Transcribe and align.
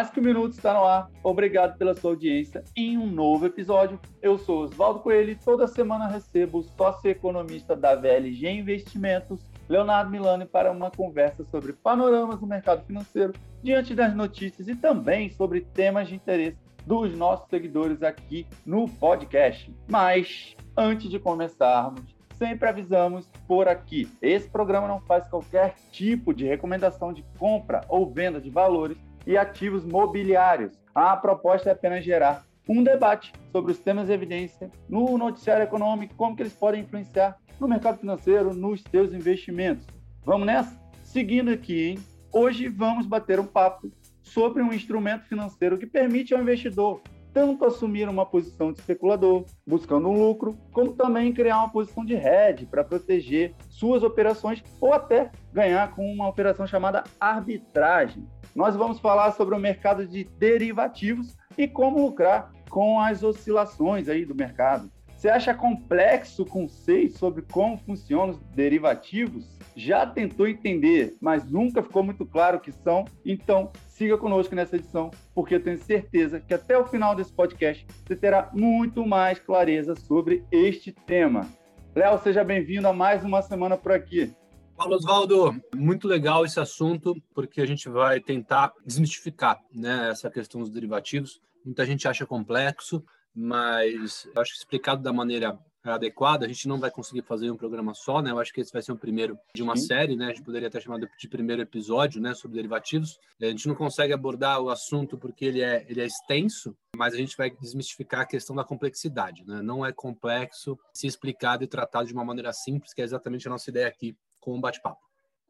Mais 0.00 0.08
que 0.08 0.18
um 0.18 0.22
minuto 0.22 0.54
está 0.54 0.72
no 0.72 0.82
ar. 0.82 1.10
Obrigado 1.22 1.76
pela 1.76 1.94
sua 1.94 2.12
audiência 2.12 2.64
em 2.74 2.96
um 2.96 3.06
novo 3.06 3.44
episódio. 3.44 4.00
Eu 4.22 4.38
sou 4.38 4.62
Oswaldo 4.62 5.00
Coelho 5.00 5.32
e 5.32 5.34
toda 5.34 5.66
semana 5.66 6.08
recebo 6.08 6.60
o 6.60 6.62
sócio-economista 6.62 7.76
da 7.76 7.94
VLG 7.94 8.48
Investimentos, 8.48 9.44
Leonardo 9.68 10.10
Milani, 10.10 10.46
para 10.46 10.72
uma 10.72 10.90
conversa 10.90 11.44
sobre 11.44 11.74
panoramas 11.74 12.40
do 12.40 12.46
mercado 12.46 12.82
financeiro 12.86 13.34
diante 13.62 13.94
das 13.94 14.14
notícias 14.14 14.68
e 14.68 14.74
também 14.74 15.28
sobre 15.28 15.60
temas 15.60 16.08
de 16.08 16.14
interesse 16.14 16.56
dos 16.86 17.14
nossos 17.14 17.46
seguidores 17.50 18.02
aqui 18.02 18.46
no 18.64 18.88
podcast. 18.88 19.70
Mas 19.86 20.56
antes 20.78 21.10
de 21.10 21.18
começarmos, 21.18 22.00
sempre 22.38 22.70
avisamos 22.70 23.28
por 23.46 23.68
aqui. 23.68 24.08
Esse 24.22 24.48
programa 24.48 24.88
não 24.88 25.02
faz 25.02 25.28
qualquer 25.28 25.74
tipo 25.90 26.32
de 26.32 26.46
recomendação 26.46 27.12
de 27.12 27.22
compra 27.38 27.82
ou 27.86 28.10
venda 28.10 28.40
de 28.40 28.48
valores 28.48 28.96
e 29.26 29.36
ativos 29.36 29.84
mobiliários. 29.84 30.72
A 30.94 31.16
proposta 31.16 31.68
é 31.68 31.72
apenas 31.72 32.04
gerar 32.04 32.44
um 32.68 32.82
debate 32.82 33.32
sobre 33.50 33.72
os 33.72 33.78
temas 33.78 34.06
de 34.06 34.12
evidência 34.12 34.70
no 34.88 35.18
noticiário 35.18 35.64
econômico, 35.64 36.14
como 36.14 36.36
que 36.36 36.42
eles 36.42 36.52
podem 36.52 36.82
influenciar 36.82 37.36
no 37.58 37.68
mercado 37.68 37.98
financeiro, 37.98 38.54
nos 38.54 38.82
seus 38.90 39.12
investimentos. 39.12 39.86
Vamos 40.24 40.46
nessa? 40.46 40.78
Seguindo 41.02 41.50
aqui, 41.50 41.88
hein? 41.88 41.98
Hoje 42.32 42.68
vamos 42.68 43.06
bater 43.06 43.40
um 43.40 43.46
papo 43.46 43.90
sobre 44.22 44.62
um 44.62 44.72
instrumento 44.72 45.24
financeiro 45.24 45.76
que 45.76 45.86
permite 45.86 46.32
ao 46.32 46.40
investidor 46.40 47.02
tanto 47.32 47.64
assumir 47.64 48.08
uma 48.08 48.26
posição 48.26 48.72
de 48.72 48.80
especulador, 48.80 49.44
buscando 49.66 50.08
um 50.08 50.18
lucro, 50.18 50.58
como 50.72 50.92
também 50.92 51.32
criar 51.32 51.58
uma 51.58 51.70
posição 51.70 52.04
de 52.04 52.14
hedge 52.14 52.66
para 52.66 52.84
proteger 52.84 53.54
suas 53.68 54.02
operações 54.02 54.62
ou 54.80 54.92
até 54.92 55.30
ganhar 55.52 55.94
com 55.94 56.04
uma 56.12 56.28
operação 56.28 56.66
chamada 56.66 57.04
arbitragem. 57.18 58.26
Nós 58.54 58.74
vamos 58.74 58.98
falar 58.98 59.32
sobre 59.32 59.54
o 59.54 59.60
mercado 59.60 60.06
de 60.06 60.24
derivativos 60.24 61.36
e 61.56 61.68
como 61.68 62.04
lucrar 62.04 62.52
com 62.68 63.00
as 63.00 63.22
oscilações 63.22 64.08
aí 64.08 64.24
do 64.24 64.34
mercado. 64.34 64.90
Você 65.20 65.28
acha 65.28 65.52
complexo 65.52 66.44
o 66.44 66.46
conceito 66.46 67.18
sobre 67.18 67.42
como 67.42 67.76
funcionam 67.76 68.30
os 68.30 68.40
derivativos? 68.54 69.58
Já 69.76 70.06
tentou 70.06 70.48
entender, 70.48 71.14
mas 71.20 71.44
nunca 71.44 71.82
ficou 71.82 72.02
muito 72.02 72.24
claro 72.24 72.56
o 72.56 72.60
que 72.60 72.72
são? 72.72 73.04
Então, 73.22 73.70
siga 74.00 74.16
conosco 74.16 74.54
nessa 74.54 74.76
edição, 74.76 75.10
porque 75.34 75.56
eu 75.56 75.62
tenho 75.62 75.76
certeza 75.76 76.40
que 76.40 76.54
até 76.54 76.78
o 76.78 76.86
final 76.86 77.14
desse 77.14 77.30
podcast 77.30 77.86
você 78.02 78.16
terá 78.16 78.48
muito 78.54 79.04
mais 79.04 79.38
clareza 79.38 79.94
sobre 79.94 80.42
este 80.50 80.90
tema. 80.90 81.46
Léo, 81.94 82.18
seja 82.22 82.42
bem-vindo 82.42 82.88
a 82.88 82.94
mais 82.94 83.22
uma 83.22 83.42
semana 83.42 83.76
por 83.76 83.92
aqui. 83.92 84.34
Paulo 84.74 84.94
Osvaldo, 84.94 85.54
muito 85.76 86.08
legal 86.08 86.46
esse 86.46 86.58
assunto, 86.58 87.14
porque 87.34 87.60
a 87.60 87.66
gente 87.66 87.90
vai 87.90 88.20
tentar 88.20 88.72
desmistificar 88.86 89.60
né, 89.70 90.08
essa 90.10 90.30
questão 90.30 90.62
dos 90.62 90.70
derivativos. 90.70 91.38
Muita 91.62 91.84
gente 91.84 92.08
acha 92.08 92.24
complexo, 92.24 93.04
mas 93.34 94.26
acho 94.34 94.52
que 94.52 94.58
explicado 94.60 95.02
da 95.02 95.12
maneira 95.12 95.58
adequada, 95.82 96.44
a 96.44 96.48
gente 96.48 96.68
não 96.68 96.78
vai 96.78 96.90
conseguir 96.90 97.22
fazer 97.22 97.50
um 97.50 97.56
programa 97.56 97.94
só, 97.94 98.20
né? 98.20 98.30
Eu 98.30 98.38
acho 98.38 98.52
que 98.52 98.60
esse 98.60 98.72
vai 98.72 98.82
ser 98.82 98.92
o 98.92 98.98
primeiro 98.98 99.38
de 99.54 99.62
uma 99.62 99.76
Sim. 99.76 99.86
série, 99.86 100.16
né? 100.16 100.26
A 100.26 100.28
gente 100.28 100.42
poderia 100.42 100.68
até 100.68 100.80
chamar 100.80 100.98
de 100.98 101.28
primeiro 101.28 101.62
episódio, 101.62 102.20
né, 102.20 102.34
sobre 102.34 102.56
derivativos. 102.56 103.18
A 103.40 103.46
gente 103.46 103.66
não 103.66 103.74
consegue 103.74 104.12
abordar 104.12 104.60
o 104.60 104.68
assunto 104.68 105.16
porque 105.16 105.44
ele 105.44 105.62
é, 105.62 105.86
ele 105.88 106.00
é 106.00 106.04
extenso, 106.04 106.76
mas 106.94 107.14
a 107.14 107.16
gente 107.16 107.36
vai 107.36 107.50
desmistificar 107.50 108.20
a 108.20 108.26
questão 108.26 108.54
da 108.54 108.64
complexidade, 108.64 109.44
né? 109.46 109.62
Não 109.62 109.84
é 109.84 109.92
complexo 109.92 110.78
se 110.92 111.06
explicado 111.06 111.64
e 111.64 111.66
tratado 111.66 112.06
de 112.06 112.12
uma 112.12 112.24
maneira 112.24 112.52
simples, 112.52 112.92
que 112.92 113.00
é 113.00 113.04
exatamente 113.04 113.46
a 113.46 113.50
nossa 113.50 113.70
ideia 113.70 113.88
aqui 113.88 114.16
com 114.38 114.56
o 114.56 114.60
bate-papo. 114.60 115.00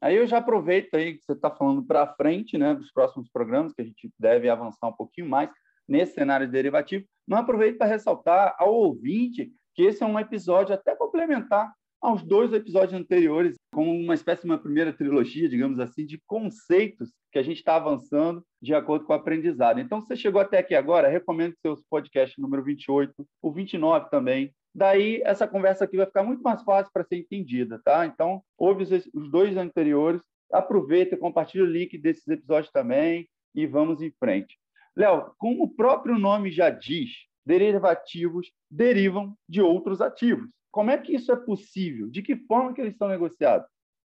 Aí 0.01 0.17
eu 0.17 0.27
já 0.27 0.39
aproveito 0.39 0.95
aí 0.95 1.19
que 1.19 1.25
você 1.25 1.33
está 1.33 1.51
falando 1.51 1.83
para 1.83 2.15
frente, 2.15 2.57
né, 2.57 2.75
dos 2.75 2.91
próximos 2.91 3.29
programas, 3.29 3.73
que 3.75 3.83
a 3.83 3.85
gente 3.85 4.11
deve 4.19 4.49
avançar 4.49 4.89
um 4.89 4.93
pouquinho 4.93 5.29
mais 5.29 5.51
nesse 5.87 6.15
cenário 6.15 6.47
de 6.47 6.53
derivativo. 6.53 7.05
Não 7.29 7.37
aproveito 7.37 7.77
para 7.77 7.89
ressaltar 7.89 8.57
ao 8.59 8.73
ouvinte 8.73 9.53
que 9.75 9.83
esse 9.83 10.03
é 10.03 10.07
um 10.07 10.19
episódio 10.19 10.75
até 10.75 10.95
complementar 10.95 11.73
aos 12.01 12.23
dois 12.23 12.53
episódios 12.53 12.99
anteriores, 12.99 13.57
como 13.73 13.93
uma 13.93 14.15
espécie 14.15 14.43
de 14.43 14.49
uma 14.49 14.59
primeira 14.59 14.93
trilogia, 14.93 15.49
digamos 15.49 15.79
assim, 15.79 16.07
de 16.07 16.19
conceitos 16.27 17.13
que 17.31 17.39
a 17.39 17.43
gente 17.43 17.59
está 17.59 17.77
avançando 17.77 18.43
de 18.61 18.75
acordo 18.75 19.05
com 19.05 19.13
o 19.13 19.17
aprendizado. 19.17 19.81
Então, 19.81 20.01
se 20.01 20.07
você 20.07 20.17
chegou 20.17 20.41
até 20.41 20.59
aqui 20.59 20.75
agora, 20.75 21.09
recomendo 21.09 21.55
seus 21.61 21.83
podcasts 21.91 22.39
número 22.39 22.65
28, 22.65 23.15
o 23.43 23.53
29 23.53 24.09
também. 24.11 24.53
Daí, 24.75 25.21
essa 25.25 25.47
conversa 25.47 25.85
aqui 25.85 25.97
vai 25.97 26.07
ficar 26.07 26.23
muito 26.23 26.43
mais 26.43 26.63
fácil 26.63 26.91
para 26.93 27.05
ser 27.05 27.17
entendida, 27.17 27.81
tá? 27.85 28.07
Então, 28.07 28.43
ouve 28.57 28.85
os 29.15 29.31
dois 29.31 29.57
anteriores, 29.57 30.23
aproveita, 30.51 31.17
compartilha 31.17 31.65
o 31.65 31.67
link 31.67 31.99
desses 31.99 32.27
episódios 32.29 32.73
também 32.73 33.29
e 33.55 33.67
vamos 33.67 34.01
em 34.01 34.11
frente. 34.13 34.59
Léo, 34.97 35.33
como 35.39 35.65
o 35.65 35.75
próprio 35.75 36.19
nome 36.19 36.51
já 36.51 36.71
diz, 36.71 37.11
derivativos 37.45 38.51
derivam 38.71 39.37
de 39.49 39.61
outros 39.61 40.01
ativos. 40.01 40.49
Como 40.71 40.91
é 40.91 40.99
que 40.99 41.15
isso 41.15 41.33
é 41.33 41.37
possível? 41.37 42.09
De 42.09 42.23
que 42.23 42.37
forma 42.37 42.73
que 42.73 42.81
eles 42.81 42.97
são 42.97 43.09
negociados? 43.09 43.67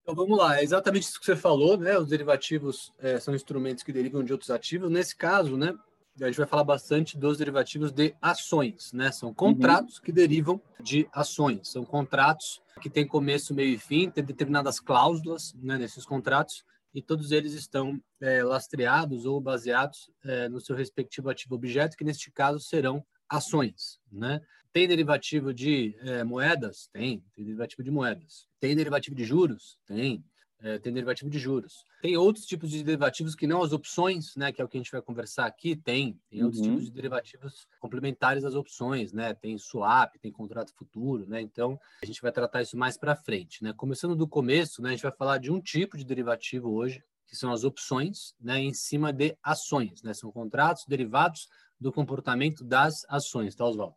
Então 0.02 0.14
vamos 0.14 0.36
lá, 0.36 0.58
é 0.58 0.62
exatamente 0.62 1.04
isso 1.04 1.18
que 1.18 1.24
você 1.24 1.34
falou, 1.34 1.78
né? 1.78 1.98
Os 1.98 2.08
derivativos 2.08 2.92
é, 2.98 3.18
são 3.18 3.34
instrumentos 3.34 3.82
que 3.82 3.92
derivam 3.92 4.22
de 4.22 4.32
outros 4.32 4.50
ativos. 4.50 4.90
Nesse 4.90 5.16
caso, 5.16 5.56
né, 5.56 5.74
a 6.20 6.26
gente 6.26 6.36
vai 6.36 6.46
falar 6.46 6.62
bastante 6.62 7.18
dos 7.18 7.38
derivativos 7.38 7.90
de 7.90 8.14
ações, 8.20 8.92
né? 8.92 9.10
São 9.10 9.32
contratos 9.32 9.96
uhum. 9.96 10.04
que 10.04 10.12
derivam 10.12 10.60
de 10.78 11.08
ações. 11.12 11.68
São 11.68 11.84
contratos 11.84 12.62
que 12.80 12.90
têm 12.90 13.06
começo, 13.06 13.54
meio 13.54 13.74
e 13.74 13.78
fim, 13.78 14.10
tem 14.10 14.22
determinadas 14.22 14.78
cláusulas 14.78 15.54
né, 15.54 15.78
nesses 15.78 16.04
contratos 16.04 16.64
e 16.94 17.02
todos 17.02 17.32
eles 17.32 17.52
estão 17.54 18.00
é, 18.20 18.44
lastreados 18.44 19.26
ou 19.26 19.40
baseados 19.40 20.10
é, 20.24 20.48
no 20.48 20.60
seu 20.60 20.76
respectivo 20.76 21.28
ativo 21.28 21.56
objeto, 21.56 21.96
que 21.96 22.04
neste 22.04 22.30
caso 22.30 22.60
serão 22.60 23.04
ações, 23.28 23.98
né? 24.10 24.40
Tem 24.72 24.88
derivativo 24.88 25.54
de 25.54 25.96
é, 26.00 26.24
moedas? 26.24 26.88
Tem. 26.92 27.22
Tem 27.34 27.44
derivativo 27.44 27.82
de 27.82 27.90
moedas. 27.92 28.48
Tem 28.58 28.74
derivativo 28.74 29.14
de 29.14 29.24
juros? 29.24 29.78
Tem. 29.86 30.24
É, 30.60 30.78
tem 30.78 30.92
derivativo 30.92 31.28
de 31.28 31.38
juros. 31.38 31.84
Tem 32.00 32.16
outros 32.16 32.46
tipos 32.46 32.70
de 32.70 32.82
derivativos 32.82 33.34
que 33.34 33.46
não 33.46 33.62
as 33.62 33.72
opções, 33.72 34.34
né? 34.34 34.50
Que 34.50 34.62
é 34.62 34.64
o 34.64 34.68
que 34.68 34.78
a 34.78 34.80
gente 34.80 34.90
vai 34.90 35.02
conversar 35.02 35.46
aqui. 35.46 35.76
Tem. 35.76 36.18
Tem 36.30 36.42
outros 36.42 36.60
uhum. 36.60 36.70
tipos 36.70 36.84
de 36.86 36.90
derivativos 36.90 37.66
complementares 37.78 38.44
às 38.44 38.54
opções, 38.54 39.12
né? 39.12 39.34
Tem 39.34 39.56
swap, 39.58 40.14
tem 40.20 40.32
contrato 40.32 40.72
futuro, 40.74 41.26
né? 41.26 41.40
Então 41.40 41.78
a 42.02 42.06
gente 42.06 42.20
vai 42.20 42.32
tratar 42.32 42.62
isso 42.62 42.76
mais 42.76 42.96
para 42.96 43.14
frente, 43.14 43.62
né? 43.62 43.72
Começando 43.76 44.16
do 44.16 44.26
começo, 44.26 44.82
né? 44.82 44.88
A 44.88 44.92
gente 44.92 45.02
vai 45.02 45.12
falar 45.12 45.38
de 45.38 45.52
um 45.52 45.60
tipo 45.60 45.96
de 45.96 46.04
derivativo 46.04 46.72
hoje, 46.72 47.04
que 47.26 47.36
são 47.36 47.52
as 47.52 47.62
opções, 47.62 48.34
né? 48.40 48.58
Em 48.58 48.72
cima 48.72 49.12
de 49.12 49.36
ações, 49.42 50.02
né? 50.02 50.14
São 50.14 50.32
contratos 50.32 50.84
derivados 50.88 51.46
do 51.80 51.92
comportamento 51.92 52.64
das 52.64 53.04
ações, 53.08 53.54
tá, 53.54 53.64
Oswaldo? 53.64 53.94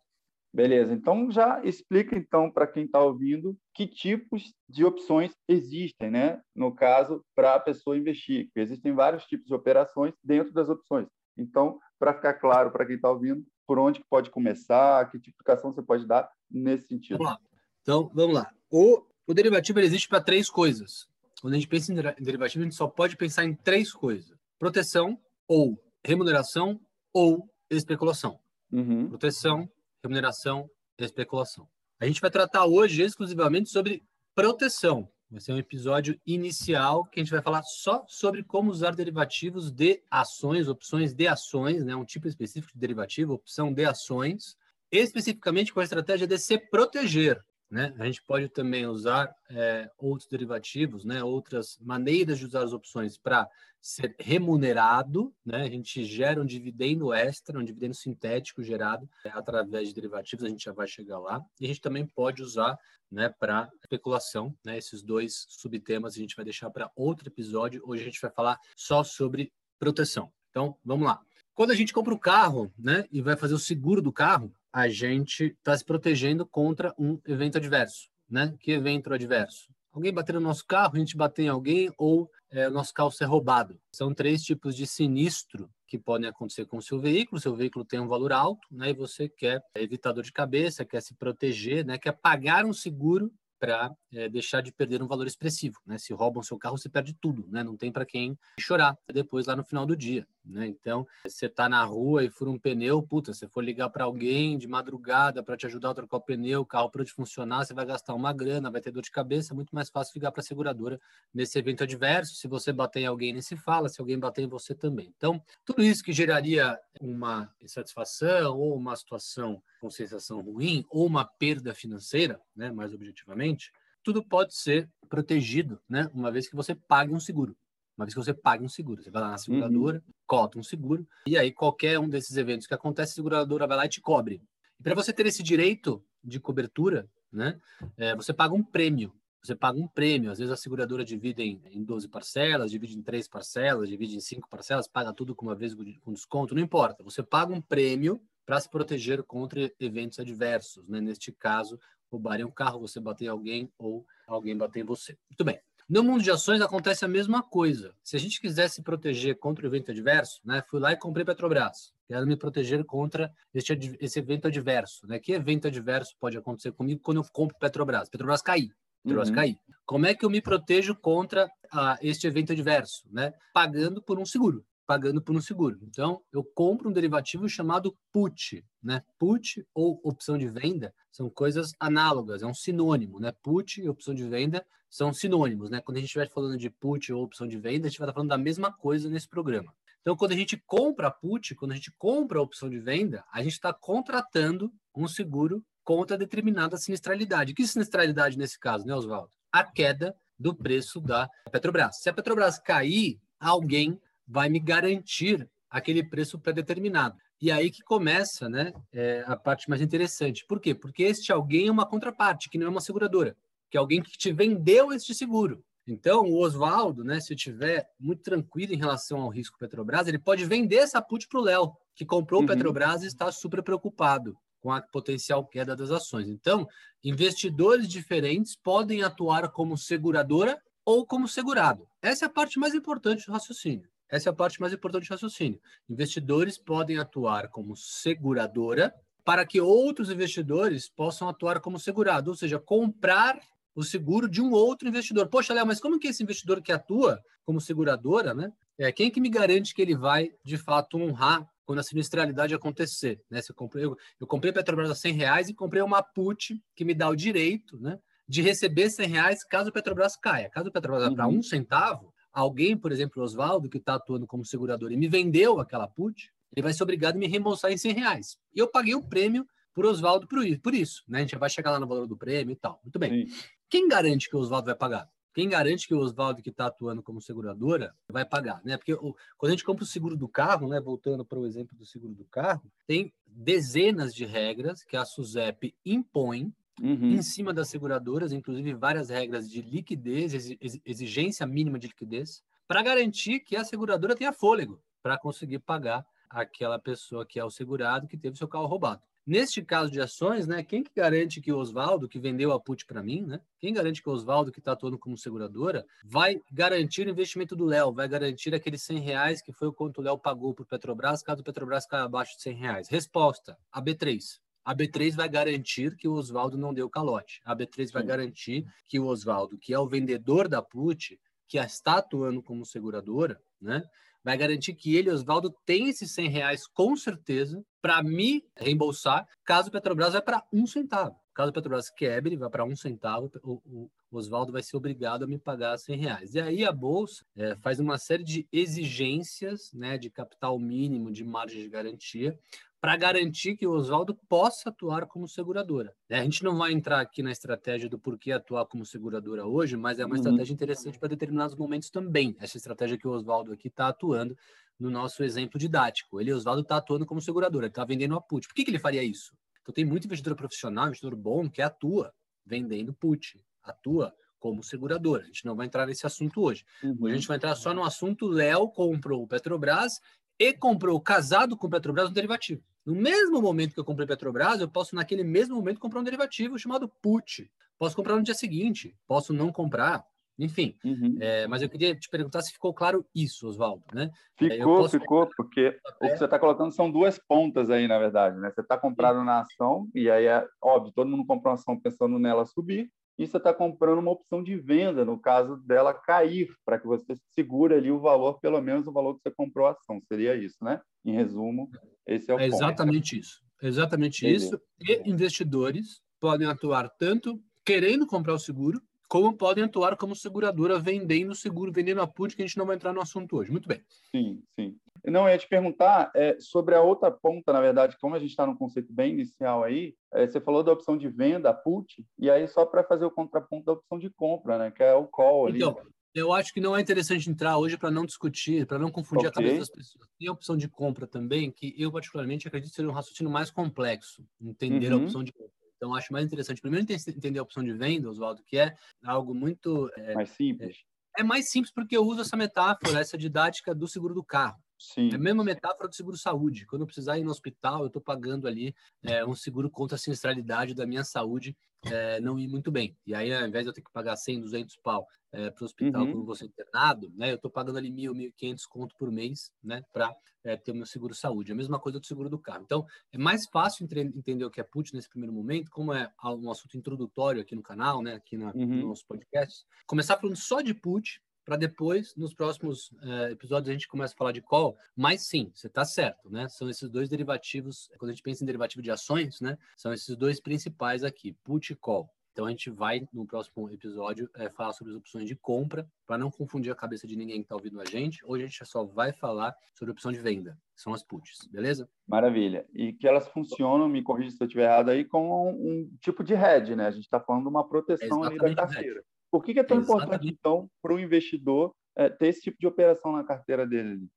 Beleza, 0.52 0.94
então 0.94 1.30
já 1.30 1.62
explica 1.62 2.16
então 2.16 2.50
para 2.50 2.66
quem 2.66 2.84
está 2.84 3.00
ouvindo 3.02 3.56
que 3.74 3.86
tipos 3.86 4.54
de 4.68 4.84
opções 4.84 5.32
existem, 5.46 6.10
né? 6.10 6.40
No 6.54 6.74
caso, 6.74 7.22
para 7.34 7.54
a 7.54 7.60
pessoa 7.60 7.98
investir, 7.98 8.48
existem 8.56 8.94
vários 8.94 9.24
tipos 9.24 9.46
de 9.46 9.54
operações 9.54 10.14
dentro 10.24 10.52
das 10.52 10.68
opções. 10.68 11.06
Então, 11.36 11.78
para 11.98 12.14
ficar 12.14 12.34
claro 12.34 12.70
para 12.72 12.86
quem 12.86 12.96
está 12.96 13.10
ouvindo, 13.10 13.44
por 13.66 13.78
onde 13.78 14.02
pode 14.08 14.30
começar, 14.30 15.10
que 15.10 15.20
tipificação 15.20 15.72
você 15.72 15.82
pode 15.82 16.06
dar 16.06 16.28
nesse 16.50 16.88
sentido. 16.88 17.18
Vamos 17.18 17.32
lá. 17.32 17.38
Então, 17.82 18.10
vamos 18.14 18.34
lá. 18.34 18.50
O, 18.70 19.04
o 19.26 19.34
derivativo 19.34 19.80
existe 19.80 20.08
para 20.08 20.22
três 20.22 20.48
coisas. 20.48 21.06
Quando 21.40 21.54
a 21.54 21.56
gente 21.56 21.68
pensa 21.68 21.92
em 21.92 21.96
derivativo, 21.96 22.62
a 22.62 22.64
gente 22.64 22.74
só 22.74 22.88
pode 22.88 23.16
pensar 23.16 23.44
em 23.44 23.54
três 23.54 23.92
coisas: 23.92 24.36
proteção, 24.58 25.20
ou 25.46 25.78
remuneração, 26.04 26.80
ou 27.12 27.48
especulação. 27.70 28.38
Uhum. 28.72 29.08
Proteção, 29.08 29.68
remuneração 30.02 30.70
especulação. 31.04 31.68
A 32.00 32.06
gente 32.06 32.20
vai 32.20 32.30
tratar 32.30 32.64
hoje 32.66 33.02
exclusivamente 33.02 33.70
sobre 33.70 34.02
proteção. 34.34 35.08
Vai 35.30 35.40
ser 35.40 35.52
um 35.52 35.58
episódio 35.58 36.18
inicial 36.26 37.04
que 37.04 37.20
a 37.20 37.22
gente 37.22 37.32
vai 37.32 37.42
falar 37.42 37.62
só 37.62 38.04
sobre 38.08 38.42
como 38.42 38.70
usar 38.70 38.94
derivativos 38.94 39.70
de 39.70 40.02
ações, 40.10 40.68
opções 40.68 41.12
de 41.12 41.28
ações, 41.28 41.84
né? 41.84 41.94
um 41.94 42.04
tipo 42.04 42.26
específico 42.26 42.72
de 42.72 42.80
derivativo, 42.80 43.34
opção 43.34 43.72
de 43.72 43.84
ações, 43.84 44.56
especificamente 44.90 45.72
com 45.72 45.80
a 45.80 45.84
estratégia 45.84 46.26
de 46.26 46.38
se 46.38 46.56
proteger. 46.56 47.44
Né? 47.70 47.94
A 47.98 48.06
gente 48.06 48.22
pode 48.22 48.48
também 48.48 48.86
usar 48.86 49.34
é, 49.50 49.90
outros 49.98 50.28
derivativos, 50.28 51.04
né? 51.04 51.22
outras 51.22 51.78
maneiras 51.80 52.38
de 52.38 52.46
usar 52.46 52.62
as 52.62 52.72
opções 52.72 53.18
para 53.18 53.48
ser 53.80 54.14
remunerado, 54.18 55.32
né? 55.44 55.62
A 55.62 55.68
gente 55.68 56.04
gera 56.04 56.40
um 56.40 56.44
dividendo 56.44 57.12
extra, 57.12 57.58
um 57.58 57.64
dividendo 57.64 57.94
sintético 57.94 58.62
gerado 58.62 59.08
é, 59.24 59.30
através 59.30 59.88
de 59.88 59.94
derivativos, 59.94 60.44
a 60.44 60.48
gente 60.48 60.64
já 60.64 60.72
vai 60.72 60.86
chegar 60.86 61.18
lá. 61.18 61.44
E 61.60 61.64
a 61.64 61.68
gente 61.68 61.80
também 61.80 62.06
pode 62.06 62.42
usar, 62.42 62.78
né, 63.10 63.28
para 63.28 63.70
especulação, 63.80 64.54
né? 64.64 64.76
Esses 64.76 65.02
dois 65.02 65.46
subtemas 65.48 66.14
a 66.14 66.18
gente 66.18 66.36
vai 66.36 66.44
deixar 66.44 66.70
para 66.70 66.90
outro 66.96 67.28
episódio. 67.28 67.82
Hoje 67.84 68.02
a 68.02 68.06
gente 68.06 68.20
vai 68.20 68.30
falar 68.30 68.58
só 68.76 69.04
sobre 69.04 69.52
proteção. 69.78 70.32
Então, 70.50 70.76
vamos 70.84 71.06
lá. 71.06 71.20
Quando 71.54 71.70
a 71.70 71.74
gente 71.74 71.92
compra 71.92 72.14
o 72.14 72.18
carro, 72.18 72.72
né, 72.78 73.04
e 73.10 73.20
vai 73.20 73.36
fazer 73.36 73.54
o 73.54 73.58
seguro 73.58 74.00
do 74.00 74.12
carro, 74.12 74.52
a 74.72 74.88
gente 74.88 75.56
está 75.58 75.76
se 75.76 75.84
protegendo 75.84 76.46
contra 76.46 76.94
um 76.98 77.20
evento 77.26 77.58
adverso, 77.58 78.08
né? 78.28 78.54
Que 78.60 78.72
evento 78.72 79.12
adverso? 79.12 79.68
alguém 79.98 80.12
bater 80.12 80.34
no 80.34 80.40
nosso 80.40 80.64
carro, 80.66 80.94
a 80.94 80.98
gente 80.98 81.16
bater 81.16 81.42
em 81.42 81.48
alguém 81.48 81.92
ou 81.98 82.30
é, 82.50 82.68
o 82.68 82.70
nosso 82.70 82.94
carro 82.94 83.10
ser 83.10 83.24
roubado. 83.24 83.78
São 83.92 84.14
três 84.14 84.42
tipos 84.42 84.74
de 84.74 84.86
sinistro 84.86 85.68
que 85.86 85.98
podem 85.98 86.28
acontecer 86.28 86.66
com 86.66 86.78
o 86.78 86.82
seu 86.82 87.00
veículo. 87.00 87.40
Seu 87.40 87.54
veículo 87.54 87.84
tem 87.84 88.00
um 88.00 88.08
valor 88.08 88.32
alto, 88.32 88.66
né? 88.70 88.90
E 88.90 88.94
você 88.94 89.28
quer 89.28 89.60
evitar 89.74 90.12
dor 90.12 90.22
de 90.22 90.32
cabeça, 90.32 90.84
quer 90.84 91.02
se 91.02 91.14
proteger, 91.14 91.84
né? 91.84 91.98
Quer 91.98 92.12
pagar 92.12 92.64
um 92.64 92.72
seguro 92.72 93.30
para 93.58 93.92
é, 94.12 94.28
deixar 94.28 94.60
de 94.60 94.72
perder 94.72 95.02
um 95.02 95.06
valor 95.06 95.26
expressivo. 95.26 95.80
Né? 95.86 95.98
Se 95.98 96.12
roubam 96.12 96.42
seu 96.42 96.58
carro, 96.58 96.78
você 96.78 96.88
perde 96.88 97.14
tudo, 97.14 97.46
né? 97.48 97.62
não 97.62 97.76
tem 97.76 97.92
para 97.92 98.06
quem 98.06 98.38
chorar 98.58 98.96
depois 99.12 99.46
lá 99.46 99.54
no 99.54 99.64
final 99.64 99.84
do 99.84 99.96
dia. 99.96 100.26
Né? 100.44 100.66
Então, 100.66 101.06
você 101.26 101.46
está 101.46 101.68
na 101.68 101.84
rua 101.84 102.24
e 102.24 102.30
fura 102.30 102.50
um 102.50 102.58
pneu, 102.58 103.02
puta, 103.02 103.34
você 103.34 103.46
for 103.46 103.62
ligar 103.62 103.90
para 103.90 104.04
alguém 104.04 104.56
de 104.56 104.66
madrugada 104.66 105.42
para 105.42 105.56
te 105.56 105.66
ajudar 105.66 105.90
a 105.90 105.94
trocar 105.94 106.16
o 106.16 106.20
pneu, 106.20 106.62
o 106.62 106.66
carro 106.66 106.90
para 106.90 107.04
de 107.04 107.12
funcionar, 107.12 107.64
você 107.64 107.74
vai 107.74 107.84
gastar 107.84 108.14
uma 108.14 108.32
grana, 108.32 108.70
vai 108.70 108.80
ter 108.80 108.90
dor 108.90 109.02
de 109.02 109.10
cabeça, 109.10 109.52
é 109.52 109.54
muito 109.54 109.74
mais 109.74 109.90
fácil 109.90 110.12
ligar 110.14 110.32
para 110.32 110.40
a 110.40 110.44
seguradora 110.44 110.98
nesse 111.34 111.58
evento 111.58 111.84
adverso. 111.84 112.34
Se 112.34 112.48
você 112.48 112.72
bater 112.72 113.00
em 113.00 113.06
alguém, 113.06 113.32
nem 113.32 113.42
se 113.42 113.56
fala, 113.56 113.88
se 113.88 114.00
alguém 114.00 114.18
bater 114.18 114.42
em 114.42 114.48
você 114.48 114.74
também. 114.74 115.12
Então, 115.16 115.42
tudo 115.64 115.82
isso 115.82 116.02
que 116.02 116.12
geraria 116.12 116.78
uma 117.00 117.52
insatisfação 117.60 118.58
ou 118.58 118.74
uma 118.74 118.96
situação 118.96 119.62
com 119.80 119.90
sensação 119.90 120.40
ruim 120.40 120.84
ou 120.88 121.06
uma 121.06 121.24
perda 121.24 121.74
financeira, 121.74 122.40
né, 122.56 122.70
mais 122.70 122.92
objetivamente, 122.92 123.70
tudo 124.02 124.24
pode 124.24 124.54
ser 124.54 124.88
protegido, 125.08 125.80
né, 125.88 126.10
uma 126.12 126.30
vez 126.30 126.48
que 126.48 126.56
você 126.56 126.74
pague 126.74 127.12
um 127.12 127.20
seguro. 127.20 127.56
Uma 127.96 128.04
vez 128.04 128.14
que 128.14 128.20
você 128.20 128.32
pague 128.32 128.64
um 128.64 128.68
seguro, 128.68 129.02
você 129.02 129.10
vai 129.10 129.22
lá 129.22 129.30
na 129.30 129.38
seguradora, 129.38 129.98
uhum. 129.98 130.14
cota 130.24 130.58
um 130.58 130.62
seguro, 130.62 131.06
e 131.26 131.36
aí 131.36 131.52
qualquer 131.52 131.98
um 131.98 132.08
desses 132.08 132.36
eventos 132.36 132.66
que 132.66 132.74
acontece, 132.74 133.12
a 133.12 133.14
seguradora 133.16 133.66
vai 133.66 133.76
lá 133.76 133.86
e 133.86 133.88
te 133.88 134.00
cobre. 134.00 134.40
E 134.78 134.82
para 134.82 134.94
você 134.94 135.12
ter 135.12 135.26
esse 135.26 135.42
direito 135.42 136.04
de 136.22 136.38
cobertura, 136.38 137.08
né, 137.32 137.58
é, 137.96 138.14
você 138.14 138.32
paga 138.32 138.54
um 138.54 138.62
prêmio. 138.62 139.12
Você 139.42 139.54
paga 139.54 139.78
um 139.78 139.88
prêmio. 139.88 140.30
Às 140.30 140.38
vezes 140.38 140.52
a 140.52 140.56
seguradora 140.56 141.04
divide 141.04 141.42
em, 141.42 141.60
em 141.70 141.82
12 141.82 142.08
parcelas, 142.08 142.70
divide 142.70 142.96
em 142.96 143.02
três 143.02 143.28
parcelas, 143.28 143.88
divide 143.88 144.16
em 144.16 144.20
cinco 144.20 144.48
parcelas, 144.48 144.88
paga 144.88 145.12
tudo 145.12 145.34
com 145.34 145.46
uma 145.46 145.54
vez 145.54 145.74
com 145.74 146.12
desconto, 146.12 146.54
não 146.54 146.62
importa. 146.62 147.02
Você 147.02 147.22
paga 147.22 147.52
um 147.52 147.60
prêmio 147.60 148.20
para 148.44 148.60
se 148.60 148.68
proteger 148.68 149.22
contra 149.22 149.72
eventos 149.78 150.18
adversos. 150.18 150.88
Né? 150.88 151.00
Neste 151.00 151.32
caso, 151.32 151.78
roubarem 152.10 152.44
um 152.44 152.50
carro, 152.50 152.80
você 152.80 153.00
bater 153.00 153.26
em 153.26 153.28
alguém 153.28 153.72
ou 153.78 154.04
alguém 154.26 154.56
bater 154.56 154.80
em 154.80 154.84
você. 154.84 155.16
Muito 155.30 155.44
bem. 155.44 155.60
No 155.88 156.04
mundo 156.04 156.22
de 156.22 156.30
ações 156.30 156.60
acontece 156.60 157.04
a 157.04 157.08
mesma 157.08 157.42
coisa. 157.42 157.94
Se 158.04 158.14
a 158.14 158.20
gente 158.20 158.40
quiser 158.40 158.68
se 158.68 158.82
proteger 158.82 159.38
contra 159.38 159.64
o 159.64 159.68
evento 159.68 159.90
adverso, 159.90 160.38
né, 160.44 160.62
fui 160.68 160.78
lá 160.78 160.92
e 160.92 160.96
comprei 160.96 161.24
Petrobras. 161.24 161.94
Quero 162.06 162.26
me 162.26 162.36
proteger 162.36 162.84
contra 162.84 163.32
esse, 163.54 163.96
esse 163.98 164.18
evento 164.18 164.48
adverso. 164.48 165.06
Né? 165.06 165.18
Que 165.18 165.32
evento 165.32 165.66
adverso 165.66 166.14
pode 166.20 166.36
acontecer 166.36 166.72
comigo 166.72 167.00
quando 167.02 167.18
eu 167.18 167.24
compro 167.32 167.56
Petrobras? 167.58 168.10
Petrobras 168.10 168.42
cair. 168.42 168.70
Petrobras 169.02 169.30
uhum. 169.30 169.34
cair. 169.34 169.58
Como 169.86 170.04
é 170.04 170.14
que 170.14 170.26
eu 170.26 170.30
me 170.30 170.42
protejo 170.42 170.94
contra 170.94 171.50
ah, 171.72 171.98
este 172.02 172.26
evento 172.26 172.52
adverso? 172.52 173.08
Né? 173.10 173.32
Pagando 173.54 174.02
por 174.02 174.18
um 174.18 174.26
seguro 174.26 174.64
pagando 174.88 175.20
por 175.20 175.36
um 175.36 175.40
seguro. 175.42 175.78
Então, 175.82 176.22
eu 176.32 176.42
compro 176.42 176.88
um 176.88 176.92
derivativo 176.92 177.46
chamado 177.46 177.94
put, 178.10 178.64
né? 178.82 179.02
Put 179.18 179.62
ou 179.74 180.00
opção 180.02 180.38
de 180.38 180.48
venda 180.48 180.94
são 181.12 181.28
coisas 181.28 181.74
análogas, 181.78 182.40
é 182.42 182.46
um 182.46 182.54
sinônimo, 182.54 183.20
né? 183.20 183.30
Put 183.42 183.82
e 183.82 183.86
opção 183.86 184.14
de 184.14 184.26
venda 184.26 184.64
são 184.88 185.12
sinônimos, 185.12 185.68
né? 185.68 185.82
Quando 185.82 185.98
a 185.98 186.00
gente 186.00 186.06
estiver 186.06 186.30
falando 186.30 186.56
de 186.56 186.70
put 186.70 187.12
ou 187.12 187.22
opção 187.22 187.46
de 187.46 187.58
venda, 187.58 187.86
a 187.86 187.90
gente 187.90 187.98
vai 187.98 188.06
estar 188.06 188.14
falando 188.14 188.30
da 188.30 188.38
mesma 188.38 188.72
coisa 188.72 189.10
nesse 189.10 189.28
programa. 189.28 189.74
Então, 190.00 190.16
quando 190.16 190.32
a 190.32 190.36
gente 190.36 190.56
compra 190.56 191.10
put, 191.10 191.54
quando 191.54 191.72
a 191.72 191.74
gente 191.74 191.92
compra 191.98 192.38
a 192.38 192.42
opção 192.42 192.70
de 192.70 192.78
venda, 192.78 193.22
a 193.30 193.42
gente 193.42 193.52
está 193.52 193.74
contratando 193.74 194.72
um 194.96 195.06
seguro 195.06 195.62
contra 195.84 196.16
determinada 196.16 196.78
sinistralidade. 196.78 197.52
Que 197.52 197.66
sinistralidade 197.66 198.38
nesse 198.38 198.58
caso, 198.58 198.86
né, 198.86 198.94
Oswaldo? 198.94 199.30
A 199.52 199.62
queda 199.62 200.16
do 200.38 200.54
preço 200.54 200.98
da 200.98 201.28
Petrobras. 201.52 202.00
Se 202.00 202.08
a 202.08 202.14
Petrobras 202.14 202.58
cair, 202.58 203.20
alguém 203.38 204.00
vai 204.28 204.48
me 204.48 204.60
garantir 204.60 205.48
aquele 205.70 206.02
preço 206.02 206.38
pré-determinado. 206.38 207.16
E 207.40 207.50
aí 207.50 207.70
que 207.70 207.82
começa 207.82 208.48
né, 208.48 208.72
é, 208.92 209.24
a 209.26 209.36
parte 209.36 209.68
mais 209.70 209.80
interessante. 209.80 210.44
Por 210.46 210.60
quê? 210.60 210.74
Porque 210.74 211.04
este 211.04 211.32
alguém 211.32 211.68
é 211.68 211.72
uma 211.72 211.86
contraparte, 211.86 212.50
que 212.50 212.58
não 212.58 212.66
é 212.66 212.70
uma 212.70 212.80
seguradora, 212.80 213.36
que 213.70 213.76
é 213.76 213.80
alguém 213.80 214.02
que 214.02 214.18
te 214.18 214.32
vendeu 214.32 214.92
este 214.92 215.14
seguro. 215.14 215.64
Então, 215.86 216.24
o 216.24 216.38
Oswaldo, 216.38 217.02
né, 217.02 217.18
se 217.18 217.34
estiver 217.34 217.88
muito 217.98 218.22
tranquilo 218.22 218.74
em 218.74 218.76
relação 218.76 219.22
ao 219.22 219.30
risco 219.30 219.56
Petrobras, 219.58 220.06
ele 220.06 220.18
pode 220.18 220.44
vender 220.44 220.76
essa 220.76 221.00
put 221.00 221.26
para 221.26 221.40
o 221.40 221.42
Léo, 221.42 221.72
que 221.94 222.04
comprou 222.04 222.40
o 222.40 222.42
uhum. 222.42 222.48
Petrobras 222.48 223.02
e 223.02 223.06
está 223.06 223.32
super 223.32 223.62
preocupado 223.62 224.36
com 224.60 224.70
a 224.70 224.82
potencial 224.82 225.46
queda 225.46 225.74
das 225.74 225.90
ações. 225.90 226.28
Então, 226.28 226.66
investidores 227.02 227.88
diferentes 227.88 228.56
podem 228.56 229.02
atuar 229.02 229.48
como 229.50 229.78
seguradora 229.78 230.60
ou 230.84 231.06
como 231.06 231.28
segurado. 231.28 231.86
Essa 232.02 232.24
é 232.24 232.26
a 232.26 232.30
parte 232.30 232.58
mais 232.58 232.74
importante 232.74 233.24
do 233.24 233.32
raciocínio. 233.32 233.88
Essa 234.10 234.30
é 234.30 234.32
a 234.32 234.34
parte 234.34 234.60
mais 234.60 234.72
importante 234.72 235.06
do 235.06 235.10
raciocínio. 235.10 235.60
Investidores 235.88 236.56
podem 236.56 236.98
atuar 236.98 237.48
como 237.48 237.76
seguradora 237.76 238.94
para 239.24 239.44
que 239.44 239.60
outros 239.60 240.10
investidores 240.10 240.88
possam 240.88 241.28
atuar 241.28 241.60
como 241.60 241.78
segurado, 241.78 242.30
ou 242.30 242.36
seja, 242.36 242.58
comprar 242.58 243.38
o 243.74 243.84
seguro 243.84 244.28
de 244.28 244.40
um 244.40 244.50
outro 244.50 244.88
investidor. 244.88 245.28
Poxa, 245.28 245.52
Léo, 245.52 245.66
mas 245.66 245.80
como 245.80 245.98
que 245.98 246.08
esse 246.08 246.22
investidor 246.22 246.62
que 246.62 246.72
atua 246.72 247.20
como 247.44 247.60
seguradora, 247.60 248.34
né? 248.34 248.50
É, 248.78 248.90
quem 248.90 249.10
que 249.10 249.20
me 249.20 249.28
garante 249.28 249.74
que 249.74 249.82
ele 249.82 249.94
vai, 249.94 250.30
de 250.44 250.56
fato, 250.56 250.96
honrar 250.96 251.46
quando 251.64 251.80
a 251.80 251.82
sinistralidade 251.82 252.54
acontecer? 252.54 253.20
Né? 253.30 253.42
Se 253.42 253.52
eu, 253.52 253.54
comprei, 253.54 253.84
eu, 253.84 253.96
eu 254.20 254.26
comprei 254.26 254.52
Petrobras 254.52 254.90
a 254.90 254.94
100 254.94 255.12
reais 255.12 255.48
e 255.48 255.54
comprei 255.54 255.82
uma 255.82 256.02
put 256.02 256.60
que 256.74 256.84
me 256.84 256.94
dá 256.94 257.08
o 257.08 257.14
direito 257.14 257.78
né, 257.78 257.98
de 258.28 258.40
receber 258.40 258.88
100 258.90 259.08
reais 259.08 259.44
caso 259.44 259.70
o 259.70 259.72
Petrobras 259.72 260.16
caia. 260.16 260.50
Caso 260.50 260.70
o 260.70 260.72
Petrobras 260.72 261.08
uhum. 261.08 261.14
para 261.14 261.28
um 261.28 261.42
centavo, 261.42 262.12
alguém, 262.38 262.76
por 262.76 262.92
exemplo, 262.92 263.20
o 263.20 263.24
Oswaldo, 263.24 263.68
que 263.68 263.78
está 263.78 263.94
atuando 263.94 264.26
como 264.26 264.44
segurador 264.44 264.92
e 264.92 264.96
me 264.96 265.08
vendeu 265.08 265.58
aquela 265.58 265.88
put, 265.88 266.32
ele 266.54 266.62
vai 266.62 266.72
ser 266.72 266.82
obrigado 266.82 267.16
a 267.16 267.18
me 267.18 267.26
reembolsar 267.26 267.72
em 267.72 267.76
100 267.76 267.92
reais. 267.92 268.38
E 268.54 268.58
eu 268.60 268.68
paguei 268.68 268.94
o 268.94 269.02
prêmio 269.02 269.46
por 269.74 269.84
Oswaldo 269.84 270.26
por 270.26 270.74
isso, 270.74 271.04
né? 271.08 271.18
A 271.18 271.20
gente 271.22 271.32
já 271.32 271.38
vai 271.38 271.50
chegar 271.50 271.70
lá 271.70 271.80
no 271.80 271.86
valor 271.86 272.06
do 272.06 272.16
prêmio 272.16 272.52
e 272.52 272.56
tal. 272.56 272.80
Muito 272.82 272.98
bem. 272.98 273.26
Sim. 273.26 273.34
Quem 273.68 273.88
garante 273.88 274.28
que 274.28 274.36
o 274.36 274.38
Oswaldo 274.38 274.66
vai 274.66 274.74
pagar? 274.74 275.08
Quem 275.34 275.48
garante 275.48 275.86
que 275.86 275.94
o 275.94 275.98
Oswaldo, 275.98 276.42
que 276.42 276.50
está 276.50 276.66
atuando 276.66 277.02
como 277.02 277.20
seguradora, 277.20 277.94
vai 278.08 278.24
pagar, 278.24 278.60
né? 278.64 278.76
Porque 278.76 278.94
o, 278.94 279.14
quando 279.36 279.50
a 279.50 279.54
gente 279.54 279.64
compra 279.64 279.84
o 279.84 279.86
seguro 279.86 280.16
do 280.16 280.28
carro, 280.28 280.68
né? 280.68 280.80
Voltando 280.80 281.24
para 281.24 281.38
o 281.38 281.46
exemplo 281.46 281.76
do 281.76 281.86
seguro 281.86 282.14
do 282.14 282.24
carro, 282.24 282.72
tem 282.86 283.12
dezenas 283.26 284.14
de 284.14 284.24
regras 284.24 284.82
que 284.82 284.96
a 284.96 285.04
SUSEP 285.04 285.74
impõe 285.84 286.52
uhum. 286.80 287.12
em 287.12 287.22
cima 287.22 287.52
das 287.52 287.68
seguradoras, 287.68 288.32
inclusive 288.32 288.74
várias 288.74 289.10
regras 289.10 289.50
de 289.50 289.62
liquidez, 289.62 290.56
exigência 290.84 291.46
mínima 291.46 291.78
de 291.78 291.88
liquidez, 291.88 292.42
para 292.66 292.82
garantir 292.82 293.40
que 293.40 293.56
a 293.56 293.64
seguradora 293.64 294.14
tenha 294.14 294.32
fôlego 294.32 294.80
para 295.02 295.18
conseguir 295.18 295.58
pagar 295.60 296.04
aquela 296.28 296.78
pessoa 296.78 297.24
que 297.24 297.40
é 297.40 297.44
o 297.44 297.50
segurado 297.50 298.06
que 298.06 298.16
teve 298.16 298.36
seu 298.36 298.46
carro 298.46 298.66
roubado. 298.66 299.02
Neste 299.26 299.60
caso 299.62 299.90
de 299.90 300.00
ações, 300.00 300.46
né, 300.46 300.62
quem 300.62 300.82
que 300.82 300.90
garante 300.94 301.38
que 301.38 301.52
o 301.52 301.58
Oswaldo, 301.58 302.08
que 302.08 302.18
vendeu 302.18 302.50
a 302.50 302.58
put 302.58 302.86
para 302.86 303.02
mim, 303.02 303.26
né, 303.26 303.38
quem 303.58 303.74
garante 303.74 304.02
que 304.02 304.08
o 304.08 304.12
Oswaldo, 304.12 304.50
que 304.50 304.58
está 304.58 304.72
atuando 304.72 304.98
como 304.98 305.18
seguradora, 305.18 305.84
vai 306.02 306.40
garantir 306.50 307.06
o 307.06 307.10
investimento 307.10 307.54
do 307.54 307.66
Léo, 307.66 307.92
vai 307.92 308.08
garantir 308.08 308.54
aqueles 308.54 308.82
100 308.82 309.00
reais 309.00 309.42
que 309.42 309.52
foi 309.52 309.68
o 309.68 309.72
quanto 309.72 309.98
o 309.98 310.02
Léo 310.02 310.18
pagou 310.18 310.54
por 310.54 310.64
Petrobras, 310.64 311.22
caso 311.22 311.42
o 311.42 311.44
Petrobras 311.44 311.86
caia 311.86 312.04
abaixo 312.04 312.36
de 312.36 312.42
100 312.42 312.54
reais? 312.54 312.88
Resposta, 312.88 313.58
a 313.70 313.82
B3 313.82 314.40
a 314.68 314.74
B3 314.74 315.14
vai 315.14 315.30
garantir 315.30 315.96
que 315.96 316.06
o 316.06 316.12
Oswaldo 316.12 316.58
não 316.58 316.74
deu 316.74 316.90
calote. 316.90 317.40
A 317.42 317.56
B3 317.56 317.90
vai 317.90 318.02
Sim. 318.02 318.08
garantir 318.08 318.66
que 318.86 319.00
o 319.00 319.06
Oswaldo, 319.06 319.56
que 319.56 319.72
é 319.72 319.78
o 319.78 319.88
vendedor 319.88 320.46
da 320.46 320.60
put, 320.60 321.18
que 321.46 321.56
está 321.56 321.96
atuando 321.96 322.42
como 322.42 322.66
seguradora, 322.66 323.40
né, 323.58 323.82
vai 324.22 324.36
garantir 324.36 324.74
que 324.74 324.94
ele, 324.94 325.10
Oswaldo, 325.10 325.56
tem 325.64 325.88
esses 325.88 326.12
100 326.12 326.28
reais 326.28 326.66
com 326.66 326.94
certeza 326.94 327.64
para 327.80 328.02
me 328.02 328.44
reembolsar 328.54 329.26
caso 329.42 329.70
o 329.70 329.72
Petrobras 329.72 330.12
vai 330.12 330.20
para 330.20 330.44
um 330.52 330.66
centavo. 330.66 331.16
Caso 331.32 331.48
o 331.50 331.54
Petrobras 331.54 331.88
quebre, 331.88 332.36
vai 332.36 332.50
para 332.50 332.64
um 332.66 332.76
centavo, 332.76 333.32
o, 333.42 333.54
o, 333.64 333.90
Oswaldo 334.10 334.52
vai 334.52 334.62
ser 334.62 334.76
obrigado 334.76 335.22
a 335.22 335.26
me 335.26 335.38
pagar 335.38 335.78
100 335.78 335.96
reais. 335.96 336.34
E 336.34 336.40
aí 336.40 336.64
a 336.64 336.72
Bolsa 336.72 337.24
é, 337.36 337.56
faz 337.56 337.80
uma 337.80 337.96
série 337.96 338.24
de 338.24 338.46
exigências 338.52 339.72
né, 339.72 339.96
de 339.96 340.10
capital 340.10 340.58
mínimo, 340.58 341.10
de 341.10 341.24
margem 341.24 341.62
de 341.62 341.68
garantia, 341.68 342.38
para 342.80 342.96
garantir 342.96 343.56
que 343.56 343.66
o 343.66 343.72
Oswaldo 343.72 344.14
possa 344.28 344.68
atuar 344.68 345.06
como 345.06 345.26
seguradora. 345.26 345.92
É, 346.08 346.18
a 346.20 346.22
gente 346.22 346.44
não 346.44 346.56
vai 346.56 346.72
entrar 346.72 347.00
aqui 347.00 347.22
na 347.22 347.32
estratégia 347.32 347.88
do 347.88 347.98
porquê 347.98 348.30
atuar 348.30 348.66
como 348.66 348.86
seguradora 348.86 349.44
hoje, 349.46 349.76
mas 349.76 349.98
é 349.98 350.04
uma 350.04 350.14
uhum. 350.14 350.20
estratégia 350.20 350.52
interessante 350.52 350.98
para 350.98 351.08
determinados 351.08 351.56
momentos 351.56 351.90
também. 351.90 352.36
Essa 352.38 352.56
estratégia 352.56 352.96
que 352.96 353.08
o 353.08 353.10
Oswaldo 353.10 353.52
aqui 353.52 353.68
está 353.68 353.88
atuando 353.88 354.36
no 354.78 354.90
nosso 354.90 355.24
exemplo 355.24 355.58
didático. 355.58 356.20
Ele, 356.20 356.32
Oswaldo, 356.32 356.62
está 356.62 356.76
atuando 356.76 357.04
como 357.04 357.20
seguradora, 357.20 357.66
ele 357.66 357.70
está 357.70 357.84
vendendo 357.84 358.14
a 358.14 358.20
put. 358.20 358.46
Por 358.46 358.54
que, 358.54 358.64
que 358.64 358.70
ele 358.70 358.78
faria 358.78 359.02
isso? 359.02 359.36
Então, 359.60 359.74
tem 359.74 359.84
muito 359.84 360.06
investidor 360.06 360.36
profissional, 360.36 360.86
investidor 360.86 361.16
bom, 361.16 361.50
que 361.50 361.60
atua 361.60 362.12
vendendo 362.46 362.94
put, 362.94 363.44
atua 363.62 364.14
como 364.38 364.62
seguradora. 364.62 365.24
A 365.24 365.26
gente 365.26 365.44
não 365.44 365.56
vai 365.56 365.66
entrar 365.66 365.84
nesse 365.84 366.06
assunto 366.06 366.40
hoje. 366.40 366.64
Uhum. 366.82 366.96
Hoje 367.00 367.12
a 367.12 367.16
gente 367.16 367.28
vai 367.28 367.36
entrar 367.36 367.54
só 367.56 367.74
no 367.74 367.82
assunto 367.82 368.28
Léo 368.28 368.68
comprou 368.68 369.22
o 369.22 369.26
Petrobras 369.26 370.00
e 370.38 370.52
comprou 370.52 371.00
casado 371.00 371.56
com 371.56 371.68
Petrobras 371.68 372.08
um 372.08 372.12
derivativo. 372.12 372.62
No 372.84 372.94
mesmo 372.94 373.40
momento 373.42 373.74
que 373.74 373.80
eu 373.80 373.84
comprei 373.84 374.06
Petrobras, 374.06 374.60
eu 374.60 374.68
posso, 374.68 374.94
naquele 374.94 375.22
mesmo 375.22 375.56
momento, 375.56 375.80
comprar 375.80 376.00
um 376.00 376.04
derivativo 376.04 376.58
chamado 376.58 376.88
put. 377.02 377.50
Posso 377.78 377.94
comprar 377.94 378.16
no 378.16 378.22
dia 378.22 378.34
seguinte, 378.34 378.96
posso 379.06 379.32
não 379.32 379.52
comprar, 379.52 380.04
enfim. 380.38 380.76
Uhum. 380.84 381.16
É, 381.20 381.46
mas 381.46 381.62
eu 381.62 381.68
queria 381.68 381.94
te 381.94 382.08
perguntar 382.08 382.42
se 382.42 382.52
ficou 382.52 382.72
claro 382.72 383.04
isso, 383.14 383.46
Oswaldo, 383.46 383.84
né? 383.92 384.10
É, 384.40 384.50
ficou, 384.50 384.76
posso... 384.78 384.98
ficou, 384.98 385.30
porque 385.36 385.78
o 386.00 386.08
que 386.08 386.16
você 386.16 386.24
está 386.24 386.38
colocando 386.38 386.72
são 386.72 386.90
duas 386.90 387.18
pontas 387.18 387.70
aí, 387.70 387.86
na 387.86 387.98
verdade, 387.98 388.38
né? 388.38 388.50
Você 388.50 388.60
está 388.60 388.78
comprado 388.78 389.18
Sim. 389.20 389.26
na 389.26 389.40
ação, 389.40 389.88
e 389.94 390.10
aí 390.10 390.26
é 390.26 390.44
óbvio, 390.62 390.92
todo 390.92 391.10
mundo 391.10 391.26
comprou 391.26 391.52
uma 391.52 391.58
ação 391.58 391.78
pensando 391.78 392.18
nela 392.18 392.46
subir, 392.46 392.90
e 393.18 393.26
você 393.26 393.36
está 393.36 393.52
comprando 393.52 393.98
uma 393.98 394.12
opção 394.12 394.42
de 394.42 394.56
venda, 394.56 395.04
no 395.04 395.18
caso 395.18 395.56
dela 395.66 395.92
cair, 395.92 396.48
para 396.64 396.78
que 396.78 396.86
você 396.86 397.14
segure 397.34 397.74
ali 397.74 397.90
o 397.90 397.98
valor, 397.98 398.38
pelo 398.38 398.60
menos 398.62 398.86
o 398.86 398.92
valor 398.92 399.16
que 399.16 399.22
você 399.22 399.34
comprou 399.34 399.66
a 399.66 399.72
ação. 399.72 400.00
Seria 400.06 400.36
isso, 400.36 400.56
né? 400.62 400.80
Em 401.04 401.12
resumo, 401.12 401.68
esse 402.06 402.30
é 402.30 402.34
o 402.34 402.38
é 402.38 402.46
Exatamente 402.46 403.16
ponto. 403.16 403.20
isso. 403.24 403.40
Exatamente 403.60 404.24
Entendi. 404.24 404.44
isso. 404.44 404.60
E 404.80 405.10
investidores 405.10 406.00
podem 406.20 406.46
atuar 406.46 406.88
tanto 406.98 407.40
querendo 407.66 408.06
comprar 408.06 408.34
o 408.34 408.38
seguro, 408.38 408.80
como 409.08 409.36
podem 409.36 409.64
atuar 409.64 409.96
como 409.96 410.14
seguradora 410.14 410.78
vendendo 410.78 411.34
seguro, 411.34 411.72
vendendo 411.72 412.02
a 412.02 412.06
put, 412.06 412.36
que 412.36 412.42
a 412.42 412.46
gente 412.46 412.58
não 412.58 412.66
vai 412.66 412.76
entrar 412.76 412.92
no 412.92 413.00
assunto 413.00 413.36
hoje. 413.36 413.50
Muito 413.50 413.66
bem. 413.66 413.82
Sim, 414.14 414.42
sim. 414.54 414.76
Não, 415.06 415.26
eu 415.26 415.32
ia 415.32 415.38
te 415.38 415.48
perguntar 415.48 416.10
é, 416.14 416.36
sobre 416.38 416.74
a 416.74 416.82
outra 416.82 417.10
ponta, 417.10 417.52
na 417.52 417.60
verdade, 417.60 417.96
como 418.00 418.14
a 418.14 418.18
gente 418.18 418.30
está 418.30 418.46
no 418.46 418.56
conceito 418.56 418.92
bem 418.92 419.12
inicial 419.12 419.64
aí, 419.64 419.94
é, 420.12 420.26
você 420.26 420.40
falou 420.40 420.62
da 420.62 420.72
opção 420.72 420.98
de 420.98 421.08
venda, 421.08 421.50
a 421.50 421.54
put, 421.54 422.04
e 422.18 422.30
aí 422.30 422.46
só 422.46 422.66
para 422.66 422.84
fazer 422.84 423.04
o 423.04 423.10
contraponto 423.10 423.64
da 423.64 423.72
opção 423.72 423.98
de 423.98 424.10
compra, 424.10 424.58
né, 424.58 424.70
que 424.70 424.82
é 424.82 424.92
o 424.94 425.06
call 425.06 425.46
ali. 425.46 425.58
Então, 425.58 425.76
eu 426.14 426.32
acho 426.32 426.52
que 426.52 426.60
não 426.60 426.76
é 426.76 426.80
interessante 426.80 427.30
entrar 427.30 427.56
hoje 427.58 427.76
para 427.76 427.90
não 427.90 428.04
discutir, 428.04 428.66
para 428.66 428.78
não 428.78 428.90
confundir 428.90 429.28
okay. 429.28 429.30
a 429.30 429.32
cabeça 429.32 429.58
das 429.60 429.70
pessoas. 429.70 430.08
Tem 430.18 430.28
a 430.28 430.32
opção 430.32 430.56
de 430.56 430.68
compra 430.68 431.06
também, 431.06 431.50
que 431.50 431.74
eu 431.78 431.92
particularmente 431.92 432.48
acredito 432.48 432.74
ser 432.74 432.86
um 432.86 432.92
raciocínio 432.92 433.32
mais 433.32 433.50
complexo, 433.50 434.26
entender 434.40 434.92
uhum. 434.92 435.00
a 435.00 435.04
opção 435.04 435.22
de 435.22 435.32
compra. 435.32 435.47
Então, 435.78 435.94
acho 435.94 436.12
mais 436.12 436.26
interessante, 436.26 436.60
primeiro, 436.60 436.84
entender 436.90 437.38
a 437.38 437.42
opção 437.42 437.62
de 437.62 437.72
venda, 437.72 438.10
Oswaldo, 438.10 438.42
que 438.44 438.58
é 438.58 438.74
algo 439.04 439.32
muito... 439.32 439.88
É, 439.96 440.12
mais 440.12 440.30
simples. 440.30 440.76
É, 441.16 441.20
é 441.20 441.24
mais 441.24 441.50
simples 441.50 441.72
porque 441.72 441.96
eu 441.96 442.02
uso 442.02 442.20
essa 442.20 442.36
metáfora, 442.36 442.98
essa 442.98 443.16
didática 443.16 443.72
do 443.72 443.86
seguro 443.86 444.12
do 444.12 444.24
carro. 444.24 444.60
Sim. 444.78 445.10
É 445.10 445.16
a 445.16 445.18
mesma 445.18 445.42
metáfora 445.42 445.88
do 445.88 445.94
seguro-saúde. 445.94 446.64
Quando 446.66 446.82
eu 446.82 446.86
precisar 446.86 447.18
ir 447.18 447.24
no 447.24 447.30
hospital, 447.30 447.80
eu 447.80 447.88
estou 447.88 448.00
pagando 448.00 448.46
ali 448.46 448.74
é, 449.02 449.24
um 449.24 449.34
seguro 449.34 449.68
contra 449.68 449.96
a 449.96 449.98
sinistralidade 449.98 450.74
da 450.74 450.86
minha 450.86 451.02
saúde 451.02 451.56
é, 451.84 452.20
não 452.20 452.38
ir 452.38 452.48
muito 452.48 452.70
bem. 452.70 452.96
E 453.06 453.14
aí, 453.14 453.32
ao 453.32 453.46
invés 453.46 453.64
de 453.64 453.70
eu 453.70 453.72
ter 453.72 453.82
que 453.82 453.92
pagar 453.92 454.16
100, 454.16 454.40
200 454.40 454.76
pau 454.76 455.06
é, 455.32 455.50
para 455.50 455.62
o 455.62 455.66
hospital 455.66 456.02
uhum. 456.02 456.12
quando 456.12 456.26
você 456.26 456.44
internado, 456.44 457.12
né, 457.14 457.30
eu 457.30 457.36
estou 457.36 457.50
pagando 457.50 457.78
ali 457.78 457.90
mil, 457.90 458.14
mil 458.14 458.32
quinhentos 458.36 458.66
conto 458.66 458.94
por 458.96 459.10
mês 459.10 459.52
né, 459.62 459.82
para 459.92 460.14
é, 460.44 460.56
ter 460.56 460.72
o 460.72 460.74
meu 460.74 460.86
seguro-saúde. 460.86 461.52
A 461.52 461.54
mesma 461.54 461.78
coisa 461.78 462.00
do 462.00 462.06
seguro 462.06 462.28
do 462.28 462.38
carro. 462.38 462.62
Então, 462.64 462.86
é 463.12 463.18
mais 463.18 463.46
fácil 463.46 463.84
entender 463.84 464.44
o 464.44 464.50
que 464.50 464.60
é 464.60 464.64
put 464.64 464.94
nesse 464.94 465.08
primeiro 465.08 465.34
momento, 465.34 465.70
como 465.70 465.92
é 465.92 466.10
um 466.24 466.50
assunto 466.50 466.76
introdutório 466.76 467.40
aqui 467.40 467.54
no 467.54 467.62
canal, 467.62 468.02
né, 468.02 468.14
aqui 468.14 468.36
na, 468.36 468.52
uhum. 468.54 468.66
no 468.66 468.88
nosso 468.88 469.06
podcast. 469.06 469.64
Começar 469.86 470.16
falando 470.16 470.36
só 470.36 470.60
de 470.60 470.74
put, 470.74 471.20
para 471.48 471.56
depois, 471.56 472.14
nos 472.14 472.34
próximos 472.34 472.90
uh, 473.02 473.30
episódios, 473.30 473.70
a 473.70 473.72
gente 473.72 473.88
começa 473.88 474.12
a 474.12 474.16
falar 474.18 474.32
de 474.32 474.42
call. 474.42 474.76
Mas 474.94 475.22
sim, 475.22 475.50
você 475.54 475.66
está 475.66 475.82
certo, 475.82 476.28
né? 476.28 476.46
São 476.46 476.68
esses 476.68 476.90
dois 476.90 477.08
derivativos, 477.08 477.88
quando 477.96 478.10
a 478.10 478.12
gente 478.12 478.22
pensa 478.22 478.44
em 478.44 478.46
derivativo 478.46 478.82
de 478.82 478.90
ações, 478.90 479.40
né? 479.40 479.56
São 479.74 479.90
esses 479.90 480.14
dois 480.14 480.40
principais 480.40 481.02
aqui, 481.02 481.32
put 481.42 481.72
e 481.72 481.74
call. 481.74 482.10
Então 482.32 482.44
a 482.44 482.50
gente 482.50 482.68
vai, 482.68 483.08
no 483.14 483.26
próximo 483.26 483.70
episódio, 483.70 484.28
é, 484.36 484.50
falar 484.50 484.74
sobre 484.74 484.92
as 484.92 484.98
opções 484.98 485.26
de 485.26 485.34
compra, 485.34 485.90
para 486.06 486.18
não 486.18 486.30
confundir 486.30 486.70
a 486.70 486.76
cabeça 486.76 487.06
de 487.06 487.16
ninguém 487.16 487.38
que 487.38 487.46
está 487.46 487.54
ouvindo 487.54 487.80
a 487.80 487.84
gente. 487.86 488.20
Hoje 488.26 488.44
a 488.44 488.46
gente 488.46 488.66
só 488.66 488.84
vai 488.84 489.10
falar 489.14 489.56
sobre 489.72 489.90
a 489.90 489.94
opção 489.94 490.12
de 490.12 490.18
venda, 490.18 490.56
que 490.76 490.82
são 490.82 490.92
as 490.92 491.02
puts, 491.02 491.48
beleza? 491.50 491.88
Maravilha. 492.06 492.66
E 492.74 492.92
que 492.92 493.08
elas 493.08 493.26
funcionam, 493.28 493.88
me 493.88 494.02
corrija 494.02 494.32
se 494.32 494.42
eu 494.42 494.46
estiver 494.46 494.64
errado 494.64 494.90
aí, 494.90 495.02
como 495.02 495.48
um 495.48 495.90
tipo 495.98 496.22
de 496.22 496.34
hedge, 496.34 496.76
né? 496.76 496.88
A 496.88 496.90
gente 496.90 497.04
está 497.04 497.18
falando 497.18 497.44
de 497.44 497.48
uma 497.48 497.66
proteção 497.66 498.22
ali 498.22 498.36
da 498.36 498.54
carteira. 498.54 499.02
Por 499.30 499.44
que, 499.44 499.52
que 499.54 499.60
é 499.60 499.64
tão 499.64 499.78
Exatamente. 499.78 500.04
importante, 500.04 500.28
então, 500.28 500.70
para 500.80 500.94
o 500.94 500.98
investidor 500.98 501.74
é, 501.96 502.08
ter 502.08 502.28
esse 502.28 502.40
tipo 502.40 502.58
de 502.58 502.66
operação 502.66 503.12
na 503.12 503.24
carteira 503.24 503.66
dele? 503.66 504.08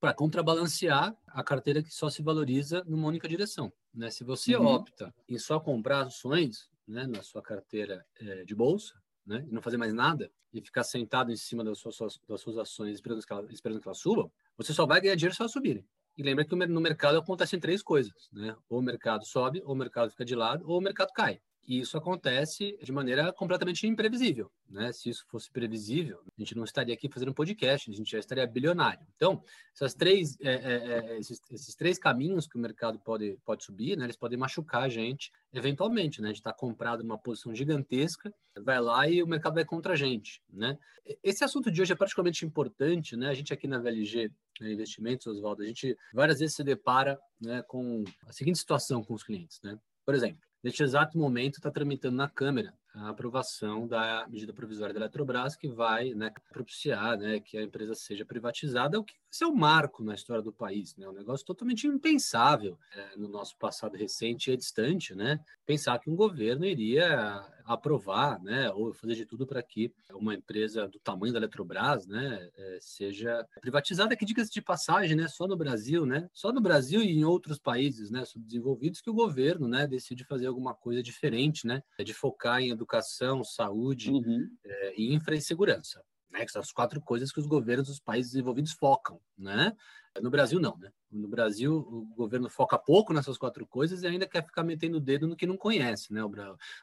Para 0.00 0.14
contrabalancear 0.14 1.16
a 1.26 1.42
carteira 1.42 1.82
que 1.82 1.90
só 1.90 2.08
se 2.08 2.22
valoriza 2.22 2.84
numa 2.84 3.08
única 3.08 3.28
direção. 3.28 3.72
Né? 3.92 4.10
Se 4.10 4.22
você 4.22 4.56
uhum. 4.56 4.66
opta 4.66 5.14
em 5.28 5.38
só 5.38 5.58
comprar 5.58 6.02
ações 6.02 6.70
né, 6.86 7.06
na 7.06 7.22
sua 7.22 7.42
carteira 7.42 8.06
é, 8.20 8.44
de 8.44 8.54
bolsa, 8.54 8.94
né, 9.26 9.44
e 9.48 9.52
não 9.52 9.60
fazer 9.60 9.76
mais 9.76 9.92
nada, 9.92 10.30
e 10.52 10.60
ficar 10.60 10.84
sentado 10.84 11.30
em 11.30 11.36
cima 11.36 11.62
das 11.62 11.78
suas, 11.78 12.18
das 12.26 12.40
suas 12.40 12.56
ações 12.56 12.94
esperando 12.94 13.24
que, 13.24 13.32
elas, 13.32 13.50
esperando 13.50 13.80
que 13.80 13.88
elas 13.88 13.98
subam, 13.98 14.30
você 14.56 14.72
só 14.72 14.86
vai 14.86 15.00
ganhar 15.00 15.14
dinheiro 15.14 15.34
se 15.34 15.42
elas 15.42 15.52
subirem. 15.52 15.86
E 16.16 16.22
lembra 16.22 16.44
que 16.44 16.54
no 16.54 16.80
mercado 16.80 17.18
acontecem 17.18 17.60
três 17.60 17.80
coisas, 17.80 18.28
né? 18.32 18.56
Ou 18.68 18.80
o 18.80 18.82
mercado 18.82 19.24
sobe, 19.24 19.62
ou 19.64 19.72
o 19.72 19.76
mercado 19.76 20.10
fica 20.10 20.24
de 20.24 20.34
lado, 20.34 20.64
ou 20.68 20.78
o 20.78 20.80
mercado 20.80 21.12
cai. 21.12 21.40
E 21.68 21.80
isso 21.80 21.98
acontece 21.98 22.78
de 22.82 22.90
maneira 22.90 23.30
completamente 23.30 23.86
imprevisível. 23.86 24.50
Né? 24.70 24.90
Se 24.90 25.10
isso 25.10 25.26
fosse 25.28 25.50
previsível, 25.50 26.18
a 26.26 26.40
gente 26.40 26.56
não 26.56 26.64
estaria 26.64 26.94
aqui 26.94 27.10
fazendo 27.10 27.28
um 27.28 27.34
podcast, 27.34 27.90
a 27.90 27.94
gente 27.94 28.10
já 28.10 28.18
estaria 28.18 28.46
bilionário. 28.46 29.06
Então, 29.14 29.44
essas 29.74 29.92
três, 29.92 30.38
é, 30.40 30.54
é, 30.54 31.12
é, 31.12 31.18
esses, 31.18 31.42
esses, 31.50 31.74
três 31.74 31.98
caminhos 31.98 32.46
que 32.46 32.56
o 32.56 32.58
mercado 32.58 32.98
pode, 32.98 33.38
pode 33.44 33.64
subir, 33.64 33.98
né? 33.98 34.06
eles 34.06 34.16
podem 34.16 34.38
machucar 34.38 34.84
a 34.84 34.88
gente 34.88 35.30
eventualmente. 35.52 36.22
Né? 36.22 36.28
A 36.28 36.30
gente 36.30 36.40
está 36.40 36.54
comprado 36.54 37.02
numa 37.02 37.18
posição 37.18 37.54
gigantesca, 37.54 38.32
vai 38.58 38.80
lá 38.80 39.06
e 39.06 39.22
o 39.22 39.26
mercado 39.26 39.52
vai 39.52 39.64
contra 39.66 39.92
a 39.92 39.96
gente. 39.96 40.42
Né? 40.50 40.78
Esse 41.22 41.44
assunto 41.44 41.70
de 41.70 41.82
hoje 41.82 41.92
é 41.92 41.96
particularmente 41.96 42.46
importante. 42.46 43.14
Né? 43.14 43.28
A 43.28 43.34
gente 43.34 43.52
aqui 43.52 43.68
na 43.68 43.78
VLG 43.78 44.32
né, 44.58 44.72
Investimentos, 44.72 45.26
Oswaldo, 45.26 45.62
a 45.64 45.66
gente 45.66 45.94
várias 46.14 46.38
vezes 46.38 46.56
se 46.56 46.64
depara 46.64 47.20
né, 47.38 47.60
com 47.68 48.04
a 48.26 48.32
seguinte 48.32 48.58
situação 48.58 49.04
com 49.04 49.12
os 49.12 49.22
clientes. 49.22 49.60
Né? 49.62 49.78
Por 50.06 50.14
exemplo, 50.14 50.47
Neste 50.62 50.82
exato 50.82 51.16
momento, 51.16 51.56
está 51.56 51.70
tramitando 51.70 52.16
na 52.16 52.28
Câmara 52.28 52.74
a 52.92 53.10
aprovação 53.10 53.86
da 53.86 54.26
medida 54.28 54.52
provisória 54.52 54.92
da 54.92 55.00
Eletrobras, 55.00 55.54
que 55.54 55.68
vai 55.68 56.14
né, 56.14 56.32
propiciar 56.50 57.16
né, 57.16 57.38
que 57.38 57.56
a 57.56 57.62
empresa 57.62 57.94
seja 57.94 58.24
privatizada, 58.24 58.98
o 58.98 59.04
que 59.04 59.14
é 59.40 59.46
um 59.46 59.54
marco 59.54 60.02
na 60.02 60.14
história 60.14 60.42
do 60.42 60.52
país, 60.52 60.96
né? 60.96 61.08
um 61.08 61.12
negócio 61.12 61.44
totalmente 61.44 61.86
impensável 61.86 62.78
é, 62.92 63.16
no 63.16 63.28
nosso 63.28 63.56
passado 63.56 63.96
recente 63.96 64.50
e 64.50 64.56
distante, 64.56 65.14
né? 65.14 65.40
pensar 65.66 65.98
que 65.98 66.10
um 66.10 66.16
governo 66.16 66.64
iria 66.64 67.44
aprovar, 67.68 68.42
né, 68.42 68.70
ou 68.70 68.94
fazer 68.94 69.14
de 69.14 69.26
tudo 69.26 69.46
para 69.46 69.62
que 69.62 69.92
uma 70.14 70.34
empresa 70.34 70.88
do 70.88 70.98
tamanho 70.98 71.32
da 71.34 71.38
Eletrobras, 71.38 72.06
né, 72.06 72.48
é, 72.56 72.78
seja 72.80 73.46
privatizada, 73.60 74.16
que 74.16 74.24
diga-se 74.24 74.50
de 74.50 74.62
passagem, 74.62 75.14
né, 75.14 75.28
só 75.28 75.46
no 75.46 75.56
Brasil, 75.56 76.06
né, 76.06 76.30
só 76.32 76.50
no 76.50 76.62
Brasil 76.62 77.02
e 77.02 77.10
em 77.10 77.24
outros 77.24 77.58
países, 77.58 78.10
né, 78.10 78.24
subdesenvolvidos, 78.24 79.02
que 79.02 79.10
o 79.10 79.14
governo, 79.14 79.68
né, 79.68 79.86
decide 79.86 80.24
fazer 80.24 80.46
alguma 80.46 80.74
coisa 80.74 81.02
diferente, 81.02 81.66
né, 81.66 81.82
de 82.02 82.14
focar 82.14 82.60
em 82.60 82.70
educação, 82.70 83.44
saúde 83.44 84.10
uhum. 84.12 84.48
é, 84.64 84.94
e 84.96 85.14
infra 85.14 85.36
e 85.36 85.40
segurança. 85.42 86.02
Né, 86.30 86.44
que 86.44 86.52
são 86.52 86.60
as 86.60 86.70
quatro 86.70 87.00
coisas 87.00 87.32
que 87.32 87.40
os 87.40 87.46
governos 87.46 87.88
dos 87.88 88.00
países 88.00 88.32
desenvolvidos 88.32 88.72
focam, 88.72 89.18
né? 89.36 89.74
No 90.20 90.30
Brasil, 90.30 90.60
não, 90.60 90.76
né? 90.78 90.90
No 91.10 91.28
Brasil, 91.28 91.74
o 91.74 92.04
governo 92.14 92.50
foca 92.50 92.78
pouco 92.78 93.12
nessas 93.12 93.38
quatro 93.38 93.66
coisas 93.66 94.02
e 94.02 94.06
ainda 94.06 94.26
quer 94.26 94.44
ficar 94.44 94.62
metendo 94.62 94.98
o 94.98 95.00
dedo 95.00 95.26
no 95.26 95.36
que 95.36 95.46
não 95.46 95.56
conhece, 95.56 96.12
né? 96.12 96.20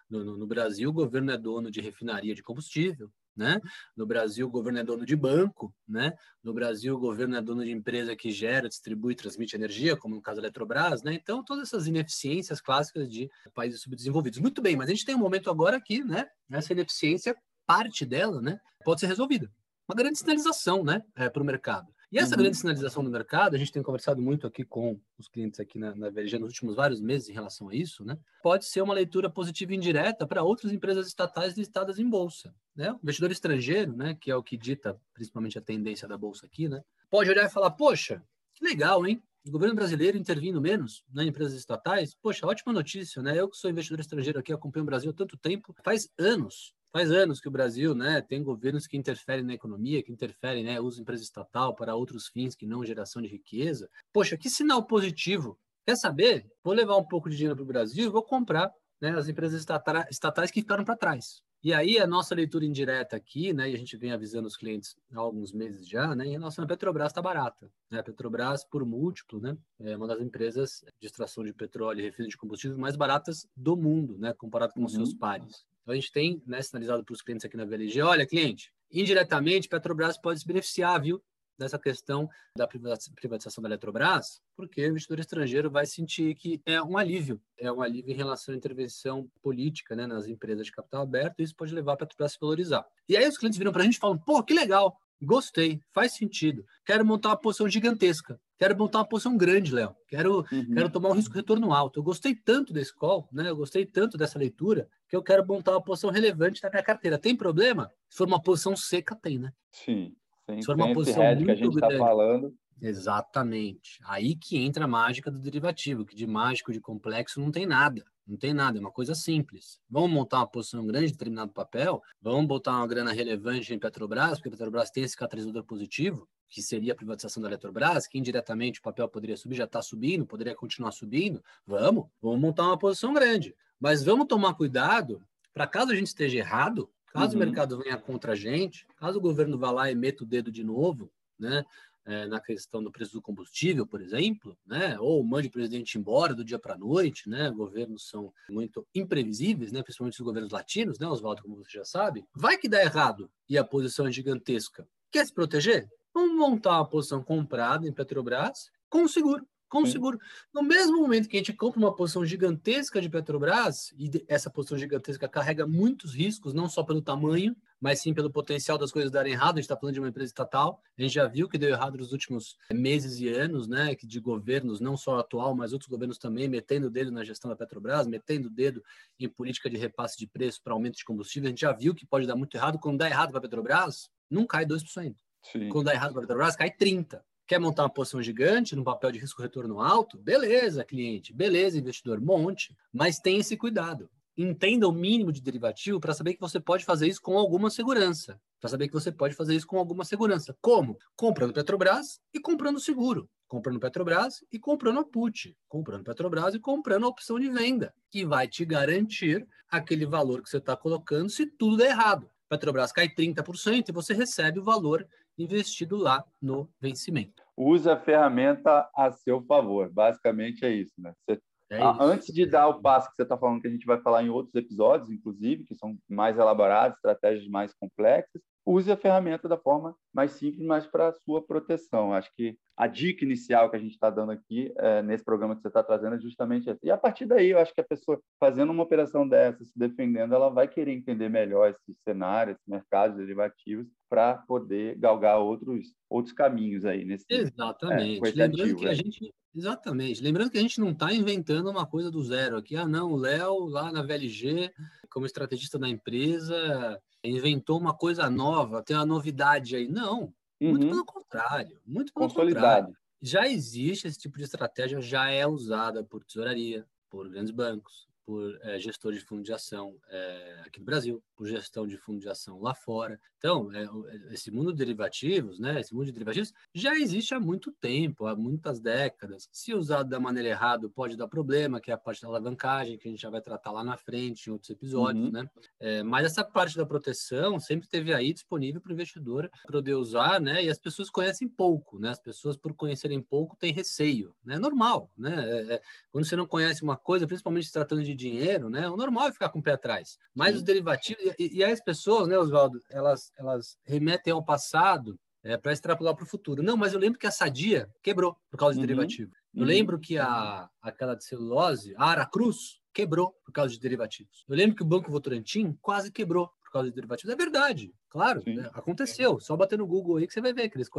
No, 0.09 0.37
no, 0.37 0.47
Brasil, 0.47 0.89
o 0.89 0.93
governo 0.93 1.31
é 1.31 1.37
dono 1.37 1.69
de 1.69 1.79
refinaria 1.79 2.33
de 2.33 2.41
combustível, 2.41 3.11
né? 3.35 3.59
No 3.95 4.05
Brasil, 4.05 4.47
o 4.47 4.49
governo 4.49 4.79
é 4.79 4.83
dono 4.83 5.05
de 5.05 5.15
banco, 5.15 5.73
né? 5.87 6.13
No 6.41 6.53
Brasil, 6.53 6.95
o 6.95 6.99
governo 6.99 7.35
é 7.35 7.41
dono 7.41 7.63
de 7.63 7.71
empresa 7.71 8.15
que 8.15 8.31
gera, 8.31 8.69
distribui 8.69 9.15
transmite 9.15 9.55
energia, 9.55 9.97
como 9.97 10.15
no 10.15 10.21
caso 10.21 10.41
da 10.41 10.47
Eletrobras, 10.47 11.03
né? 11.03 11.13
Então, 11.13 11.43
todas 11.43 11.67
essas 11.67 11.87
ineficiências 11.87 12.61
clássicas 12.61 13.09
de 13.09 13.29
países 13.53 13.81
subdesenvolvidos. 13.81 14.39
Muito 14.39 14.61
bem, 14.61 14.75
mas 14.75 14.89
a 14.89 14.93
gente 14.93 15.05
tem 15.05 15.15
um 15.15 15.19
momento 15.19 15.49
agora 15.49 15.77
aqui, 15.77 16.03
né? 16.03 16.27
Essa 16.49 16.73
ineficiência, 16.73 17.35
parte 17.65 18.05
dela, 18.05 18.41
né? 18.41 18.59
Pode 18.83 18.99
ser 18.99 19.07
resolvida. 19.07 19.51
Uma 19.87 19.95
grande 19.95 20.17
sinalização, 20.17 20.83
né? 20.83 21.03
É, 21.15 21.29
para 21.29 21.41
o 21.41 21.45
mercado. 21.45 21.93
E 22.11 22.17
essa 22.17 22.35
uhum. 22.35 22.43
grande 22.43 22.57
sinalização 22.57 23.03
do 23.03 23.09
mercado, 23.09 23.55
a 23.55 23.57
gente 23.57 23.71
tem 23.71 23.83
conversado 23.83 24.21
muito 24.21 24.47
aqui 24.47 24.63
com 24.63 24.99
os 25.17 25.27
clientes 25.27 25.59
aqui 25.59 25.77
na, 25.77 25.93
na 25.95 26.09
VLG 26.09 26.39
nos 26.39 26.49
últimos 26.49 26.75
vários 26.75 27.01
meses 27.01 27.27
em 27.29 27.33
relação 27.33 27.67
a 27.67 27.75
isso, 27.75 28.05
né? 28.05 28.17
Pode 28.41 28.65
ser 28.65 28.81
uma 28.81 28.93
leitura 28.93 29.29
positiva 29.29 29.73
e 29.73 29.75
indireta 29.75 30.25
para 30.25 30.43
outras 30.43 30.71
empresas 30.71 31.07
estatais 31.07 31.57
listadas 31.57 31.99
em 31.99 32.09
bolsa, 32.09 32.53
né? 32.75 32.91
O 32.93 32.99
investidor 33.03 33.31
estrangeiro, 33.31 33.95
né, 33.95 34.15
que 34.15 34.31
é 34.31 34.35
o 34.35 34.43
que 34.43 34.55
dita 34.55 34.99
principalmente 35.13 35.57
a 35.57 35.61
tendência 35.61 36.07
da 36.07 36.17
bolsa 36.17 36.45
aqui, 36.45 36.69
né? 36.69 36.81
Pode 37.09 37.29
olhar 37.29 37.45
e 37.45 37.49
falar: 37.49 37.71
"Poxa, 37.71 38.23
que 38.53 38.63
legal, 38.63 39.05
hein? 39.05 39.21
O 39.45 39.51
governo 39.51 39.75
brasileiro 39.75 40.17
intervindo 40.17 40.61
menos 40.61 41.03
nas 41.13 41.25
né, 41.25 41.29
empresas 41.29 41.53
estatais, 41.53 42.15
poxa, 42.15 42.47
ótima 42.47 42.73
notícia, 42.73 43.21
né? 43.21 43.37
Eu 43.37 43.49
que 43.49 43.57
sou 43.57 43.69
investidor 43.69 43.99
estrangeiro 43.99 44.39
aqui, 44.39 44.53
acompanho 44.53 44.83
o 44.83 44.87
Brasil 44.87 45.11
há 45.11 45.13
tanto 45.13 45.37
tempo, 45.37 45.75
faz 45.83 46.09
anos 46.17 46.73
Faz 46.95 47.11
anos 47.11 47.41
que 47.41 47.49
o 47.49 47.51
Brasil 47.51 47.93
né, 47.93 48.21
tem 48.21 48.41
governos 48.41 48.87
que 48.87 48.95
interferem 48.95 49.43
na 49.43 49.53
economia, 49.53 50.01
que 50.01 50.13
interferem, 50.13 50.63
né, 50.63 50.79
uso 50.79 51.01
empresa 51.01 51.23
estatal 51.23 51.75
para 51.75 51.93
outros 51.93 52.29
fins 52.29 52.55
que 52.55 52.65
não 52.65 52.85
geração 52.85 53.21
de 53.21 53.27
riqueza. 53.27 53.89
Poxa, 54.13 54.37
que 54.37 54.49
sinal 54.49 54.81
positivo. 54.87 55.59
Quer 55.85 55.97
saber? 55.97 56.49
Vou 56.63 56.73
levar 56.73 56.95
um 56.95 57.03
pouco 57.03 57.29
de 57.29 57.35
dinheiro 57.35 57.53
para 57.53 57.63
o 57.63 57.67
Brasil 57.67 58.05
e 58.05 58.09
vou 58.09 58.23
comprar 58.23 58.71
né, 59.01 59.09
as 59.09 59.27
empresas 59.27 59.65
estatais 60.09 60.49
que 60.49 60.61
ficaram 60.61 60.85
para 60.85 60.95
trás. 60.95 61.41
E 61.61 61.73
aí 61.73 61.99
a 61.99 62.07
nossa 62.07 62.33
leitura 62.33 62.63
indireta 62.63 63.17
aqui, 63.17 63.51
né, 63.51 63.69
e 63.69 63.75
a 63.75 63.77
gente 63.77 63.97
vem 63.97 64.13
avisando 64.13 64.47
os 64.47 64.55
clientes 64.55 64.95
há 65.13 65.19
alguns 65.19 65.51
meses 65.51 65.85
já, 65.89 66.15
né, 66.15 66.25
em 66.25 66.31
relação 66.31 66.63
à 66.63 66.67
Petrobras 66.67 67.07
está 67.07 67.21
barata. 67.21 67.69
Né? 67.91 67.99
A 67.99 68.03
Petrobras, 68.03 68.63
por 68.63 68.85
múltiplo, 68.85 69.41
né, 69.41 69.57
é 69.81 69.97
uma 69.97 70.07
das 70.07 70.21
empresas 70.21 70.81
de 70.97 71.07
extração 71.07 71.43
de 71.43 71.51
petróleo 71.51 71.99
e 71.99 72.03
refino 72.03 72.29
de 72.29 72.37
combustível 72.37 72.77
mais 72.77 72.95
baratas 72.95 73.45
do 73.53 73.75
mundo, 73.75 74.17
né, 74.17 74.33
comparado 74.33 74.71
com 74.71 74.79
uhum. 74.79 74.85
os 74.85 74.93
seus 74.93 75.13
pares. 75.13 75.65
Então 75.85 75.93
a 75.93 75.95
gente 75.95 76.11
tem 76.11 76.41
né, 76.47 76.59
sinalizado 76.63 77.03
para 77.03 77.13
os 77.13 77.21
clientes 77.21 77.45
aqui 77.45 77.55
na 77.55 77.63
VLG, 77.63 78.01
olha, 78.01 78.25
cliente, 78.25 78.73
indiretamente 78.91 79.69
Petrobras 79.69 80.17
pode 80.17 80.39
se 80.39 80.47
beneficiar, 80.47 80.99
viu, 80.99 81.23
dessa 81.57 81.77
questão 81.77 82.27
da 82.57 82.67
privatização 82.67 83.61
da 83.61 83.69
Eletrobras, 83.69 84.41
porque 84.55 84.83
o 84.83 84.89
investidor 84.89 85.19
estrangeiro 85.19 85.69
vai 85.69 85.85
sentir 85.85 86.33
que 86.33 86.59
é 86.65 86.81
um 86.81 86.97
alívio, 86.97 87.39
é 87.57 87.71
um 87.71 87.81
alívio 87.81 88.11
em 88.11 88.15
relação 88.15 88.53
à 88.53 88.57
intervenção 88.57 89.29
política 89.43 89.95
né, 89.95 90.07
nas 90.07 90.27
empresas 90.27 90.65
de 90.65 90.71
capital 90.71 91.03
aberto, 91.03 91.39
e 91.39 91.43
isso 91.43 91.55
pode 91.55 91.73
levar 91.73 91.93
a 91.93 91.97
Petrobras 91.97 92.31
a 92.31 92.33
se 92.33 92.39
valorizar. 92.41 92.83
E 93.07 93.15
aí 93.15 93.27
os 93.27 93.37
clientes 93.37 93.57
viram 93.57 93.71
para 93.71 93.83
a 93.83 93.85
gente 93.85 93.95
e 93.95 93.99
falam, 93.99 94.17
pô, 94.17 94.43
que 94.43 94.55
legal, 94.55 94.97
gostei, 95.21 95.79
faz 95.93 96.13
sentido, 96.13 96.65
quero 96.83 97.05
montar 97.05 97.29
uma 97.29 97.37
posição 97.37 97.69
gigantesca, 97.69 98.39
quero 98.57 98.77
montar 98.77 98.99
uma 98.99 99.07
posição 99.07 99.37
grande, 99.37 99.73
Léo, 99.73 99.95
quero, 100.07 100.45
uhum. 100.51 100.73
quero 100.73 100.89
tomar 100.89 101.09
um 101.09 101.13
risco 101.13 101.33
retorno 101.33 101.73
alto. 101.73 101.99
Eu 101.99 102.03
gostei 102.03 102.35
tanto 102.35 102.73
desse 102.73 102.93
call, 102.93 103.27
né? 103.31 103.49
eu 103.49 103.55
gostei 103.55 103.85
tanto 103.85 104.17
dessa 104.17 104.37
leitura, 104.37 104.89
que 105.07 105.15
eu 105.15 105.23
quero 105.23 105.45
montar 105.45 105.71
uma 105.71 105.83
posição 105.83 106.09
relevante 106.09 106.61
na 106.63 106.69
minha 106.69 106.83
carteira. 106.83 107.17
Tem 107.17 107.35
problema? 107.35 107.91
Se 108.09 108.17
for 108.17 108.27
uma 108.27 108.41
posição 108.41 108.75
seca, 108.75 109.15
tem, 109.15 109.39
né? 109.39 109.53
Sim. 109.71 110.15
Sem, 110.45 110.61
Se 110.61 110.65
for 110.65 110.75
uma 110.75 110.93
posição 110.93 111.23
muito 111.23 111.45
que 111.45 111.51
a 111.51 111.55
gente 111.55 111.73
está 111.73 111.89
falando. 111.97 112.55
Exatamente. 112.81 113.99
Aí 114.05 114.35
que 114.35 114.57
entra 114.57 114.85
a 114.85 114.87
mágica 114.87 115.31
do 115.31 115.39
derivativo, 115.39 116.05
que 116.05 116.15
de 116.15 116.27
mágico, 116.27 116.71
de 116.71 116.79
complexo, 116.79 117.39
não 117.39 117.51
tem 117.51 117.65
nada. 117.65 118.03
Não 118.27 118.37
tem 118.37 118.55
nada, 118.55 118.79
é 118.79 118.81
uma 118.81 118.91
coisa 118.91 119.13
simples. 119.13 119.79
Vamos 119.87 120.09
montar 120.09 120.39
uma 120.39 120.47
posição 120.47 120.85
grande 120.85 121.07
de 121.07 121.11
determinado 121.11 121.51
papel, 121.51 122.01
vamos 122.19 122.47
botar 122.47 122.71
uma 122.71 122.87
grana 122.87 123.11
relevante 123.11 123.71
em 123.71 123.77
Petrobras, 123.77 124.39
porque 124.39 124.47
a 124.47 124.51
Petrobras 124.51 124.89
tem 124.89 125.03
esse 125.03 125.15
catalisador 125.15 125.63
positivo, 125.63 126.27
que 126.49 126.59
seria 126.59 126.93
a 126.93 126.95
privatização 126.95 127.43
da 127.43 127.49
Eletrobras, 127.49 128.07
que 128.07 128.17
indiretamente 128.17 128.79
o 128.79 128.83
papel 128.83 129.07
poderia 129.07 129.37
subir, 129.37 129.55
já 129.55 129.65
está 129.65 129.79
subindo, 129.79 130.25
poderia 130.25 130.55
continuar 130.55 130.91
subindo. 130.91 131.43
Vamos, 131.67 132.07
vamos 132.19 132.39
montar 132.39 132.63
uma 132.63 132.79
posição 132.79 133.13
grande. 133.13 133.55
Mas 133.79 134.03
vamos 134.03 134.27
tomar 134.27 134.53
cuidado 134.53 135.21
para 135.53 135.67
caso 135.67 135.91
a 135.91 135.95
gente 135.95 136.07
esteja 136.07 136.37
errado, 136.37 136.89
Caso 137.15 137.37
uhum. 137.37 137.41
o 137.41 137.45
mercado 137.45 137.77
venha 137.77 137.97
contra 137.97 138.33
a 138.33 138.35
gente, 138.35 138.85
caso 138.97 139.19
o 139.19 139.21
governo 139.21 139.57
vá 139.57 139.71
lá 139.71 139.89
e 139.89 139.95
meta 139.95 140.25
o 140.25 140.27
dedo 140.27 140.51
de 140.51 140.65
novo, 140.65 141.09
né, 141.39 141.63
é, 142.05 142.27
na 142.27 142.41
questão 142.41 142.83
do 142.83 142.91
preço 142.91 143.13
do 143.13 143.21
combustível, 143.21 143.87
por 143.87 144.01
exemplo, 144.01 144.57
né, 144.65 144.99
ou 144.99 145.23
mande 145.23 145.47
o 145.47 145.51
presidente 145.51 145.97
embora 145.97 146.35
do 146.35 146.43
dia 146.43 146.59
para 146.59 146.73
a 146.73 146.77
noite, 146.77 147.29
né, 147.29 147.49
governos 147.51 148.09
são 148.09 148.33
muito 148.49 148.85
imprevisíveis, 148.93 149.71
né, 149.71 149.81
principalmente 149.81 150.19
os 150.19 150.25
governos 150.25 150.51
latinos, 150.51 150.99
né, 150.99 151.07
Oswaldo, 151.07 151.41
como 151.41 151.55
você 151.55 151.77
já 151.77 151.85
sabe, 151.85 152.25
vai 152.35 152.57
que 152.57 152.67
dá 152.67 152.81
errado 152.83 153.31
e 153.47 153.57
a 153.57 153.63
posição 153.63 154.07
é 154.07 154.11
gigantesca. 154.11 154.85
Quer 155.09 155.25
se 155.25 155.33
proteger? 155.33 155.87
Vamos 156.13 156.35
montar 156.35 156.79
uma 156.79 156.89
posição 156.89 157.23
comprada 157.23 157.87
em 157.87 157.93
Petrobras 157.93 158.69
com 158.89 159.07
seguro 159.07 159.47
com 159.69 159.85
seguro. 159.85 160.19
No 160.53 160.61
mesmo 160.61 161.01
momento 161.01 161.27
que 161.27 161.35
a 161.35 161.39
gente 161.39 161.53
compra 161.53 161.79
uma 161.79 161.95
posição 161.95 162.25
gigantesca 162.25 163.01
de 163.01 163.09
Petrobras, 163.09 163.93
e 163.97 164.23
essa 164.27 164.49
posição 164.49 164.77
gigantesca 164.77 165.27
carrega 165.27 165.67
muitos 165.67 166.13
riscos, 166.13 166.53
não 166.53 166.69
só 166.69 166.83
pelo 166.83 167.01
tamanho, 167.01 167.55
mas 167.79 167.99
sim 167.99 168.13
pelo 168.13 168.31
potencial 168.31 168.77
das 168.77 168.91
coisas 168.91 169.11
darem 169.11 169.33
errado. 169.33 169.55
A 169.55 169.61
gente 169.61 169.65
está 169.65 169.77
falando 169.77 169.93
de 169.93 169.99
uma 169.99 170.09
empresa 170.09 170.29
estatal. 170.29 170.81
A 170.97 171.01
gente 171.01 171.13
já 171.13 171.27
viu 171.27 171.49
que 171.49 171.57
deu 171.57 171.69
errado 171.69 171.97
nos 171.97 172.11
últimos 172.11 172.57
meses 172.71 173.19
e 173.19 173.27
anos, 173.27 173.67
né? 173.67 173.95
Que 173.95 174.07
de 174.07 174.19
governos, 174.19 174.79
não 174.79 174.95
só 174.95 175.19
atual, 175.19 175.55
mas 175.55 175.73
outros 175.73 175.89
governos 175.89 176.17
também, 176.17 176.47
metendo 176.47 176.87
o 176.87 176.89
dedo 176.89 177.11
na 177.11 177.23
gestão 177.23 177.49
da 177.49 177.55
Petrobras, 177.55 178.07
metendo 178.07 178.47
o 178.47 178.51
dedo 178.51 178.83
em 179.19 179.27
política 179.27 179.69
de 179.69 179.77
repasse 179.77 180.17
de 180.17 180.25
preço 180.25 180.61
para 180.63 180.73
aumento 180.73 180.95
de 180.95 181.05
combustível. 181.05 181.47
A 181.47 181.49
gente 181.49 181.61
já 181.61 181.73
viu 181.73 181.93
que 181.93 182.05
pode 182.05 182.25
dar 182.25 182.35
muito 182.35 182.55
errado. 182.55 182.79
Quando 182.79 182.97
dá 182.97 183.07
errado 183.07 183.29
para 183.29 183.39
a 183.39 183.41
Petrobras, 183.41 184.09
não 184.29 184.45
cai 184.45 184.65
2%. 184.65 185.15
Sim. 185.43 185.69
Quando 185.69 185.85
dá 185.85 185.93
errado 185.93 186.13
para 186.13 186.21
a 186.21 186.23
Petrobras, 186.23 186.55
cai 186.55 186.71
30%. 186.71 187.21
Quer 187.47 187.59
montar 187.59 187.83
uma 187.83 187.89
posição 187.89 188.23
gigante 188.23 188.75
num 188.75 188.83
papel 188.83 189.11
de 189.11 189.19
risco 189.19 189.39
retorno 189.39 189.79
alto? 189.79 190.17
Beleza, 190.17 190.83
cliente. 190.83 191.31
Beleza, 191.31 191.77
investidor, 191.77 192.19
monte. 192.19 192.75
Mas 192.91 193.19
tenha 193.19 193.39
esse 193.39 193.55
cuidado. 193.55 194.09
Entenda 194.35 194.87
o 194.87 194.91
mínimo 194.91 195.31
de 195.31 195.41
derivativo 195.41 195.99
para 195.99 196.13
saber 196.13 196.33
que 196.33 196.41
você 196.41 196.59
pode 196.59 196.83
fazer 196.83 197.07
isso 197.07 197.21
com 197.21 197.37
alguma 197.37 197.69
segurança. 197.69 198.41
Para 198.59 198.69
saber 198.71 198.87
que 198.87 198.93
você 198.95 199.11
pode 199.11 199.35
fazer 199.35 199.55
isso 199.55 199.67
com 199.67 199.77
alguma 199.77 200.03
segurança. 200.03 200.57
Como? 200.59 200.97
Comprando 201.15 201.53
Petrobras 201.53 202.19
e 202.33 202.39
comprando 202.39 202.79
seguro. 202.79 203.29
Comprando 203.47 203.79
Petrobras 203.79 204.43
e 204.51 204.57
comprando 204.57 204.99
a 205.01 205.05
put. 205.05 205.55
Comprando 205.69 206.03
Petrobras 206.03 206.55
e 206.55 206.59
comprando 206.59 207.05
a 207.05 207.09
opção 207.09 207.39
de 207.39 207.47
venda, 207.47 207.93
que 208.09 208.25
vai 208.25 208.47
te 208.47 208.65
garantir 208.65 209.47
aquele 209.69 210.05
valor 210.05 210.41
que 210.41 210.49
você 210.49 210.57
está 210.57 210.75
colocando 210.75 211.29
se 211.29 211.45
tudo 211.45 211.77
der 211.77 211.91
errado. 211.91 212.27
Petrobras 212.49 212.91
cai 212.91 213.09
30% 213.09 213.89
e 213.89 213.91
você 213.91 214.13
recebe 214.13 214.59
o 214.59 214.63
valor 214.63 215.07
investido 215.37 215.97
lá 215.97 216.23
no 216.41 216.69
vencimento. 216.79 217.43
Use 217.57 217.89
a 217.89 217.99
ferramenta 217.99 218.89
a 218.95 219.11
seu 219.11 219.41
favor. 219.43 219.89
Basicamente 219.91 220.65
é 220.65 220.71
isso, 220.71 220.93
né? 220.97 221.13
Você, 221.27 221.39
é 221.71 221.77
isso. 221.77 222.01
Antes 222.01 222.33
de 222.33 222.45
dar 222.45 222.67
o 222.67 222.81
passo 222.81 223.09
que 223.09 223.15
você 223.15 223.23
está 223.23 223.37
falando, 223.37 223.61
que 223.61 223.67
a 223.67 223.71
gente 223.71 223.85
vai 223.85 223.99
falar 224.01 224.23
em 224.23 224.29
outros 224.29 224.53
episódios, 224.55 225.09
inclusive, 225.09 225.63
que 225.63 225.75
são 225.75 225.97
mais 226.07 226.37
elaborados, 226.37 226.97
estratégias 226.97 227.47
mais 227.47 227.73
complexas, 227.73 228.41
use 228.65 228.91
a 228.91 228.97
ferramenta 228.97 229.47
da 229.47 229.57
forma 229.57 229.95
mais 230.13 230.31
simples, 230.31 230.65
mas 230.65 230.87
para 230.87 231.13
sua 231.23 231.45
proteção. 231.45 232.13
Acho 232.13 232.31
que 232.35 232.57
a 232.75 232.87
dica 232.87 233.23
inicial 233.23 233.69
que 233.69 233.75
a 233.75 233.79
gente 233.79 233.93
está 233.93 234.09
dando 234.09 234.31
aqui 234.31 234.73
é, 234.77 235.01
nesse 235.01 235.23
programa 235.23 235.55
que 235.55 235.61
você 235.61 235.67
está 235.67 235.83
trazendo 235.83 236.15
é 236.15 236.19
justamente 236.19 236.69
essa. 236.69 236.79
E 236.83 236.91
a 236.91 236.97
partir 236.97 237.25
daí, 237.25 237.51
eu 237.51 237.59
acho 237.59 237.73
que 237.73 237.81
a 237.81 237.85
pessoa 237.85 238.19
fazendo 238.39 238.71
uma 238.71 238.83
operação 238.83 239.27
dessa, 239.27 239.63
se 239.63 239.77
defendendo, 239.77 240.33
ela 240.33 240.49
vai 240.49 240.67
querer 240.67 240.91
entender 240.91 241.29
melhor 241.29 241.69
esse 241.69 241.97
cenário, 242.03 242.53
esse 242.53 242.69
mercado 242.69 243.13
de 243.13 243.19
derivativos, 243.19 243.87
para 244.15 244.37
poder 244.47 244.97
galgar 244.97 245.39
outros, 245.39 245.93
outros 246.09 246.33
caminhos 246.33 246.85
aí 246.85 247.03
nesse 247.03 247.25
Exatamente. 247.29 248.25
É, 248.25 248.47
Lembrando 248.47 248.75
que 248.77 248.87
a 248.87 248.93
gente 248.93 249.33
Exatamente. 249.53 250.21
Lembrando 250.21 250.51
que 250.51 250.57
a 250.57 250.61
gente 250.61 250.79
não 250.79 250.91
está 250.91 251.13
inventando 251.13 251.69
uma 251.69 251.85
coisa 251.85 252.09
do 252.09 252.23
zero 252.23 252.57
aqui. 252.57 252.77
Ah, 252.77 252.87
não, 252.87 253.11
o 253.11 253.15
Léo, 253.15 253.65
lá 253.65 253.91
na 253.91 254.03
VLG, 254.03 254.71
como 255.09 255.25
estrategista 255.25 255.79
da 255.79 255.87
empresa, 255.87 257.01
inventou 257.23 257.77
uma 257.77 257.93
coisa 257.93 258.29
nova, 258.29 258.83
tem 258.83 258.95
uma 258.95 259.05
novidade 259.05 259.75
aí. 259.75 259.87
Não, 259.87 260.33
uhum. 260.61 260.71
muito 260.71 260.87
pelo 260.87 261.05
contrário. 261.05 261.79
Muito 261.85 262.13
pelo 262.13 262.33
contrário. 262.33 262.95
Já 263.21 263.47
existe 263.47 264.07
esse 264.07 264.19
tipo 264.19 264.37
de 264.37 264.43
estratégia, 264.43 265.01
já 265.01 265.29
é 265.29 265.47
usada 265.47 266.03
por 266.03 266.23
tesouraria, 266.23 266.85
por 267.09 267.29
grandes 267.29 267.51
bancos, 267.51 268.07
por 268.25 268.57
é, 268.61 268.79
gestor 268.79 269.13
de 269.13 269.19
fundo 269.19 269.43
de 269.43 269.53
ação 269.53 269.95
é, 270.09 270.63
aqui 270.65 270.79
no 270.79 270.85
Brasil, 270.85 271.23
por 271.35 271.47
gestão 271.47 271.85
de 271.85 271.97
fundo 271.97 272.19
de 272.19 272.27
ação 272.27 272.59
lá 272.59 272.73
fora. 272.73 273.19
Então, 273.45 273.71
é, 273.71 273.85
esse 274.33 274.49
mundo 274.49 274.71
de 274.71 274.79
derivativos, 274.79 275.59
né, 275.59 275.79
esse 275.79 275.93
mundo 275.93 276.07
de 276.07 276.11
derivativos 276.11 276.51
já 276.73 276.95
existe 276.95 277.35
há 277.35 277.39
muito 277.39 277.71
tempo, 277.71 278.25
há 278.25 278.35
muitas 278.35 278.79
décadas. 278.79 279.47
Se 279.51 279.71
usado 279.71 280.09
da 280.09 280.19
maneira 280.19 280.49
errada, 280.49 280.89
pode 280.89 281.15
dar 281.15 281.27
problema, 281.27 281.79
que 281.79 281.91
é 281.91 281.93
a 281.93 281.97
parte 281.97 282.23
da 282.23 282.27
alavancagem, 282.27 282.97
que 282.97 283.07
a 283.07 283.11
gente 283.11 283.21
já 283.21 283.29
vai 283.29 283.41
tratar 283.41 283.71
lá 283.71 283.83
na 283.83 283.97
frente, 283.97 284.47
em 284.47 284.51
outros 284.51 284.71
episódios, 284.71 285.25
uhum. 285.25 285.31
né? 285.31 285.47
É, 285.79 286.01
mas 286.01 286.25
essa 286.25 286.43
parte 286.43 286.75
da 286.75 286.87
proteção 286.87 287.59
sempre 287.59 287.87
teve 287.87 288.11
aí 288.15 288.33
disponível 288.33 288.81
para 288.81 288.89
o 288.89 288.93
investidor 288.93 289.47
poder 289.67 289.93
usar, 289.93 290.41
né? 290.41 290.63
E 290.63 290.69
as 290.69 290.79
pessoas 290.79 291.11
conhecem 291.11 291.47
pouco, 291.47 291.99
né? 291.99 292.09
As 292.09 292.19
pessoas, 292.19 292.57
por 292.57 292.73
conhecerem 292.73 293.21
pouco, 293.21 293.55
têm 293.55 293.71
receio, 293.71 294.33
né? 294.43 294.55
É 294.55 294.59
normal, 294.59 295.11
né? 295.15 295.35
É, 295.35 295.73
é 295.75 295.81
quando 296.11 296.25
você 296.25 296.35
não 296.35 296.47
conhece 296.47 296.81
uma 296.81 296.97
coisa, 296.97 297.27
principalmente 297.27 297.67
se 297.67 297.73
tratando 297.73 298.03
de 298.03 298.15
dinheiro, 298.15 298.71
né? 298.71 298.89
O 298.89 298.97
normal 298.97 299.27
é 299.27 299.31
ficar 299.31 299.49
com 299.49 299.59
o 299.59 299.63
pé 299.63 299.73
atrás. 299.73 300.17
Mas 300.33 300.53
Sim. 300.53 300.55
os 300.55 300.63
derivativos, 300.63 301.23
e, 301.37 301.57
e 301.57 301.63
as 301.63 301.79
pessoas, 301.79 302.27
né, 302.27 302.39
Oswaldo, 302.39 302.79
elas 302.89 303.34
elas 303.37 303.77
remetem 303.83 304.33
ao 304.33 304.43
passado 304.43 305.19
é, 305.45 305.55
para 305.57 305.71
extrapolar 305.71 306.15
para 306.15 306.23
o 306.23 306.27
futuro. 306.27 306.63
Não, 306.63 306.75
mas 306.75 306.93
eu 306.93 306.99
lembro 306.99 307.19
que 307.19 307.27
a 307.27 307.31
Sadia 307.31 307.87
quebrou 308.01 308.35
por 308.49 308.57
causa 308.57 308.73
de 308.73 308.79
uhum. 308.79 308.87
derivativo. 308.87 309.31
Eu 309.53 309.61
uhum. 309.61 309.67
lembro 309.67 309.99
que 309.99 310.17
a, 310.17 310.67
aquela 310.81 311.15
de 311.15 311.23
celulose, 311.23 311.93
a 311.97 312.05
Aracruz, 312.05 312.81
quebrou 312.91 313.35
por 313.43 313.51
causa 313.51 313.73
de 313.73 313.79
derivativos. 313.79 314.43
Eu 314.47 314.55
lembro 314.55 314.75
que 314.75 314.81
o 314.81 314.85
Banco 314.85 315.11
Votorantim 315.11 315.77
quase 315.81 316.11
quebrou 316.11 316.49
por 316.63 316.71
causa 316.71 316.89
de 316.89 316.95
derivativos. 316.95 317.31
É 317.31 317.37
verdade, 317.37 317.93
claro, 318.09 318.41
né? 318.45 318.69
aconteceu. 318.73 319.39
Só 319.39 319.55
bater 319.55 319.77
no 319.77 319.85
Google 319.85 320.17
aí 320.17 320.25
que 320.25 320.33
você 320.33 320.41
vai 320.41 320.53
ver 320.53 320.69
que 320.69 320.77
eles, 320.77 320.89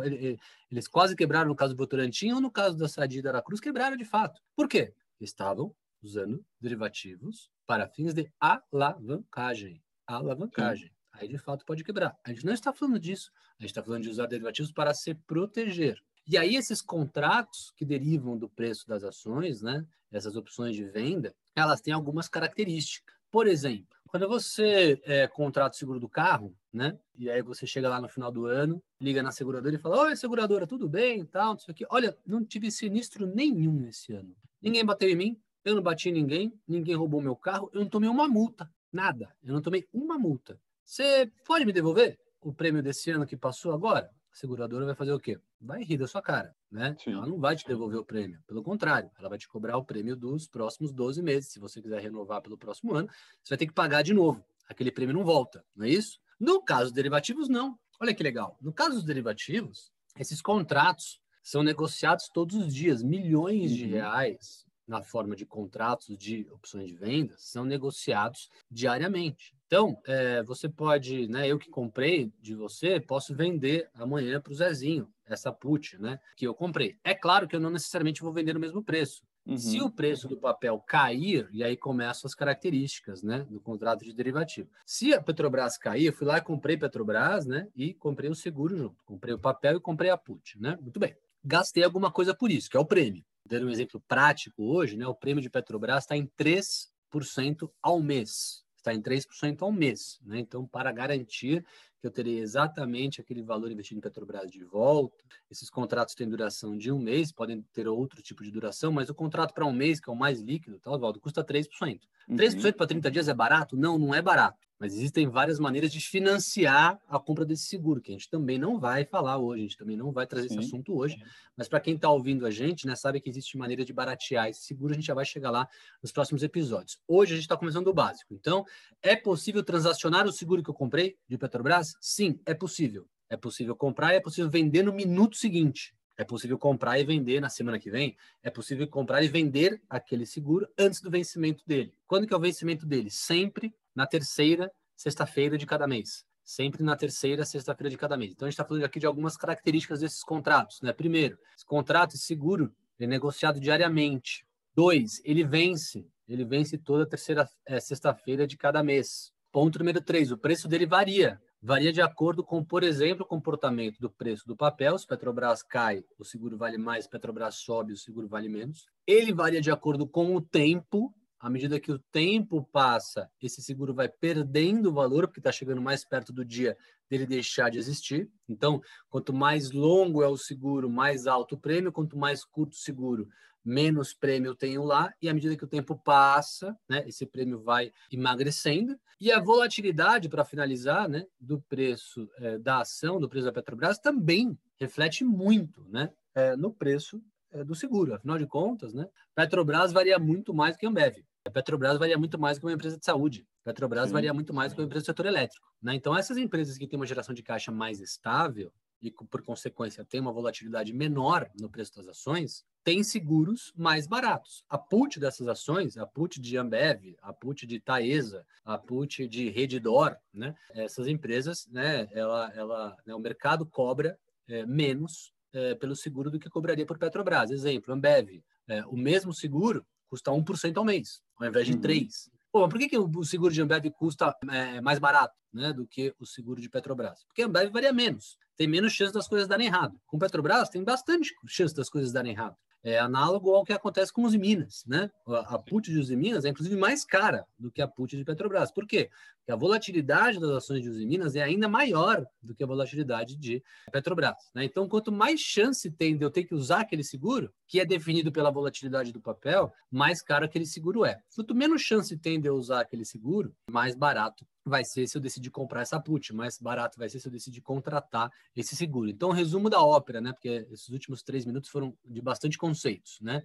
eles 0.70 0.86
quase 0.86 1.16
quebraram 1.16 1.48
no 1.48 1.56
caso 1.56 1.74
do 1.74 1.78
Votorantim 1.78 2.30
ou 2.32 2.40
no 2.40 2.50
caso 2.50 2.76
da 2.76 2.86
Sadia 2.86 3.18
e 3.18 3.22
da 3.22 3.30
Aracruz, 3.30 3.60
quebraram 3.60 3.96
de 3.96 4.04
fato. 4.04 4.40
Por 4.54 4.68
quê? 4.68 4.94
Estavam 5.20 5.74
usando 6.02 6.44
derivativos 6.60 7.50
para 7.66 7.88
fins 7.88 8.14
de 8.14 8.30
alavancagem. 8.38 9.82
Alavancagem. 10.06 10.88
Sim 10.88 10.95
aí 11.18 11.28
de 11.28 11.38
fato 11.38 11.64
pode 11.64 11.84
quebrar. 11.84 12.16
A 12.24 12.30
gente 12.30 12.44
não 12.44 12.52
está 12.52 12.72
falando 12.72 12.98
disso, 12.98 13.30
a 13.58 13.62
gente 13.62 13.70
está 13.70 13.82
falando 13.82 14.02
de 14.02 14.10
usar 14.10 14.26
derivativos 14.26 14.72
para 14.72 14.94
se 14.94 15.14
proteger. 15.14 16.00
E 16.26 16.36
aí 16.36 16.56
esses 16.56 16.82
contratos 16.82 17.72
que 17.76 17.84
derivam 17.84 18.36
do 18.36 18.48
preço 18.48 18.86
das 18.86 19.04
ações, 19.04 19.62
né, 19.62 19.86
essas 20.10 20.36
opções 20.36 20.74
de 20.74 20.84
venda, 20.84 21.34
elas 21.54 21.80
têm 21.80 21.94
algumas 21.94 22.28
características. 22.28 23.14
Por 23.30 23.46
exemplo, 23.46 23.96
quando 24.08 24.28
você 24.28 25.00
é, 25.04 25.26
contrata 25.28 25.74
o 25.74 25.78
seguro 25.78 26.00
do 26.00 26.08
carro, 26.08 26.56
né, 26.72 26.98
e 27.16 27.30
aí 27.30 27.42
você 27.42 27.66
chega 27.66 27.88
lá 27.88 28.00
no 28.00 28.08
final 28.08 28.30
do 28.30 28.46
ano, 28.46 28.82
liga 29.00 29.22
na 29.22 29.30
seguradora 29.30 29.74
e 29.74 29.78
fala, 29.78 30.02
oi, 30.02 30.16
seguradora, 30.16 30.66
tudo 30.66 30.88
bem 30.88 31.24
tal, 31.24 31.54
isso 31.56 31.70
aqui. 31.70 31.84
Olha, 31.90 32.16
não 32.26 32.44
tive 32.44 32.70
sinistro 32.70 33.26
nenhum 33.26 33.86
esse 33.86 34.12
ano. 34.12 34.34
Ninguém 34.60 34.84
bateu 34.84 35.08
em 35.08 35.16
mim, 35.16 35.40
eu 35.64 35.74
não 35.74 35.82
bati 35.82 36.08
em 36.08 36.12
ninguém, 36.12 36.52
ninguém 36.66 36.94
roubou 36.94 37.20
meu 37.20 37.36
carro, 37.36 37.70
eu 37.72 37.80
não 37.80 37.88
tomei 37.88 38.08
uma 38.08 38.26
multa 38.26 38.68
Nada. 38.96 39.34
Eu 39.42 39.52
não 39.52 39.60
tomei 39.60 39.86
uma 39.92 40.18
multa. 40.18 40.58
Você 40.86 41.28
pode 41.44 41.64
me 41.64 41.72
devolver 41.72 42.16
o 42.40 42.54
prêmio 42.54 42.80
desse 42.80 43.10
ano 43.10 43.26
que 43.26 43.36
passou 43.36 43.72
agora? 43.72 44.08
A 44.32 44.36
seguradora 44.36 44.86
vai 44.86 44.94
fazer 44.94 45.12
o 45.12 45.18
quê? 45.18 45.36
Vai 45.60 45.82
rir 45.82 45.98
da 45.98 46.06
sua 46.06 46.22
cara, 46.22 46.54
né? 46.70 46.96
Sim. 47.02 47.12
Ela 47.12 47.26
não 47.26 47.40
vai 47.40 47.56
te 47.56 47.66
devolver 47.66 47.98
o 47.98 48.04
prêmio. 48.04 48.38
Pelo 48.46 48.62
contrário, 48.62 49.10
ela 49.18 49.28
vai 49.28 49.36
te 49.36 49.48
cobrar 49.48 49.76
o 49.78 49.84
prêmio 49.84 50.14
dos 50.14 50.46
próximos 50.46 50.92
12 50.92 51.20
meses. 51.24 51.50
Se 51.50 51.58
você 51.58 51.82
quiser 51.82 52.00
renovar 52.00 52.40
pelo 52.40 52.56
próximo 52.56 52.94
ano, 52.94 53.08
você 53.42 53.50
vai 53.50 53.58
ter 53.58 53.66
que 53.66 53.74
pagar 53.74 54.02
de 54.02 54.14
novo. 54.14 54.44
Aquele 54.68 54.92
prêmio 54.92 55.12
não 55.12 55.24
volta, 55.24 55.64
não 55.74 55.86
é 55.86 55.90
isso? 55.90 56.20
No 56.38 56.62
caso 56.62 56.84
dos 56.84 56.92
derivativos, 56.92 57.48
não. 57.48 57.76
Olha 58.00 58.14
que 58.14 58.22
legal. 58.22 58.56
No 58.60 58.72
caso 58.72 58.94
dos 58.94 59.04
derivativos, 59.04 59.90
esses 60.16 60.40
contratos 60.40 61.20
são 61.42 61.64
negociados 61.64 62.28
todos 62.32 62.54
os 62.54 62.72
dias. 62.72 63.02
Milhões 63.02 63.72
de 63.72 63.86
uhum. 63.86 63.90
reais 63.90 64.65
na 64.86 65.02
forma 65.02 65.34
de 65.34 65.44
contratos 65.44 66.16
de 66.16 66.46
opções 66.50 66.88
de 66.88 66.96
vendas 66.96 67.42
são 67.42 67.64
negociados 67.64 68.48
diariamente. 68.70 69.54
Então, 69.66 70.00
é, 70.06 70.42
você 70.44 70.68
pode, 70.68 71.26
né, 71.28 71.48
eu 71.48 71.58
que 71.58 71.68
comprei 71.68 72.32
de 72.40 72.54
você, 72.54 73.00
posso 73.00 73.34
vender 73.34 73.90
amanhã 73.94 74.40
para 74.40 74.52
o 74.52 74.56
Zezinho 74.56 75.08
essa 75.26 75.52
put, 75.52 75.98
né, 75.98 76.20
que 76.36 76.46
eu 76.46 76.54
comprei. 76.54 76.96
É 77.02 77.14
claro 77.14 77.48
que 77.48 77.56
eu 77.56 77.60
não 77.60 77.70
necessariamente 77.70 78.22
vou 78.22 78.32
vender 78.32 78.52
no 78.52 78.60
mesmo 78.60 78.82
preço. 78.82 79.22
Uhum. 79.44 79.56
Se 79.56 79.80
o 79.80 79.88
preço 79.88 80.26
do 80.26 80.36
papel 80.36 80.78
cair, 80.80 81.48
e 81.52 81.62
aí 81.62 81.76
começam 81.76 82.26
as 82.26 82.34
características 82.34 83.22
né, 83.22 83.46
do 83.48 83.60
contrato 83.60 84.04
de 84.04 84.12
derivativo. 84.12 84.68
Se 84.84 85.14
a 85.14 85.22
Petrobras 85.22 85.78
cair, 85.78 86.06
eu 86.06 86.12
fui 86.12 86.26
lá 86.26 86.38
e 86.38 86.42
comprei 86.42 86.76
Petrobras 86.76 87.46
né, 87.46 87.68
e 87.74 87.94
comprei 87.94 88.28
o 88.28 88.34
seguro 88.34 88.76
junto. 88.76 89.04
Comprei 89.04 89.34
o 89.34 89.38
papel 89.38 89.76
e 89.76 89.80
comprei 89.80 90.10
a 90.10 90.16
put. 90.16 90.60
Né? 90.60 90.76
Muito 90.80 90.98
bem. 90.98 91.14
Gastei 91.44 91.84
alguma 91.84 92.10
coisa 92.10 92.34
por 92.34 92.50
isso, 92.50 92.68
que 92.68 92.76
é 92.76 92.80
o 92.80 92.84
prêmio. 92.84 93.24
Dando 93.46 93.66
um 93.66 93.70
exemplo 93.70 94.00
prático 94.06 94.62
hoje, 94.62 94.96
né, 94.96 95.06
o 95.06 95.14
prêmio 95.14 95.42
de 95.42 95.50
Petrobras 95.50 96.04
está 96.04 96.16
em 96.16 96.26
3% 96.26 97.70
ao 97.82 98.00
mês 98.00 98.66
está 98.86 98.94
em 98.94 99.02
3% 99.02 99.62
ao 99.62 99.72
mês. 99.72 100.20
Né? 100.24 100.38
Então, 100.38 100.66
para 100.66 100.92
garantir 100.92 101.64
que 102.00 102.06
eu 102.06 102.10
terei 102.10 102.38
exatamente 102.38 103.20
aquele 103.20 103.42
valor 103.42 103.70
investido 103.70 103.98
em 103.98 104.02
Petrobras 104.02 104.50
de 104.50 104.62
volta, 104.64 105.24
esses 105.50 105.68
contratos 105.68 106.14
têm 106.14 106.28
duração 106.28 106.76
de 106.76 106.92
um 106.92 106.98
mês, 106.98 107.32
podem 107.32 107.62
ter 107.72 107.88
outro 107.88 108.22
tipo 108.22 108.44
de 108.44 108.50
duração, 108.50 108.92
mas 108.92 109.08
o 109.08 109.14
contrato 109.14 109.52
para 109.52 109.66
um 109.66 109.72
mês, 109.72 109.98
que 109.98 110.08
é 110.08 110.12
o 110.12 110.16
mais 110.16 110.40
líquido, 110.40 110.78
tá, 110.78 110.96
Valdo, 110.96 111.20
custa 111.20 111.44
3%. 111.44 112.00
Uhum. 112.28 112.36
3% 112.36 112.74
para 112.74 112.86
30 112.86 113.10
dias 113.10 113.28
é 113.28 113.34
barato? 113.34 113.76
Não, 113.76 113.98
não 113.98 114.14
é 114.14 114.22
barato. 114.22 114.65
Mas 114.78 114.94
existem 114.94 115.26
várias 115.26 115.58
maneiras 115.58 115.90
de 115.90 116.00
financiar 116.00 117.00
a 117.08 117.18
compra 117.18 117.46
desse 117.46 117.64
seguro, 117.64 118.00
que 118.00 118.10
a 118.10 118.14
gente 118.14 118.28
também 118.28 118.58
não 118.58 118.78
vai 118.78 119.04
falar 119.04 119.38
hoje, 119.38 119.60
a 119.60 119.62
gente 119.66 119.76
também 119.76 119.96
não 119.96 120.12
vai 120.12 120.26
trazer 120.26 120.48
Sim. 120.48 120.58
esse 120.58 120.66
assunto 120.66 120.94
hoje. 120.94 121.16
Mas 121.56 121.66
para 121.66 121.80
quem 121.80 121.94
está 121.94 122.10
ouvindo 122.10 122.44
a 122.44 122.50
gente, 122.50 122.86
né, 122.86 122.94
sabe 122.94 123.20
que 123.20 123.30
existe 123.30 123.56
maneira 123.56 123.84
de 123.84 123.92
baratear 123.92 124.48
esse 124.48 124.60
seguro, 124.62 124.92
a 124.92 124.94
gente 124.94 125.06
já 125.06 125.14
vai 125.14 125.24
chegar 125.24 125.50
lá 125.50 125.66
nos 126.02 126.12
próximos 126.12 126.42
episódios. 126.42 126.98
Hoje 127.08 127.32
a 127.32 127.36
gente 127.36 127.44
está 127.44 127.56
começando 127.56 127.86
do 127.86 127.94
básico. 127.94 128.34
Então, 128.34 128.64
é 129.02 129.16
possível 129.16 129.62
transacionar 129.62 130.26
o 130.26 130.32
seguro 130.32 130.62
que 130.62 130.68
eu 130.68 130.74
comprei 130.74 131.16
de 131.26 131.38
Petrobras? 131.38 131.94
Sim, 132.00 132.38
é 132.44 132.52
possível. 132.52 133.08
É 133.30 133.36
possível 133.36 133.74
comprar 133.74 134.12
e 134.12 134.16
é 134.16 134.20
possível 134.20 134.50
vender 134.50 134.82
no 134.82 134.92
minuto 134.92 135.36
seguinte. 135.36 135.94
É 136.18 136.24
possível 136.24 136.58
comprar 136.58 136.98
e 136.98 137.04
vender 137.04 137.40
na 137.40 137.48
semana 137.48 137.78
que 137.78 137.90
vem. 137.90 138.16
É 138.42 138.50
possível 138.50 138.86
comprar 138.88 139.22
e 139.22 139.28
vender 139.28 139.82
aquele 139.88 140.24
seguro 140.24 140.66
antes 140.78 141.00
do 141.00 141.10
vencimento 141.10 141.62
dele. 141.66 141.92
Quando 142.06 142.26
que 142.26 142.32
é 142.32 142.36
o 142.36 142.40
vencimento 142.40 142.86
dele? 142.86 143.10
Sempre 143.10 143.74
na 143.96 144.06
terceira 144.06 144.70
sexta-feira 144.94 145.56
de 145.56 145.66
cada 145.66 145.86
mês. 145.86 146.24
Sempre 146.44 146.84
na 146.84 146.94
terceira 146.94 147.44
sexta-feira 147.44 147.90
de 147.90 147.96
cada 147.96 148.16
mês. 148.16 148.32
Então, 148.32 148.46
a 148.46 148.48
gente 148.48 148.54
está 148.54 148.64
falando 148.64 148.84
aqui 148.84 149.00
de 149.00 149.06
algumas 149.06 149.36
características 149.36 150.00
desses 150.00 150.22
contratos. 150.22 150.80
Né? 150.82 150.92
Primeiro, 150.92 151.36
esse 151.56 151.64
contrato 151.64 152.14
esse 152.14 152.24
seguro 152.24 152.72
é 153.00 153.06
negociado 153.06 153.58
diariamente. 153.58 154.46
Dois, 154.74 155.20
ele 155.24 155.42
vence. 155.42 156.06
Ele 156.28 156.44
vence 156.44 156.78
toda 156.78 157.08
terceira 157.08 157.48
é, 157.66 157.80
sexta-feira 157.80 158.46
de 158.46 158.56
cada 158.56 158.82
mês. 158.82 159.32
Ponto 159.50 159.78
número 159.78 160.00
três, 160.00 160.30
o 160.30 160.38
preço 160.38 160.68
dele 160.68 160.86
varia 160.86 161.40
varia 161.66 161.92
de 161.92 162.00
acordo 162.00 162.44
com, 162.44 162.64
por 162.64 162.84
exemplo, 162.84 163.24
o 163.24 163.28
comportamento 163.28 163.98
do 163.98 164.08
preço 164.08 164.46
do 164.46 164.56
papel. 164.56 164.96
Se 164.96 165.06
Petrobras 165.06 165.62
cai, 165.64 166.04
o 166.16 166.24
seguro 166.24 166.56
vale 166.56 166.78
mais, 166.78 167.08
Petrobras 167.08 167.56
sobe, 167.56 167.92
o 167.92 167.96
seguro 167.96 168.28
vale 168.28 168.48
menos. 168.48 168.86
Ele 169.04 169.32
varia 169.32 169.60
de 169.60 169.70
acordo 169.70 170.06
com 170.06 170.34
o 170.36 170.40
tempo. 170.40 171.12
À 171.38 171.50
medida 171.50 171.78
que 171.78 171.92
o 171.92 171.98
tempo 171.98 172.66
passa, 172.72 173.30
esse 173.42 173.62
seguro 173.62 173.94
vai 173.94 174.08
perdendo 174.08 174.92
valor, 174.92 175.26
porque 175.26 175.40
está 175.40 175.52
chegando 175.52 175.82
mais 175.82 176.04
perto 176.04 176.32
do 176.32 176.44
dia 176.44 176.76
dele 177.10 177.26
deixar 177.26 177.70
de 177.70 177.78
existir. 177.78 178.30
Então, 178.48 178.80
quanto 179.08 179.32
mais 179.32 179.70
longo 179.70 180.22
é 180.22 180.28
o 180.28 180.36
seguro, 180.36 180.90
mais 180.90 181.26
alto 181.26 181.54
o 181.54 181.58
prêmio, 181.58 181.92
quanto 181.92 182.16
mais 182.16 182.44
curto 182.44 182.72
o 182.72 182.78
seguro, 182.78 183.28
menos 183.66 184.14
prêmio 184.14 184.50
eu 184.50 184.54
tenho 184.54 184.84
lá, 184.84 185.12
e 185.20 185.28
à 185.28 185.34
medida 185.34 185.56
que 185.56 185.64
o 185.64 185.68
tempo 185.68 185.96
passa, 185.96 186.78
né, 186.88 187.04
esse 187.06 187.26
prêmio 187.26 187.60
vai 187.60 187.92
emagrecendo. 188.10 188.98
E 189.20 189.32
a 189.32 189.40
volatilidade, 189.40 190.28
para 190.28 190.44
finalizar, 190.44 191.08
né, 191.08 191.26
do 191.40 191.60
preço 191.60 192.30
é, 192.38 192.58
da 192.58 192.80
ação, 192.80 193.18
do 193.18 193.28
preço 193.28 193.46
da 193.46 193.52
Petrobras, 193.52 193.98
também 193.98 194.56
reflete 194.78 195.24
muito 195.24 195.84
né, 195.88 196.12
é, 196.34 196.56
no 196.56 196.72
preço 196.72 197.20
do 197.64 197.74
seguro. 197.74 198.14
Afinal 198.14 198.38
de 198.38 198.46
contas, 198.46 198.92
né, 198.92 199.08
Petrobras 199.34 199.92
varia 199.92 200.18
muito 200.18 200.54
mais 200.54 200.76
que 200.76 200.86
a 200.86 200.88
Ambev. 200.88 201.24
A 201.44 201.50
Petrobras 201.50 201.98
varia 201.98 202.18
muito 202.18 202.38
mais 202.38 202.58
que 202.58 202.64
uma 202.64 202.72
empresa 202.72 202.98
de 202.98 203.04
saúde. 203.04 203.46
A 203.62 203.70
Petrobras 203.70 204.08
sim, 204.08 204.12
varia 204.12 204.34
muito 204.34 204.52
mais 204.52 204.72
que 204.72 204.80
uma 204.80 204.86
empresa 204.86 205.04
do 205.04 205.06
setor 205.06 205.26
elétrico. 205.26 205.66
Né? 205.80 205.94
Então, 205.94 206.16
essas 206.16 206.36
empresas 206.36 206.76
que 206.76 206.86
têm 206.86 206.98
uma 206.98 207.06
geração 207.06 207.34
de 207.34 207.42
caixa 207.42 207.70
mais 207.70 208.00
estável, 208.00 208.72
e 209.00 209.10
por 209.10 209.42
consequência 209.42 210.04
tem 210.04 210.20
uma 210.20 210.32
volatilidade 210.32 210.92
menor 210.92 211.48
no 211.60 211.68
preço 211.68 211.94
das 211.96 212.08
ações, 212.08 212.64
tem 212.82 213.02
seguros 213.02 213.72
mais 213.76 214.06
baratos. 214.06 214.64
A 214.68 214.78
put 214.78 215.18
dessas 215.20 215.48
ações, 215.48 215.96
a 215.96 216.06
put 216.06 216.40
de 216.40 216.56
Ambev, 216.56 217.16
a 217.20 217.32
put 217.32 217.66
de 217.66 217.80
Taesa, 217.80 218.46
a 218.64 218.78
put 218.78 219.26
de 219.28 219.50
Redditor, 219.50 220.16
né? 220.32 220.54
Essas 220.70 221.06
empresas, 221.06 221.66
né? 221.70 222.08
Ela, 222.12 222.52
ela, 222.54 222.96
né? 223.04 223.14
o 223.14 223.20
mercado 223.20 223.66
cobra 223.66 224.18
é, 224.48 224.64
menos 224.64 225.32
é, 225.56 225.74
pelo 225.74 225.96
seguro 225.96 226.30
do 226.30 226.38
que 226.38 226.50
cobraria 226.50 226.84
por 226.84 226.98
Petrobras. 226.98 227.50
Exemplo, 227.50 227.94
Ambev, 227.94 228.42
é, 228.68 228.84
o 228.86 228.96
mesmo 228.96 229.32
seguro 229.32 229.84
custa 230.08 230.30
1% 230.30 230.76
ao 230.76 230.84
mês, 230.84 231.20
ao 231.38 231.48
invés 231.48 231.66
de 231.66 231.72
uhum. 231.72 231.80
3%. 231.80 232.08
Pô, 232.52 232.60
mas 232.62 232.70
por 232.70 232.78
que, 232.78 232.88
que 232.88 232.98
o 232.98 233.24
seguro 233.24 233.52
de 233.52 233.60
Ambev 233.60 233.90
custa 233.90 234.34
é, 234.50 234.80
mais 234.80 234.98
barato 234.98 235.34
né, 235.52 235.72
do 235.72 235.86
que 235.86 236.14
o 236.18 236.26
seguro 236.26 236.60
de 236.60 236.68
Petrobras? 236.68 237.24
Porque 237.24 237.42
a 237.42 237.46
Ambev 237.46 237.70
varia 237.70 237.92
menos, 237.92 238.38
tem 238.56 238.68
menos 238.68 238.92
chance 238.92 239.12
das 239.12 239.28
coisas 239.28 239.48
darem 239.48 239.66
errado. 239.66 239.98
Com 240.06 240.18
Petrobras, 240.18 240.68
tem 240.68 240.84
bastante 240.84 241.34
chance 241.46 241.74
das 241.74 241.88
coisas 241.88 242.12
darem 242.12 242.32
errado 242.32 242.56
é 242.86 243.00
análogo 243.00 243.52
ao 243.52 243.64
que 243.64 243.72
acontece 243.72 244.12
com 244.12 244.22
os 244.22 244.34
Minas, 244.36 244.84
né? 244.86 245.10
A 245.26 245.58
put 245.58 245.90
de 245.90 245.98
Uzi 245.98 246.14
Minas 246.14 246.44
é 246.44 246.48
inclusive 246.48 246.76
mais 246.76 247.04
cara 247.04 247.44
do 247.58 247.70
que 247.70 247.82
a 247.82 247.88
put 247.88 248.16
de 248.16 248.24
Petrobras. 248.24 248.70
Por 248.70 248.86
quê? 248.86 249.10
Porque 249.38 249.50
a 249.50 249.56
volatilidade 249.56 250.38
das 250.38 250.50
ações 250.50 250.82
de 250.82 250.88
Uzi 250.88 251.04
Minas 251.04 251.34
é 251.34 251.42
ainda 251.42 251.68
maior 251.68 252.24
do 252.40 252.54
que 252.54 252.62
a 252.62 252.66
volatilidade 252.66 253.36
de 253.36 253.60
Petrobras. 253.90 254.36
Né? 254.54 254.64
Então, 254.64 254.88
quanto 254.88 255.10
mais 255.10 255.40
chance 255.40 255.90
tem 255.90 256.16
de 256.16 256.24
eu 256.24 256.30
ter 256.30 256.44
que 256.44 256.54
usar 256.54 256.82
aquele 256.82 257.02
seguro, 257.02 257.52
que 257.66 257.80
é 257.80 257.84
definido 257.84 258.30
pela 258.30 258.52
volatilidade 258.52 259.12
do 259.12 259.20
papel, 259.20 259.72
mais 259.90 260.22
caro 260.22 260.44
aquele 260.44 260.66
seguro 260.66 261.04
é. 261.04 261.18
Quanto 261.34 261.56
menos 261.56 261.82
chance 261.82 262.16
tem 262.16 262.40
de 262.40 262.48
eu 262.48 262.54
usar 262.54 262.80
aquele 262.80 263.04
seguro, 263.04 263.52
mais 263.68 263.96
barato 263.96 264.46
vai 264.68 264.84
ser 264.84 265.06
se 265.06 265.16
eu 265.16 265.22
decidir 265.22 265.50
comprar 265.50 265.82
essa 265.82 266.00
put, 266.00 266.34
mais 266.34 266.58
barato 266.58 266.98
vai 266.98 267.08
ser 267.08 267.20
se 267.20 267.28
eu 267.28 267.32
decidir 267.32 267.60
contratar 267.60 268.30
esse 268.54 268.74
seguro. 268.74 269.08
Então, 269.08 269.30
resumo 269.30 269.70
da 269.70 269.80
ópera, 269.82 270.20
né? 270.20 270.32
Porque 270.32 270.66
esses 270.70 270.88
últimos 270.88 271.22
três 271.22 271.44
minutos 271.44 271.70
foram 271.70 271.96
de 272.04 272.20
bastante 272.20 272.58
conceitos, 272.58 273.18
né? 273.20 273.42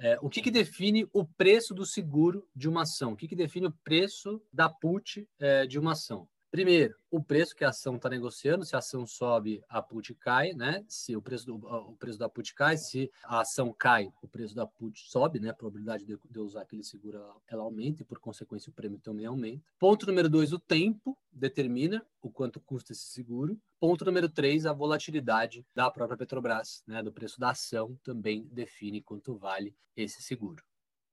É, 0.00 0.18
o 0.22 0.28
que, 0.28 0.40
que 0.40 0.50
define 0.50 1.06
o 1.12 1.24
preço 1.24 1.74
do 1.74 1.84
seguro 1.84 2.46
de 2.54 2.68
uma 2.68 2.82
ação? 2.82 3.12
O 3.12 3.16
que, 3.16 3.28
que 3.28 3.36
define 3.36 3.66
o 3.66 3.74
preço 3.84 4.40
da 4.52 4.68
put 4.68 5.28
é, 5.38 5.66
de 5.66 5.78
uma 5.78 5.92
ação? 5.92 6.28
Primeiro, 6.50 6.96
o 7.08 7.22
preço 7.22 7.54
que 7.54 7.64
a 7.64 7.68
ação 7.68 7.94
está 7.94 8.08
negociando, 8.08 8.64
se 8.64 8.74
a 8.74 8.80
ação 8.80 9.06
sobe, 9.06 9.62
a 9.68 9.80
put 9.80 10.12
cai, 10.16 10.52
né? 10.52 10.84
Se 10.88 11.14
o 11.14 11.22
preço, 11.22 11.46
do, 11.46 11.54
o 11.54 11.94
preço 11.94 12.18
da 12.18 12.28
put 12.28 12.52
cai, 12.54 12.76
se 12.76 13.08
a 13.22 13.40
ação 13.40 13.72
cai, 13.72 14.12
o 14.20 14.26
preço 14.26 14.52
da 14.52 14.66
put 14.66 15.00
sobe, 15.08 15.38
né? 15.38 15.50
A 15.50 15.54
probabilidade 15.54 16.04
de, 16.04 16.18
de 16.28 16.38
usar 16.40 16.62
aquele 16.62 16.82
seguro 16.82 17.18
ela, 17.46 17.62
aumenta 17.62 18.02
e, 18.02 18.04
por 18.04 18.18
consequência, 18.18 18.68
o 18.68 18.72
prêmio 18.72 18.98
também 18.98 19.26
aumenta. 19.26 19.62
Ponto 19.78 20.06
número 20.06 20.28
dois, 20.28 20.52
o 20.52 20.58
tempo 20.58 21.16
determina 21.30 22.04
o 22.20 22.28
quanto 22.28 22.58
custa 22.58 22.90
esse 22.90 23.04
seguro. 23.04 23.56
Ponto 23.78 24.04
número 24.04 24.28
três, 24.28 24.66
a 24.66 24.72
volatilidade 24.72 25.64
da 25.72 25.88
própria 25.88 26.18
Petrobras, 26.18 26.82
né? 26.84 27.00
Do 27.00 27.12
preço 27.12 27.38
da 27.38 27.50
ação 27.50 27.96
também 28.02 28.48
define 28.50 29.00
quanto 29.00 29.36
vale 29.36 29.72
esse 29.96 30.20
seguro. 30.20 30.64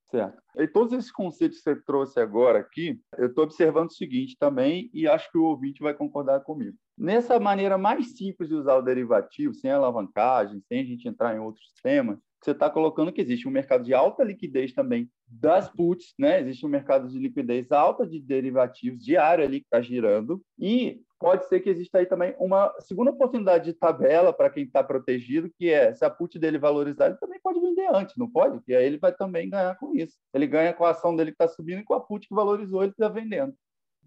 Certo. 0.10 0.42
E 0.56 0.68
todos 0.68 0.94
esses 0.94 1.12
conceitos 1.12 1.58
que 1.58 1.64
você 1.64 1.76
trouxe 1.76 2.20
agora 2.20 2.60
aqui, 2.60 3.00
eu 3.18 3.28
estou 3.28 3.44
observando 3.44 3.90
o 3.90 3.94
seguinte 3.94 4.38
também, 4.40 4.90
e 4.94 5.08
acho 5.08 5.30
que 5.30 5.38
o 5.38 5.44
ouvinte 5.44 5.82
vai 5.82 5.94
concordar 5.94 6.40
comigo. 6.42 6.78
Nessa 6.98 7.40
maneira 7.40 7.78
mais 7.78 8.18
simples 8.18 8.48
de 8.48 8.56
usar 8.56 8.76
o 8.76 8.82
derivativo, 8.82 9.54
sem 9.54 9.70
alavancagem, 9.70 10.62
sem 10.62 10.82
a 10.82 10.86
gente 10.86 11.08
entrar 11.08 11.36
em 11.36 11.40
outros 11.40 11.74
temas, 11.84 12.20
você 12.42 12.52
está 12.52 12.70
colocando 12.70 13.12
que 13.12 13.20
existe 13.20 13.48
um 13.48 13.52
mercado 13.52 13.84
de 13.84 13.94
alta 13.94 14.24
liquidez 14.24 14.72
também 14.72 15.10
das 15.28 15.70
puts, 15.70 16.14
né? 16.18 16.40
Existe 16.40 16.66
um 16.66 16.70
mercado 16.70 17.10
de 17.10 17.20
liquidez 17.20 17.72
alta 17.72 18.08
de 18.08 18.20
derivativos 18.22 19.04
diário 19.04 19.44
ali 19.44 19.60
que 19.60 19.66
está 19.66 19.82
girando, 19.82 20.42
e 20.58 21.02
pode 21.20 21.48
ser 21.48 21.60
que 21.60 21.70
exista 21.70 21.98
aí 22.00 22.06
também 22.06 22.36
uma 22.40 22.74
segunda 22.80 23.12
oportunidade 23.12 23.66
de 23.66 23.74
tabela 23.74 24.32
para 24.32 24.50
quem 24.50 24.64
está 24.64 24.84
protegido, 24.84 25.50
que 25.58 25.70
é 25.70 25.94
se 25.94 26.06
a 26.06 26.10
put 26.10 26.38
dele 26.38 26.58
valorizar, 26.58 27.08
ele 27.08 27.18
também 27.18 27.40
pode 27.42 27.60
vender 27.60 27.88
antes, 27.94 28.16
não 28.18 28.30
pode? 28.30 28.62
E 28.68 28.76
aí 28.76 28.86
ele 28.86 28.98
vai 28.98 29.14
também 29.14 29.50
ganhar 29.50 29.76
com 29.78 29.96
isso. 29.96 30.18
Ele 30.34 30.48
ganha 30.48 30.74
com 30.74 30.86
a 30.86 30.92
ação 30.92 31.16
dele 31.16 31.32
que 31.32 31.44
está 31.44 31.48
subindo 31.48 31.80
e 31.80 31.84
com 31.84 31.94
a 31.94 32.00
put 32.00 32.28
que 32.28 32.36
valorizou, 32.36 32.84
ele 32.84 32.92
está 32.92 33.10
vendendo. 33.10 33.54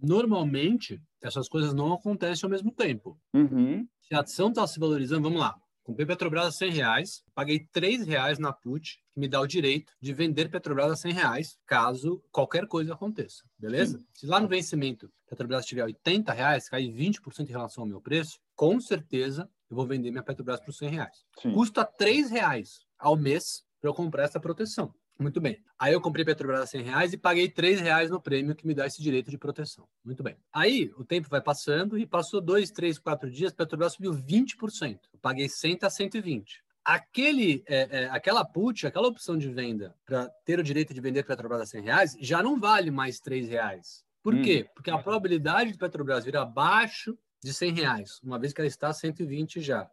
Normalmente, 0.03 1.01
essas 1.23 1.49
coisas 1.49 1.75
não 1.75 1.93
acontecem 1.93 2.47
ao 2.47 2.51
mesmo 2.51 2.73
tempo. 2.73 3.19
Uhum. 3.35 3.87
Se 4.01 4.15
a 4.15 4.21
ação 4.21 4.49
está 4.49 4.67
se 4.67 4.81
valorizando, 4.81 5.23
vamos 5.23 5.41
lá. 5.41 5.55
Comprei 5.83 6.07
Petrobras 6.07 6.47
a 6.47 6.53
100 6.53 6.73
reais, 6.73 7.23
paguei 7.35 7.67
3 7.73 8.07
reais 8.07 8.39
na 8.39 8.53
put, 8.53 9.03
que 9.13 9.19
me 9.19 9.27
dá 9.27 9.41
o 9.41 9.47
direito 9.47 9.93
de 10.01 10.13
vender 10.13 10.51
Petrobras 10.51 10.93
a 10.93 10.97
100 10.97 11.13
reais, 11.13 11.59
caso 11.67 12.23
qualquer 12.31 12.67
coisa 12.67 12.95
aconteça, 12.95 13.43
beleza? 13.59 13.99
Sim. 13.99 14.07
Se 14.13 14.27
lá 14.27 14.39
no 14.41 14.49
vencimento 14.49 15.11
Petrobras 15.27 15.65
tiver 15.65 15.85
80 15.85 16.33
reais, 16.33 16.69
cair 16.69 16.93
20% 16.93 17.49
em 17.49 17.53
relação 17.53 17.83
ao 17.85 17.89
meu 17.89 18.01
preço, 18.01 18.39
com 18.55 18.79
certeza 18.81 19.49
eu 19.71 19.77
vou 19.77 19.87
vender 19.87 20.11
minha 20.11 20.23
Petrobras 20.23 20.61
por 20.61 20.73
100 20.73 20.91
reais. 20.91 21.25
Sim. 21.41 21.53
Custa 21.53 21.85
3 21.85 22.31
reais 22.31 22.81
ao 22.99 23.17
mês 23.17 23.65
para 23.81 23.89
eu 23.89 23.95
comprar 23.95 24.25
essa 24.25 24.39
proteção. 24.39 24.95
Muito 25.21 25.39
bem. 25.39 25.63
Aí 25.79 25.93
eu 25.93 26.01
comprei 26.01 26.25
Petrobras 26.25 26.61
a 26.63 26.67
100 26.67 26.83
reais 26.83 27.13
e 27.13 27.19
paguei 27.19 27.47
3 27.47 27.81
reais 27.81 28.09
no 28.09 28.19
prêmio 28.19 28.55
que 28.55 28.67
me 28.67 28.75
dá 28.75 28.87
esse 28.87 29.03
direito 29.03 29.31
de 29.31 29.37
proteção. 29.37 29.87
Muito 30.03 30.23
bem. 30.23 30.35
Aí 30.51 30.91
o 30.97 31.05
tempo 31.05 31.29
vai 31.29 31.43
passando 31.43 31.99
e 31.99 32.07
passou 32.07 32.41
2, 32.41 32.71
3, 32.71 32.99
4 32.99 33.31
dias, 33.31 33.53
Petrobras 33.53 33.93
subiu 33.93 34.13
20%. 34.13 34.99
Eu 35.13 35.19
paguei 35.21 35.47
100 35.47 35.79
a 35.83 35.91
120. 35.91 36.65
Aquele, 36.83 37.63
é, 37.67 38.05
é, 38.05 38.11
aquela 38.11 38.43
put, 38.47 38.87
aquela 38.87 39.09
opção 39.09 39.37
de 39.37 39.51
venda 39.51 39.95
para 40.07 40.31
ter 40.47 40.59
o 40.59 40.63
direito 40.63 40.95
de 40.95 41.01
vender 41.03 41.25
Petrobras 41.25 41.61
a 41.61 41.67
100 41.67 41.83
reais 41.83 42.17
já 42.19 42.43
não 42.43 42.59
vale 42.59 42.91
mais 42.91 43.21
3 43.21 43.47
reais. 43.47 44.03
Por 44.23 44.35
hum. 44.35 44.43
quê? 44.43 44.67
Porque 44.75 44.91
a 44.91 44.99
probabilidade 44.99 45.73
de 45.73 45.79
Petrobras 45.79 46.25
vir 46.25 46.39
abaixo 46.39 47.17
de 47.43 47.53
100 47.53 47.75
reais, 47.75 48.21
uma 48.23 48.39
vez 48.39 48.53
que 48.53 48.61
ela 48.61 48.69
está 48.69 48.89
a 48.89 48.95
120 48.95 49.61
já, 49.61 49.91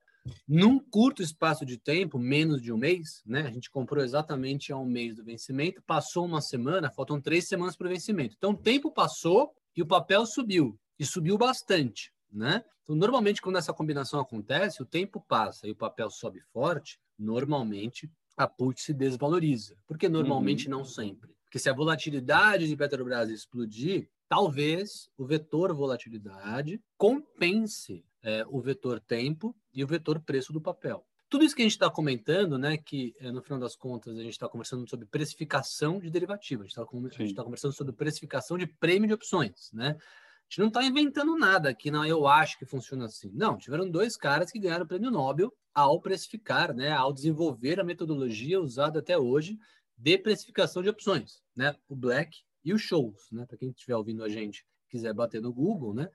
num 0.47 0.79
curto 0.79 1.21
espaço 1.21 1.65
de 1.65 1.77
tempo, 1.77 2.17
menos 2.17 2.61
de 2.61 2.71
um 2.71 2.77
mês, 2.77 3.21
né? 3.25 3.41
A 3.41 3.51
gente 3.51 3.69
comprou 3.69 4.03
exatamente 4.03 4.71
a 4.71 4.77
um 4.77 4.85
mês 4.85 5.15
do 5.15 5.23
vencimento, 5.23 5.81
passou 5.85 6.25
uma 6.25 6.41
semana, 6.41 6.91
faltam 6.91 7.21
três 7.21 7.47
semanas 7.47 7.75
para 7.75 7.87
o 7.87 7.89
vencimento. 7.89 8.35
Então, 8.37 8.51
o 8.51 8.57
tempo 8.57 8.91
passou 8.91 9.51
e 9.75 9.81
o 9.81 9.87
papel 9.87 10.25
subiu, 10.25 10.79
e 10.99 11.05
subiu 11.05 11.37
bastante, 11.37 12.11
né? 12.31 12.63
Então, 12.83 12.95
normalmente, 12.95 13.41
quando 13.41 13.57
essa 13.57 13.73
combinação 13.73 14.19
acontece, 14.19 14.81
o 14.81 14.85
tempo 14.85 15.23
passa 15.27 15.67
e 15.67 15.71
o 15.71 15.75
papel 15.75 16.09
sobe 16.09 16.39
forte, 16.53 16.99
normalmente 17.19 18.09
a 18.37 18.47
put 18.47 18.79
se 18.79 18.93
desvaloriza. 18.93 19.75
Porque 19.85 20.07
normalmente 20.07 20.69
uhum. 20.69 20.77
não 20.77 20.85
sempre. 20.85 21.35
Porque 21.43 21.59
se 21.59 21.69
a 21.69 21.73
volatilidade 21.73 22.67
de 22.67 22.77
Petrobras 22.77 23.29
explodir, 23.29 24.09
talvez 24.29 25.09
o 25.17 25.25
vetor 25.25 25.73
volatilidade 25.73 26.81
compense 26.97 28.05
é, 28.23 28.45
o 28.49 28.59
vetor 28.59 28.99
tempo 28.99 29.55
e 29.77 29.83
o 29.83 29.87
vetor 29.87 30.19
preço 30.19 30.51
do 30.51 30.59
papel. 30.59 31.05
Tudo 31.29 31.45
isso 31.45 31.55
que 31.55 31.61
a 31.61 31.65
gente 31.65 31.73
está 31.73 31.87
comentando, 31.87 32.57
né, 32.57 32.77
que 32.77 33.13
é, 33.19 33.31
no 33.31 33.43
final 33.43 33.59
das 33.59 33.75
contas 33.75 34.17
a 34.17 34.23
gente 34.23 34.31
está 34.31 34.49
conversando 34.49 34.89
sobre 34.89 35.05
precificação 35.05 35.99
de 35.99 36.09
derivativos, 36.09 36.63
a 36.63 36.65
gente 36.65 37.29
está 37.29 37.41
tá 37.41 37.43
conversando 37.43 37.73
sobre 37.73 37.93
precificação 37.93 38.57
de 38.57 38.65
prêmio 38.65 39.07
de 39.07 39.13
opções, 39.13 39.69
né? 39.71 39.89
A 39.89 40.49
gente 40.49 40.59
não 40.59 40.67
está 40.69 40.83
inventando 40.83 41.37
nada 41.37 41.69
aqui, 41.69 41.91
não, 41.91 42.03
eu 42.05 42.25
acho 42.25 42.57
que 42.57 42.65
funciona 42.65 43.05
assim. 43.05 43.29
Não, 43.33 43.57
tiveram 43.57 43.87
dois 43.87 44.15
caras 44.17 44.49
que 44.49 44.57
ganharam 44.57 44.85
o 44.85 44.87
prêmio 44.87 45.11
Nobel 45.11 45.53
ao 45.75 46.01
precificar, 46.01 46.73
né, 46.73 46.91
ao 46.91 47.13
desenvolver 47.13 47.79
a 47.79 47.83
metodologia 47.83 48.59
usada 48.59 48.99
até 48.99 49.15
hoje 49.15 49.59
de 49.95 50.17
precificação 50.17 50.81
de 50.81 50.89
opções, 50.89 51.43
né? 51.55 51.75
O 51.87 51.95
Black 51.95 52.39
e 52.63 52.73
o 52.73 52.79
Shows, 52.79 53.29
né? 53.31 53.45
Para 53.45 53.57
quem 53.57 53.69
estiver 53.69 53.95
ouvindo 53.95 54.23
a 54.23 54.29
gente 54.29 54.65
quiser 54.89 55.13
bater 55.13 55.41
no 55.41 55.53
Google, 55.53 55.93
né? 55.93 56.09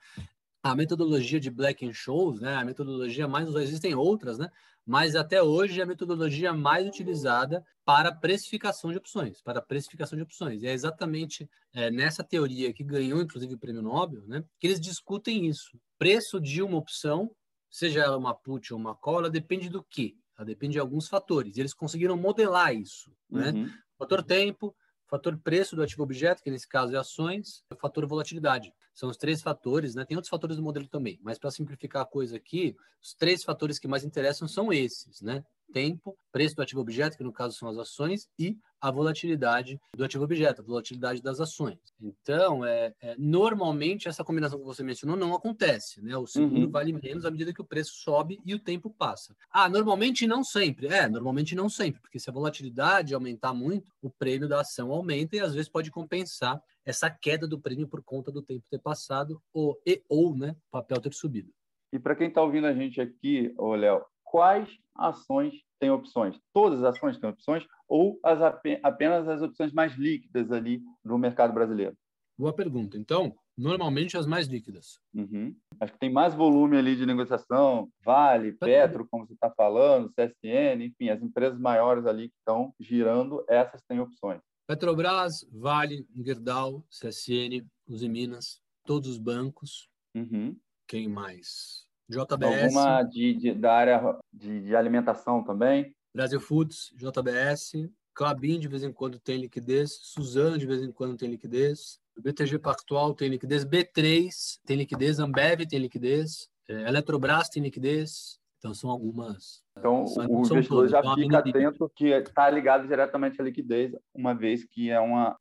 A 0.63 0.75
metodologia 0.75 1.41
de 1.41 1.51
Black 1.51 1.87
and 1.87 1.93
Shows, 1.93 2.41
né, 2.41 2.55
a 2.55 2.65
metodologia 2.65 3.27
mais 3.27 3.49
usada, 3.49 3.65
existem 3.65 3.95
outras, 3.95 4.39
né, 4.39 4.49
mas 4.87 5.17
até 5.17 5.43
hoje 5.43 5.81
é 5.81 5.83
a 5.83 5.87
metodologia 5.87 6.53
mais 6.53 6.87
utilizada 6.87 7.65
para 7.85 8.13
precificação 8.13 8.91
de 8.93 8.99
opções, 8.99 9.43
para 9.43 9.61
precificação 9.61 10.17
de 10.17 10.23
opções. 10.23 10.63
E 10.63 10.67
é 10.67 10.73
exatamente 10.73 11.49
é, 11.73 11.91
nessa 11.91 12.23
teoria 12.23 12.73
que 12.73 12.85
ganhou, 12.85 13.21
inclusive, 13.21 13.55
o 13.55 13.59
prêmio 13.59 13.83
Nobel, 13.83 14.23
né, 14.27 14.45
que 14.59 14.67
eles 14.67 14.81
discutem 14.81 15.47
isso. 15.47 15.79
Preço 15.99 16.41
de 16.41 16.63
uma 16.63 16.79
opção, 16.79 17.35
seja 17.71 18.01
ela 18.01 18.17
uma 18.17 18.35
put 18.35 18.73
ou 18.73 18.79
uma 18.79 18.95
call, 18.95 19.21
ela 19.21 19.31
depende 19.31 19.69
do 19.69 19.83
quê? 19.83 20.15
Ela 20.37 20.47
depende 20.47 20.75
de 20.75 20.79
alguns 20.79 21.09
fatores. 21.09 21.57
E 21.57 21.61
eles 21.61 21.75
conseguiram 21.75 22.17
modelar 22.17 22.75
isso, 22.75 23.13
né? 23.31 23.51
Uhum. 23.51 23.71
Fator 23.99 24.23
tempo, 24.23 24.75
fator 25.09 25.37
preço 25.39 25.77
do 25.77 25.83
ativo 25.83 26.03
objeto, 26.03 26.43
que 26.43 26.51
nesse 26.51 26.69
caso 26.69 26.95
é 26.95 26.99
ações, 26.99 27.63
fator 27.79 28.07
volatilidade. 28.07 28.73
São 28.95 29.09
os 29.09 29.17
três 29.17 29.41
fatores, 29.41 29.95
né? 29.95 30.05
Tem 30.05 30.17
outros 30.17 30.31
fatores 30.31 30.57
do 30.57 30.63
modelo 30.63 30.87
também, 30.87 31.19
mas 31.23 31.39
para 31.39 31.51
simplificar 31.51 32.03
a 32.03 32.07
coisa 32.07 32.37
aqui, 32.37 32.77
os 33.03 33.15
três 33.15 33.43
fatores 33.43 33.79
que 33.79 33.89
mais 33.89 34.05
interessam 34.05 34.47
são 34.47 34.73
esses, 34.73 35.21
né? 35.23 35.45
Tempo, 35.73 36.17
preço 36.31 36.55
do 36.55 36.63
ativo 36.63 36.81
objeto, 36.81 37.17
que 37.17 37.25
no 37.25 37.33
caso 37.33 37.57
são 37.57 37.69
as 37.69 37.79
ações, 37.79 38.29
e 38.39 38.59
a 38.81 38.91
volatilidade 38.91 39.81
do 39.97 40.05
ativo 40.05 40.25
objeto, 40.25 40.61
a 40.61 40.65
volatilidade 40.65 41.23
das 41.23 41.41
ações. 41.41 41.79
Então, 42.01 42.65
é, 42.65 42.93
é 43.01 43.15
normalmente 43.17 44.09
essa 44.09 44.25
combinação 44.25 44.59
que 44.59 44.65
você 44.65 44.83
mencionou 44.83 45.17
não 45.17 45.35
acontece, 45.35 46.03
né? 46.03 46.17
O 46.17 46.27
seguro 46.27 46.63
uhum. 46.63 46.71
vale 46.71 46.93
menos 46.93 47.25
à 47.25 47.31
medida 47.31 47.55
que 47.55 47.61
o 47.61 47.65
preço 47.65 47.93
sobe 47.95 48.41
e 48.45 48.55
o 48.55 48.59
tempo 48.59 48.91
passa. 48.91 49.37
Ah, 49.51 49.69
normalmente 49.69 50.27
não 50.27 50.43
sempre. 50.43 50.89
É, 50.89 51.09
normalmente 51.09 51.55
não 51.55 51.69
sempre, 51.69 52.01
porque 52.01 52.19
se 52.19 52.29
a 52.29 52.33
volatilidade 52.33 53.15
aumentar 53.15 53.55
muito, 53.55 53.93
o 54.03 54.11
prêmio 54.11 54.49
da 54.49 54.61
ação 54.61 54.91
aumenta 54.91 55.37
e 55.37 55.41
às 55.41 55.55
vezes 55.55 55.69
pode 55.69 55.91
compensar 55.91 56.61
essa 56.85 57.09
queda 57.09 57.47
do 57.47 57.61
prêmio 57.61 57.87
por 57.87 58.03
conta 58.03 58.33
do 58.33 58.43
tempo 58.43 58.65
ter 58.69 58.81
passado 58.81 59.41
ou 59.53 59.81
e 59.87 60.03
ou, 60.09 60.37
né, 60.37 60.57
o 60.69 60.71
papel 60.71 61.01
ter 61.01 61.15
subido. 61.15 61.53
E 61.93 61.99
para 61.99 62.17
quem 62.17 62.29
está 62.29 62.43
ouvindo 62.43 62.67
a 62.67 62.73
gente 62.73 63.01
aqui, 63.01 63.55
ô 63.57 63.75
Léo, 63.75 64.03
quais 64.33 64.67
ações 64.97 65.53
têm 65.79 65.91
opções? 65.91 66.41
Todas 66.55 66.83
as 66.83 66.97
ações 66.97 67.19
têm 67.19 67.29
opções 67.29 67.67
ou 67.87 68.19
as, 68.25 68.41
apenas 68.83 69.29
as 69.29 69.43
opções 69.43 69.75
mais 69.75 69.95
líquidas 69.95 70.51
ali 70.51 70.83
do 71.05 71.19
mercado 71.19 71.53
brasileiro? 71.53 71.95
Boa 72.39 72.55
pergunta. 72.55 72.97
Então, 72.97 73.37
normalmente 73.57 74.17
as 74.17 74.27
mais 74.27 74.47
líquidas. 74.47 74.99
Uhum. 75.13 75.55
Acho 75.79 75.93
que 75.93 75.99
tem 75.99 76.11
mais 76.11 76.33
volume 76.35 76.79
ali 76.79 76.97
de 76.97 77.05
negociação, 77.05 77.91
Vale, 78.03 78.53
Petro, 78.53 79.07
como 79.11 79.27
você 79.27 79.35
está 79.35 79.51
falando, 79.51 80.11
CSN, 80.15 80.83
enfim, 80.83 81.11
as 81.11 81.23
empresas 81.23 81.59
maiores 81.59 82.07
ali 82.07 82.31
que 82.31 82.37
estão 82.39 82.75
girando, 82.81 83.45
essas 83.47 83.83
têm 83.83 84.01
opções. 84.01 84.41
Petrobras, 84.67 85.47
Vale, 85.53 86.07
Gerdau, 86.25 86.83
CSN, 86.89 87.67
Minas, 88.09 88.63
todos 88.87 89.11
os 89.11 89.19
bancos. 89.19 89.91
Uhum. 90.15 90.57
Quem 90.89 91.07
mais? 91.07 91.87
JBS. 92.13 92.65
Alguma 92.65 93.03
de, 93.03 93.35
de 93.35 93.55
da 93.55 93.73
área 93.73 94.19
de, 94.33 94.61
de, 94.61 94.77
alimentação 94.77 95.43
também? 95.43 95.95
Brasil 96.15 96.41
Foods, 96.41 96.93
JBS. 96.95 97.89
Clabin 98.15 98.61
de 98.61 98.69
vez 98.69 98.83
em 98.83 98.93
quando 98.93 99.19
tem 99.19 99.41
liquidez. 99.41 99.93
Suzano 100.03 100.59
de 100.59 100.67
vez 100.67 100.83
em 100.83 100.93
quando 100.93 101.17
tem 101.17 101.31
liquidez. 101.31 101.99
BTG 102.17 102.59
Pactual 102.59 103.15
tem 103.15 103.31
liquidez. 103.31 103.65
B3 103.65 104.61
tem 104.67 104.77
liquidez. 104.77 105.19
Ambev 105.19 105.67
tem 105.67 105.79
liquidez. 105.79 106.51
É, 106.69 106.89
Eletrobras 106.89 107.49
tem 107.49 107.63
liquidez. 107.63 108.39
Então, 108.59 108.75
são 108.75 108.91
algumas. 108.91 109.61
Então, 109.77 110.05
o 110.05 110.43
investidor 110.43 110.89
já 110.89 111.01
então, 111.01 111.17
fica 111.17 111.39
atento 111.39 111.91
que 111.97 112.11
está 112.11 112.49
ligado 112.49 112.87
diretamente 112.87 113.41
à 113.41 113.45
liquidez, 113.45 113.93
uma 114.15 114.35
vez 114.35 114.65
que 114.65 114.89
é 114.89 115.01
uma, 115.01 115.37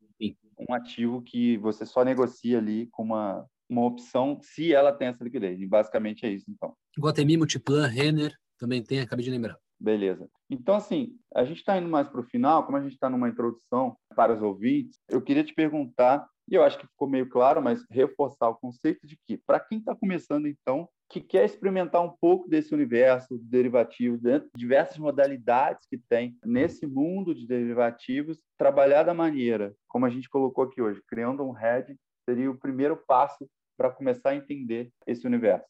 um 0.67 0.73
ativo 0.73 1.21
que 1.21 1.55
você 1.57 1.85
só 1.85 2.03
negocia 2.03 2.57
ali 2.57 2.87
com 2.87 3.03
uma 3.03 3.45
uma 3.71 3.85
opção 3.85 4.37
se 4.41 4.73
ela 4.73 4.91
tem 4.91 5.07
essa 5.07 5.23
liquidez. 5.23 5.59
E 5.59 5.65
basicamente 5.65 6.25
é 6.25 6.29
isso, 6.29 6.45
então. 6.49 6.75
Guatemi, 6.99 7.37
Multiplan, 7.37 7.87
Renner 7.87 8.35
também 8.59 8.83
tem, 8.83 8.99
acabei 8.99 9.25
de 9.25 9.31
lembrar. 9.31 9.57
Beleza. 9.79 10.29
Então, 10.47 10.75
assim, 10.75 11.17
a 11.33 11.43
gente 11.43 11.57
está 11.57 11.75
indo 11.77 11.89
mais 11.89 12.07
para 12.07 12.21
o 12.21 12.25
final, 12.25 12.63
como 12.63 12.77
a 12.77 12.81
gente 12.81 12.93
está 12.93 13.09
numa 13.09 13.29
introdução 13.29 13.95
para 14.15 14.33
os 14.33 14.41
ouvintes, 14.41 14.99
eu 15.09 15.19
queria 15.21 15.43
te 15.43 15.55
perguntar, 15.55 16.27
e 16.47 16.53
eu 16.53 16.63
acho 16.63 16.77
que 16.77 16.85
ficou 16.85 17.09
meio 17.09 17.27
claro, 17.27 17.63
mas 17.63 17.83
reforçar 17.89 18.49
o 18.49 18.55
conceito 18.55 19.07
de 19.07 19.17
que, 19.25 19.37
para 19.37 19.59
quem 19.59 19.79
está 19.79 19.95
começando, 19.95 20.47
então, 20.47 20.87
que 21.09 21.19
quer 21.19 21.45
experimentar 21.45 22.03
um 22.03 22.13
pouco 22.21 22.47
desse 22.47 22.75
universo 22.75 23.39
de 23.39 23.45
derivativos, 23.45 24.21
dentro 24.21 24.49
de 24.53 24.59
diversas 24.59 24.99
modalidades 24.99 25.87
que 25.89 25.97
tem 25.97 26.37
nesse 26.45 26.85
mundo 26.85 27.33
de 27.33 27.47
derivativos, 27.47 28.39
trabalhar 28.59 29.03
da 29.03 29.15
maneira, 29.15 29.73
como 29.87 30.05
a 30.05 30.09
gente 30.09 30.29
colocou 30.29 30.65
aqui 30.65 30.81
hoje, 30.81 31.01
criando 31.07 31.43
um 31.43 31.57
hedge, 31.57 31.97
seria 32.23 32.51
o 32.51 32.57
primeiro 32.57 32.95
passo 33.07 33.49
para 33.77 33.89
começar 33.89 34.31
a 34.31 34.35
entender 34.35 34.91
esse 35.05 35.25
universo? 35.25 35.65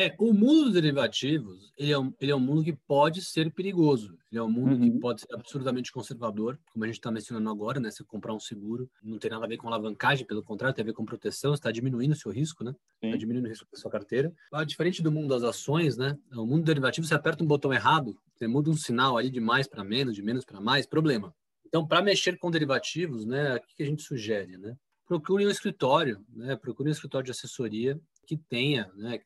É, 0.00 0.14
o 0.16 0.32
mundo 0.32 0.66
dos 0.66 0.74
derivativos, 0.74 1.72
ele 1.76 1.90
é, 1.90 1.98
um, 1.98 2.14
ele 2.20 2.30
é 2.30 2.36
um 2.36 2.38
mundo 2.38 2.62
que 2.62 2.72
pode 2.72 3.20
ser 3.20 3.52
perigoso. 3.52 4.16
Ele 4.30 4.38
é 4.38 4.42
um 4.42 4.48
mundo 4.48 4.76
uhum. 4.76 4.92
que 4.92 5.00
pode 5.00 5.22
ser 5.22 5.34
absurdamente 5.34 5.90
conservador, 5.90 6.56
como 6.72 6.84
a 6.84 6.86
gente 6.86 6.98
está 6.98 7.10
mencionando 7.10 7.50
agora, 7.50 7.80
né? 7.80 7.90
Você 7.90 8.04
comprar 8.04 8.32
um 8.32 8.38
seguro 8.38 8.88
não 9.02 9.18
tem 9.18 9.28
nada 9.28 9.44
a 9.44 9.48
ver 9.48 9.56
com 9.56 9.66
alavancagem, 9.66 10.24
pelo 10.24 10.40
contrário, 10.40 10.72
tem 10.72 10.84
a 10.84 10.86
ver 10.86 10.92
com 10.92 11.04
proteção, 11.04 11.52
está 11.52 11.72
diminuindo 11.72 12.12
o 12.12 12.16
seu 12.16 12.30
risco, 12.30 12.62
né? 12.62 12.76
Está 13.02 13.16
diminuindo 13.16 13.46
o 13.46 13.48
risco 13.48 13.66
da 13.72 13.76
sua 13.76 13.90
carteira. 13.90 14.32
Ah, 14.52 14.62
diferente 14.62 15.02
do 15.02 15.10
mundo 15.10 15.30
das 15.30 15.42
ações, 15.42 15.96
né? 15.96 16.16
O 16.32 16.46
mundo 16.46 16.62
derivativo, 16.62 17.04
você 17.04 17.14
aperta 17.14 17.42
um 17.42 17.48
botão 17.48 17.72
errado, 17.72 18.16
você 18.36 18.46
muda 18.46 18.70
um 18.70 18.76
sinal 18.76 19.18
ali 19.18 19.30
de 19.30 19.40
mais 19.40 19.66
para 19.66 19.82
menos, 19.82 20.14
de 20.14 20.22
menos 20.22 20.44
para 20.44 20.60
mais, 20.60 20.86
problema. 20.86 21.34
Então, 21.66 21.84
para 21.84 22.00
mexer 22.00 22.38
com 22.38 22.52
derivativos, 22.52 23.26
né, 23.26 23.56
o 23.56 23.60
que 23.76 23.82
a 23.82 23.86
gente 23.86 24.02
sugere, 24.02 24.56
né? 24.56 24.76
Procure 25.08 25.46
um 25.46 25.50
escritório, 25.50 26.24
né? 26.36 26.54
procure 26.54 26.88
um 26.88 26.92
escritório 26.92 27.24
de 27.24 27.30
assessoria 27.30 27.98
que 28.26 28.36
tenha 28.36 28.92
né, 28.94 29.18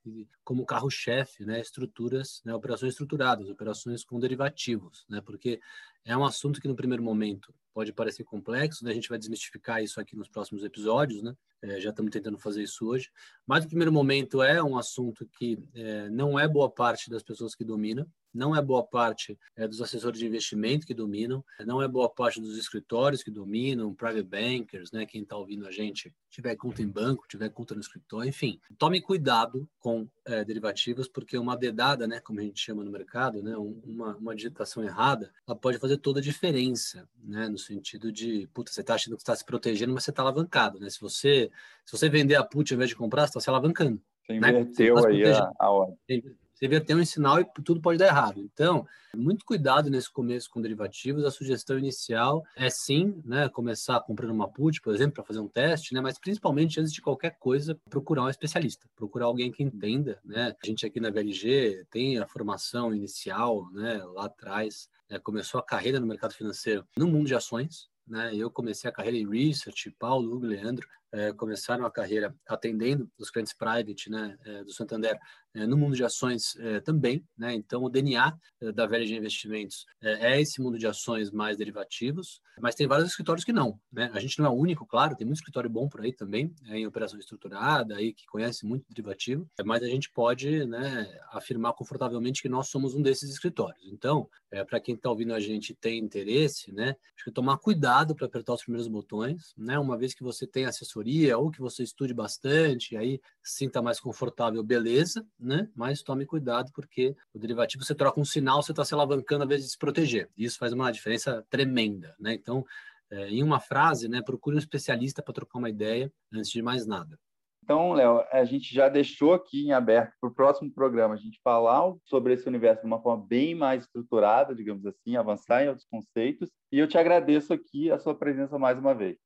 como 0.45 0.65
carro-chefe 0.65 1.45
né, 1.45 1.61
estruturas, 1.61 2.41
né, 2.45 2.55
operações 2.55 2.93
estruturadas, 2.93 3.51
operações 3.51 4.05
com 4.05 4.21
derivativos, 4.21 5.05
né, 5.09 5.21
porque 5.21 5.61
É 6.05 6.17
um 6.17 6.25
assunto 6.25 6.61
que 6.61 6.69
no 6.69 6.75
primeiro 6.75 7.03
momento 7.03 7.53
pode 7.73 7.93
parecer 7.93 8.25
complexo, 8.25 8.85
né? 8.85 8.91
A 8.91 8.95
gente 8.95 9.09
vai 9.09 9.19
desmistificar 9.19 9.83
isso 9.83 10.01
aqui 10.01 10.17
nos 10.17 10.29
próximos 10.29 10.65
episódios, 10.65 11.23
né? 11.23 11.35
É, 11.63 11.81
já 11.81 11.91
estamos 11.91 12.11
tentando 12.11 12.37
fazer 12.39 12.63
isso 12.63 12.87
hoje. 12.87 13.09
Mas 13.47 13.63
no 13.63 13.69
primeiro 13.69 13.93
momento 13.93 14.43
é 14.43 14.63
um 14.63 14.77
assunto 14.77 15.27
que 15.39 15.59
é, 15.75 16.11
não 16.11 16.39
é 16.39 16.49
boa 16.49 16.69
parte 16.69 17.09
das 17.09 17.23
pessoas 17.23 17.55
que 17.55 17.65
dominam, 17.65 18.07
não 18.33 18.57
é 18.57 18.63
boa 18.63 18.83
parte 18.83 19.39
é, 19.57 19.67
dos 19.67 19.81
assessores 19.81 20.19
de 20.19 20.27
investimento 20.27 20.87
que 20.87 20.95
dominam, 20.95 21.45
não 21.67 21.83
é 21.83 21.89
boa 21.89 22.09
parte 22.09 22.41
dos 22.41 22.57
escritórios 22.57 23.23
que 23.23 23.31
dominam, 23.31 23.95
private 23.95 24.23
bankers, 24.23 24.93
né? 24.93 25.07
Quem 25.07 25.23
está 25.23 25.37
ouvindo 25.37 25.67
a 25.67 25.71
gente 25.71 26.15
tiver 26.31 26.57
conta 26.57 26.83
em 26.83 26.89
banco, 26.89 27.27
tiver 27.29 27.49
conta 27.51 27.75
no 27.75 27.81
escritório, 27.81 28.29
enfim, 28.29 28.59
tome 28.79 29.01
cuidado 29.01 29.69
com 29.79 30.09
é, 30.25 30.45
derivativos, 30.45 31.09
porque 31.09 31.37
uma 31.37 31.57
dedada, 31.57 32.07
né, 32.07 32.21
como 32.21 32.41
a 32.41 32.43
gente 32.43 32.61
chama 32.61 32.83
no 32.83 32.91
mercado, 32.91 33.43
né, 33.43 33.55
uma, 33.57 34.17
uma 34.17 34.35
digitação 34.35 34.83
errada, 34.83 35.33
ela 35.47 35.57
pode 35.57 35.79
fazer 35.79 35.99
toda 35.99 36.21
a 36.21 36.23
diferença, 36.23 37.09
né, 37.23 37.49
no 37.49 37.59
sentido 37.59 38.11
de, 38.11 38.49
puta, 38.55 38.73
você 38.73 38.81
está 38.81 38.95
achando 38.95 39.17
que 39.17 39.23
está 39.23 39.37
se 39.37 39.45
protegendo, 39.45 39.93
mas 39.93 40.05
você 40.05 40.11
está 40.11 40.23
alavancado, 40.23 40.81
né? 40.81 40.89
Se 40.89 41.01
você 41.01 41.51
se 41.85 41.97
você 41.97 42.09
vender 42.09 42.37
a 42.37 42.45
put 42.45 42.73
ao 42.73 42.77
invés 42.77 42.91
de 42.91 42.97
comprar, 42.97 43.23
você 43.23 43.31
está 43.31 43.41
se 43.41 43.51
alavancando. 43.51 44.01
Você 44.25 44.39
né? 44.39 44.49
inverteu 44.51 44.95
né? 44.95 45.09
aí 45.09 45.25
a, 45.25 45.53
a 45.59 45.71
ordem 45.71 46.37
você 46.63 46.67
inverter 46.67 46.97
um 46.97 47.05
sinal 47.05 47.41
e 47.41 47.47
tudo 47.65 47.81
pode 47.81 47.99
dar 47.99 48.07
errado. 48.07 48.41
Então, 48.41 48.87
muito 49.17 49.45
cuidado 49.45 49.91
nesse 49.91 50.11
começo 50.11 50.49
com 50.49 50.63
derivativos. 50.63 51.25
A 51.25 51.31
sugestão 51.31 51.77
inicial 51.77 52.45
é 52.57 52.71
sim, 52.71 53.21
né, 53.25 53.49
começar 53.49 54.01
comprando 54.01 54.31
uma 54.31 54.49
put, 54.49 54.81
por 54.81 54.95
exemplo, 54.95 55.15
para 55.15 55.25
fazer 55.25 55.41
um 55.41 55.49
teste, 55.49 55.93
né, 55.93 56.01
mas 56.01 56.19
principalmente 56.19 56.81
antes 56.81 56.93
de 56.93 57.03
qualquer 57.03 57.37
coisa, 57.39 57.79
procurar 57.91 58.23
um 58.23 58.29
especialista, 58.29 58.89
procurar 58.95 59.27
alguém 59.27 59.51
que 59.51 59.63
entenda, 59.63 60.21
né? 60.25 60.55
A 60.63 60.67
gente 60.67 60.87
aqui 60.87 61.01
na 61.01 61.11
VLG 61.11 61.85
tem 61.91 62.19
a 62.19 62.27
formação 62.27 62.95
inicial, 62.95 63.69
né, 63.73 64.03
lá 64.05 64.27
atrás, 64.27 64.89
né, 65.11 65.19
começou 65.19 65.59
a 65.59 65.65
carreira 65.65 65.99
no 65.99 66.07
mercado 66.07 66.33
financeiro 66.33 66.87
no 66.97 67.09
mundo 67.09 67.27
de 67.27 67.35
ações, 67.35 67.89
né? 68.07 68.35
Eu 68.35 68.51
comecei 68.51 68.89
a 68.89 68.93
carreira 68.93 69.17
em 69.17 69.29
research, 69.29 69.91
Paulo, 69.99 70.33
Hugo, 70.33 70.47
Leandro 70.47 70.87
é, 71.13 71.33
começaram 71.33 71.85
a 71.85 71.91
carreira 71.91 72.35
atendendo 72.49 73.11
os 73.19 73.31
clientes 73.31 73.53
private, 73.53 74.11
né, 74.11 74.37
é, 74.45 74.65
do 74.65 74.73
Santander 74.73 75.19
é, 75.55 75.67
no 75.67 75.77
mundo 75.77 75.95
de 75.95 76.05
ações 76.05 76.57
é, 76.57 76.81
também, 76.81 77.25
né? 77.37 77.55
Então 77.55 77.85
o 77.85 77.89
DNA 77.89 78.35
é, 78.61 78.73
da 78.73 78.87
Velha 78.87 79.05
de 79.05 79.15
Investimentos 79.15 79.85
é, 80.01 80.33
é, 80.33 80.41
esse 80.41 80.61
mundo 80.61 80.79
de 80.79 80.87
ações 80.87 81.31
mais 81.31 81.57
derivativos, 81.59 82.41
mas 82.61 82.75
tem 82.75 82.87
vários 82.87 83.11
escritórios 83.11 83.45
que 83.45 83.53
não, 83.53 83.79
né? 83.93 84.11
A 84.15 84.21
gente 84.21 84.39
não 84.39 84.47
é 84.47 84.49
o 84.49 84.55
único, 84.55 84.87
claro, 84.87 85.15
tem 85.15 85.27
muito 85.27 85.39
escritório 85.39 85.69
bom 85.69 85.89
por 85.89 86.01
aí 86.01 86.13
também, 86.13 86.55
em 86.67 86.87
operação 86.87 87.19
estruturada, 87.19 87.97
aí 87.97 88.13
que 88.15 88.25
conhece 88.27 88.65
muito 88.65 88.85
derivativo, 88.89 89.49
mas 89.65 89.83
a 89.83 89.87
gente 89.87 90.11
pode, 90.11 90.65
né, 90.67 91.07
afirmar 91.31 91.73
confortavelmente 91.75 92.43
que 92.43 92.49
nós 92.49 92.69
somos 92.69 92.95
um 92.95 93.03
desses 93.03 93.31
escritórios. 93.31 93.85
Então, 93.87 94.29
para 94.69 94.81
quem 94.81 94.95
está 94.95 95.11
ouvindo 95.11 95.35
a 95.35 95.41
gente 95.41 95.75
tem 95.75 95.99
interesse, 95.99 96.73
né, 96.73 96.95
acho 97.17 97.25
que 97.25 97.31
tomar 97.31 97.59
cuidado 97.59 98.15
para 98.15 98.27
apertar 98.27 98.55
os 98.55 98.63
primeiros 98.63 98.89
botões, 98.89 99.55
né? 99.57 99.79
Uma 99.79 99.97
vez 99.97 100.15
que 100.15 100.23
você 100.23 100.47
tem 100.47 100.65
assessoria 100.65 101.02
ou 101.37 101.51
que 101.51 101.61
você 101.61 101.83
estude 101.83 102.15
bastante, 102.15 102.97
aí 102.97 103.21
sinta 103.43 103.83
mais 103.83 104.01
confortável, 104.01 104.63
beleza, 104.63 105.27
né? 105.39 105.69
Mas 105.75 106.03
tome 106.03 106.27
cuidado, 106.27 106.71
porque 106.75 107.17
o 107.33 107.39
derivativo 107.39 107.85
você 107.85 107.95
troca 107.95 108.21
um 108.21 108.25
sinal, 108.25 108.63
você 108.63 108.73
está 108.73 108.85
se 108.85 108.95
alavancando 108.95 109.45
a 109.45 109.47
vez 109.47 109.63
de 109.63 109.71
se 109.71 109.79
proteger. 109.79 110.29
Isso 110.37 110.59
faz 110.59 110.73
uma 110.73 110.91
diferença 110.91 111.45
tremenda, 111.51 112.15
né? 112.19 112.35
Então, 112.35 112.65
é, 113.11 113.29
em 113.29 113.43
uma 113.43 113.61
frase, 113.61 114.09
né, 114.09 114.23
procure 114.23 114.57
um 114.57 114.59
especialista 114.59 115.23
para 115.23 115.35
trocar 115.35 115.59
uma 115.59 115.69
ideia 115.69 116.11
antes 116.33 116.51
de 116.51 116.63
mais 116.63 116.87
nada. 116.87 117.19
Então, 117.65 117.93
Léo, 117.93 118.25
a 118.33 118.45
gente 118.45 118.75
já 118.75 118.89
deixou 118.89 119.35
aqui 119.35 119.67
em 119.67 119.73
aberto 119.73 120.15
para 120.21 120.29
o 120.29 120.35
próximo 120.35 120.73
programa 120.73 121.15
a 121.15 121.19
gente 121.19 121.39
falar 121.45 121.95
sobre 122.05 122.33
esse 122.35 122.49
universo 122.49 122.81
de 122.81 122.87
uma 122.87 123.01
forma 123.01 123.25
bem 123.25 123.55
mais 123.55 123.85
estruturada, 123.85 124.53
digamos 124.53 124.85
assim, 124.85 125.15
avançar 125.15 125.63
em 125.63 125.69
outros 125.69 125.87
conceitos. 125.89 126.51
E 126.73 126.79
eu 126.79 126.89
te 126.89 126.99
agradeço 126.99 127.53
aqui 127.53 127.89
a 127.91 127.99
sua 127.99 128.17
presença 128.17 128.59
mais 128.59 128.79
uma 128.79 128.95
vez. 128.95 129.17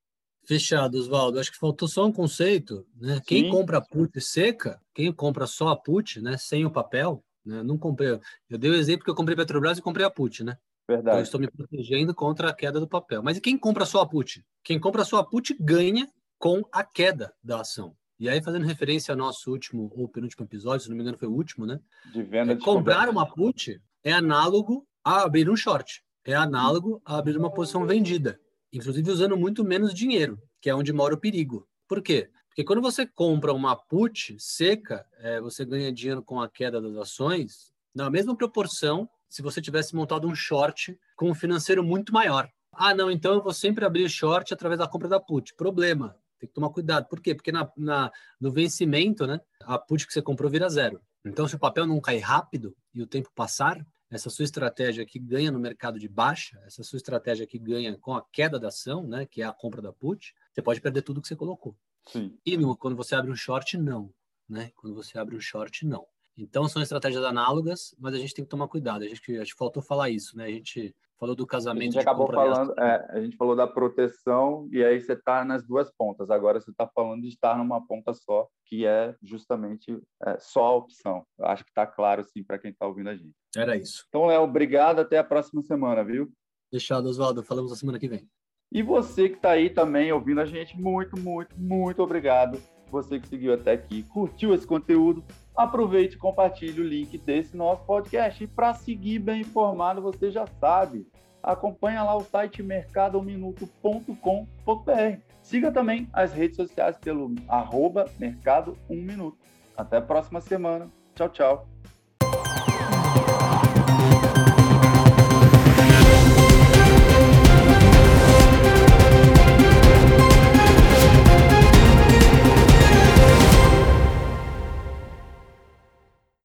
Fechado, 0.47 0.97
Oswaldo. 0.97 1.41
Acho 1.41 1.51
que 1.51 1.59
faltou 1.59 1.89
só 1.89 2.07
um 2.07 2.13
conceito, 2.13 2.87
né? 2.97 3.21
Quem 3.27 3.51
compra 3.51 3.81
put 3.81 4.21
seca, 4.21 4.81
quem 4.95 5.13
compra 5.13 5.47
só 5.47 5.69
a 5.69 5.77
put, 5.77 6.21
né, 6.21 6.37
sem 6.37 6.65
o 6.65 6.71
papel, 6.71 7.23
né? 7.45 7.65
Não 7.65 7.77
comprei. 7.77 8.19
Eu 8.49 8.57
dei 8.57 8.71
o 8.71 8.75
exemplo 8.75 9.05
que 9.05 9.11
eu 9.11 9.15
comprei 9.15 9.37
Petrobras 9.37 9.77
e 9.77 9.83
comprei 9.83 10.07
a 10.07 10.11
put, 10.11 10.45
né? 10.45 10.57
Verdade. 10.89 11.09
Então, 11.09 11.19
eu 11.19 11.23
estou 11.25 11.41
me 11.41 11.51
protegendo 11.51 12.15
contra 12.15 12.49
a 12.49 12.55
queda 12.55 12.79
do 12.79 12.87
papel. 12.87 13.23
Mas 13.23 13.37
e 13.37 13.41
quem 13.41 13.59
compra 13.59 13.85
só 13.85 14.01
a 14.01 14.07
put? 14.07 14.45
Quem 14.63 14.79
compra 14.79 15.05
só 15.05 15.19
a 15.19 15.25
put 15.25 15.53
ganha 15.59 16.09
com 16.39 16.63
a 16.71 16.85
queda 16.85 17.35
da 17.43 17.63
ação. 17.63 17.97
E 18.21 18.29
aí, 18.29 18.41
fazendo 18.41 18.65
referência 18.65 19.13
ao 19.13 19.19
nosso 19.19 19.51
último 19.51 19.93
ou 19.97 20.09
penúltimo 20.09 20.47
episódio, 20.47 20.85
se 20.85 20.89
não 20.89 20.97
me 20.97 21.03
engano 21.03 21.19
foi 21.19 21.27
o 21.27 21.35
último, 21.35 21.67
né? 21.67 21.81
De 22.13 22.23
venda 22.23 22.55
de 22.55 22.63
Comprar 22.63 23.09
uma 23.09 23.27
put 23.27 23.81
é 24.05 24.13
análogo 24.13 24.87
a 25.05 25.23
abrir 25.23 25.51
um 25.51 25.57
short. 25.57 26.03
É 26.25 26.35
análogo 26.35 27.03
a 27.05 27.19
abrir 27.19 27.37
uma 27.37 27.53
posição 27.53 27.85
vendida 27.85 28.41
inclusive 28.73 29.11
usando 29.11 29.37
muito 29.37 29.65
menos 29.65 29.95
dinheiro, 29.95 30.41
que 30.61 30.71
é 30.71 30.75
onde 30.75 30.93
mora 30.93 31.15
o 31.15 31.21
perigo. 31.21 31.69
Por 31.89 32.03
quê? 32.03 32.31
Porque 32.49 32.65
quando 32.65 32.83
você 32.83 33.07
compra 33.07 33.53
uma 33.53 33.77
put 33.77 34.37
seca, 34.39 35.07
é, 35.19 35.41
você 35.41 35.65
ganha 35.65 35.93
dinheiro 35.93 36.23
com 36.23 36.41
a 36.41 36.49
queda 36.49 36.81
das 36.81 36.97
ações, 36.97 37.73
na 37.95 38.09
mesma 38.11 38.37
proporção 38.37 39.09
se 39.29 39.43
você 39.43 39.61
tivesse 39.61 39.95
montado 39.95 40.27
um 40.27 40.35
short 40.35 40.99
com 41.17 41.31
um 41.31 41.35
financeiro 41.35 41.85
muito 41.85 42.13
maior. 42.13 42.49
Ah, 42.73 42.95
não, 42.95 43.11
então 43.11 43.35
eu 43.35 43.43
vou 43.43 43.53
sempre 43.53 43.85
abrir 43.85 44.09
short 44.09 44.53
através 44.53 44.79
da 44.79 44.89
compra 44.89 45.09
da 45.09 45.21
put. 45.21 45.55
Problema, 45.55 46.17
tem 46.39 46.49
que 46.49 46.55
tomar 46.55 46.71
cuidado. 46.71 47.07
Por 47.09 47.21
quê? 47.21 47.35
Porque 47.35 47.53
na, 47.53 47.71
na, 47.77 48.11
no 48.41 48.51
vencimento, 48.51 49.27
né, 49.27 49.41
a 49.63 49.79
put 49.79 50.07
que 50.07 50.13
você 50.13 50.23
comprou 50.23 50.51
vira 50.51 50.69
zero. 50.69 51.01
Então, 51.25 51.49
se 51.49 51.57
o 51.57 51.59
papel 51.59 51.87
não 51.87 52.01
cai 52.01 52.19
rápido 52.19 52.77
e 52.95 53.03
o 53.03 53.07
tempo 53.07 53.31
passar, 53.35 53.85
essa 54.17 54.31
sua 54.31 54.45
estratégia 54.45 55.07
que 55.07 55.19
ganha 55.19 55.51
no 55.51 55.59
mercado 55.59 55.99
de 55.99 56.09
baixa, 56.09 56.61
essa 56.67 56.83
sua 56.83 56.97
estratégia 56.97 57.47
que 57.47 57.59
ganha 57.59 57.97
com 57.97 58.15
a 58.15 58.25
queda 58.33 58.59
da 58.59 58.69
ação, 58.69 59.07
né, 59.07 59.25
que 59.27 59.43
é 59.43 59.45
a 59.45 59.53
compra 59.53 59.81
da 59.81 59.93
put, 59.93 60.35
você 60.53 60.61
pode 60.61 60.81
perder 60.81 61.03
tudo 61.03 61.23
que 61.23 61.29
você 61.29 61.37
colocou. 61.37 61.77
Sim. 62.07 62.37
E 62.45 62.57
no, 62.57 62.77
quando 62.77 62.97
você 62.97 63.15
abre 63.15 63.31
um 63.31 63.37
short, 63.37 63.77
não. 63.77 64.13
Né? 64.49 64.73
Quando 64.77 64.95
você 64.95 65.19
abre 65.19 65.37
um 65.37 65.41
short, 65.41 65.87
não. 65.87 66.07
Então 66.37 66.69
são 66.69 66.83
estratégias 66.83 67.25
análogas, 67.25 67.95
mas 67.99 68.15
a 68.15 68.19
gente 68.19 68.35
tem 68.35 68.45
que 68.45 68.51
tomar 68.51 68.69
cuidado. 68.69 69.03
A 69.03 69.09
gente, 69.09 69.37
a 69.37 69.45
gente 69.45 69.55
faltou 69.55 69.83
falar 69.83 70.11
isso, 70.11 70.37
né? 70.37 70.45
A 70.45 70.51
gente 70.51 70.95
falou 71.19 71.35
do 71.35 71.47
casamento. 71.47 71.83
A 71.83 71.93
gente 71.93 71.99
acabou 71.99 72.31
falando, 72.31 72.79
é, 72.79 73.07
a 73.11 73.21
gente 73.21 73.37
falou 73.37 73.57
da 73.57 73.67
proteção 73.67 74.69
e 74.71 74.85
aí 74.85 75.01
você 75.01 75.15
está 75.15 75.45
nas 75.45 75.67
duas 75.67 75.91
pontas. 75.91 76.31
Agora 76.31 76.61
você 76.61 76.71
está 76.71 76.87
falando 76.87 77.23
de 77.23 77.29
estar 77.29 77.57
numa 77.57 77.85
ponta 77.87 78.13
só, 78.13 78.47
que 78.67 78.87
é 78.87 79.15
justamente 79.23 79.99
é, 80.23 80.39
só 80.39 80.67
a 80.67 80.77
opção. 80.77 81.25
Eu 81.39 81.47
acho 81.47 81.65
que 81.65 81.71
está 81.71 81.87
claro 81.87 82.25
sim 82.25 82.43
para 82.43 82.59
quem 82.59 82.71
está 82.71 82.87
ouvindo 82.87 83.11
a 83.11 83.17
gente. 83.17 83.35
Era 83.57 83.77
isso. 83.77 84.05
Então, 84.09 84.27
Léo, 84.27 84.43
obrigado. 84.43 85.01
Até 85.01 85.19
a 85.19 85.25
próxima 85.25 85.63
semana, 85.63 86.05
viu? 86.05 86.31
Deixado, 86.71 87.07
Oswaldo. 87.07 87.43
Falamos 87.43 87.71
na 87.71 87.77
semana 87.77 87.99
que 87.99 88.09
vem. 88.09 88.29
E 88.71 88.83
você 88.83 89.29
que 89.29 89.37
está 89.37 89.53
aí 89.53 89.71
também 89.71 90.13
ouvindo 90.13 90.41
a 90.41 90.45
gente, 90.45 90.77
muito, 90.79 91.19
muito, 91.19 91.59
muito 91.59 92.03
obrigado. 92.03 92.61
Você 92.91 93.19
que 93.19 93.29
seguiu 93.29 93.55
até 93.55 93.73
aqui, 93.73 94.03
curtiu 94.05 94.55
esse 94.55 94.67
conteúdo, 94.67 95.25
aproveite 95.57 96.17
e 96.17 96.19
compartilhe 96.19 96.81
o 96.81 96.87
link 96.87 97.17
desse 97.19 97.57
nosso 97.57 97.83
podcast. 97.85 98.43
E 98.43 98.47
para 98.47 98.75
seguir 98.75 99.19
bem 99.19 99.41
informado, 99.41 100.03
você 100.03 100.31
já 100.31 100.47
sabe, 100.61 101.07
acompanha 101.43 102.03
lá 102.03 102.17
o 102.17 102.23
site 102.23 102.63
mercadominuto.com.br. 102.63 105.21
Siga 105.43 105.73
também 105.73 106.09
as 106.13 106.33
redes 106.33 106.57
sociais 106.57 106.97
pelo 106.99 107.35
arroba 107.49 108.07
mercado 108.19 108.77
1 108.91 108.97
minuto. 108.97 109.39
Até 109.77 109.99
a 109.99 110.03
próxima 110.03 110.41
semana. 110.41 110.91
Tchau, 111.15 111.29
tchau. 111.29 111.69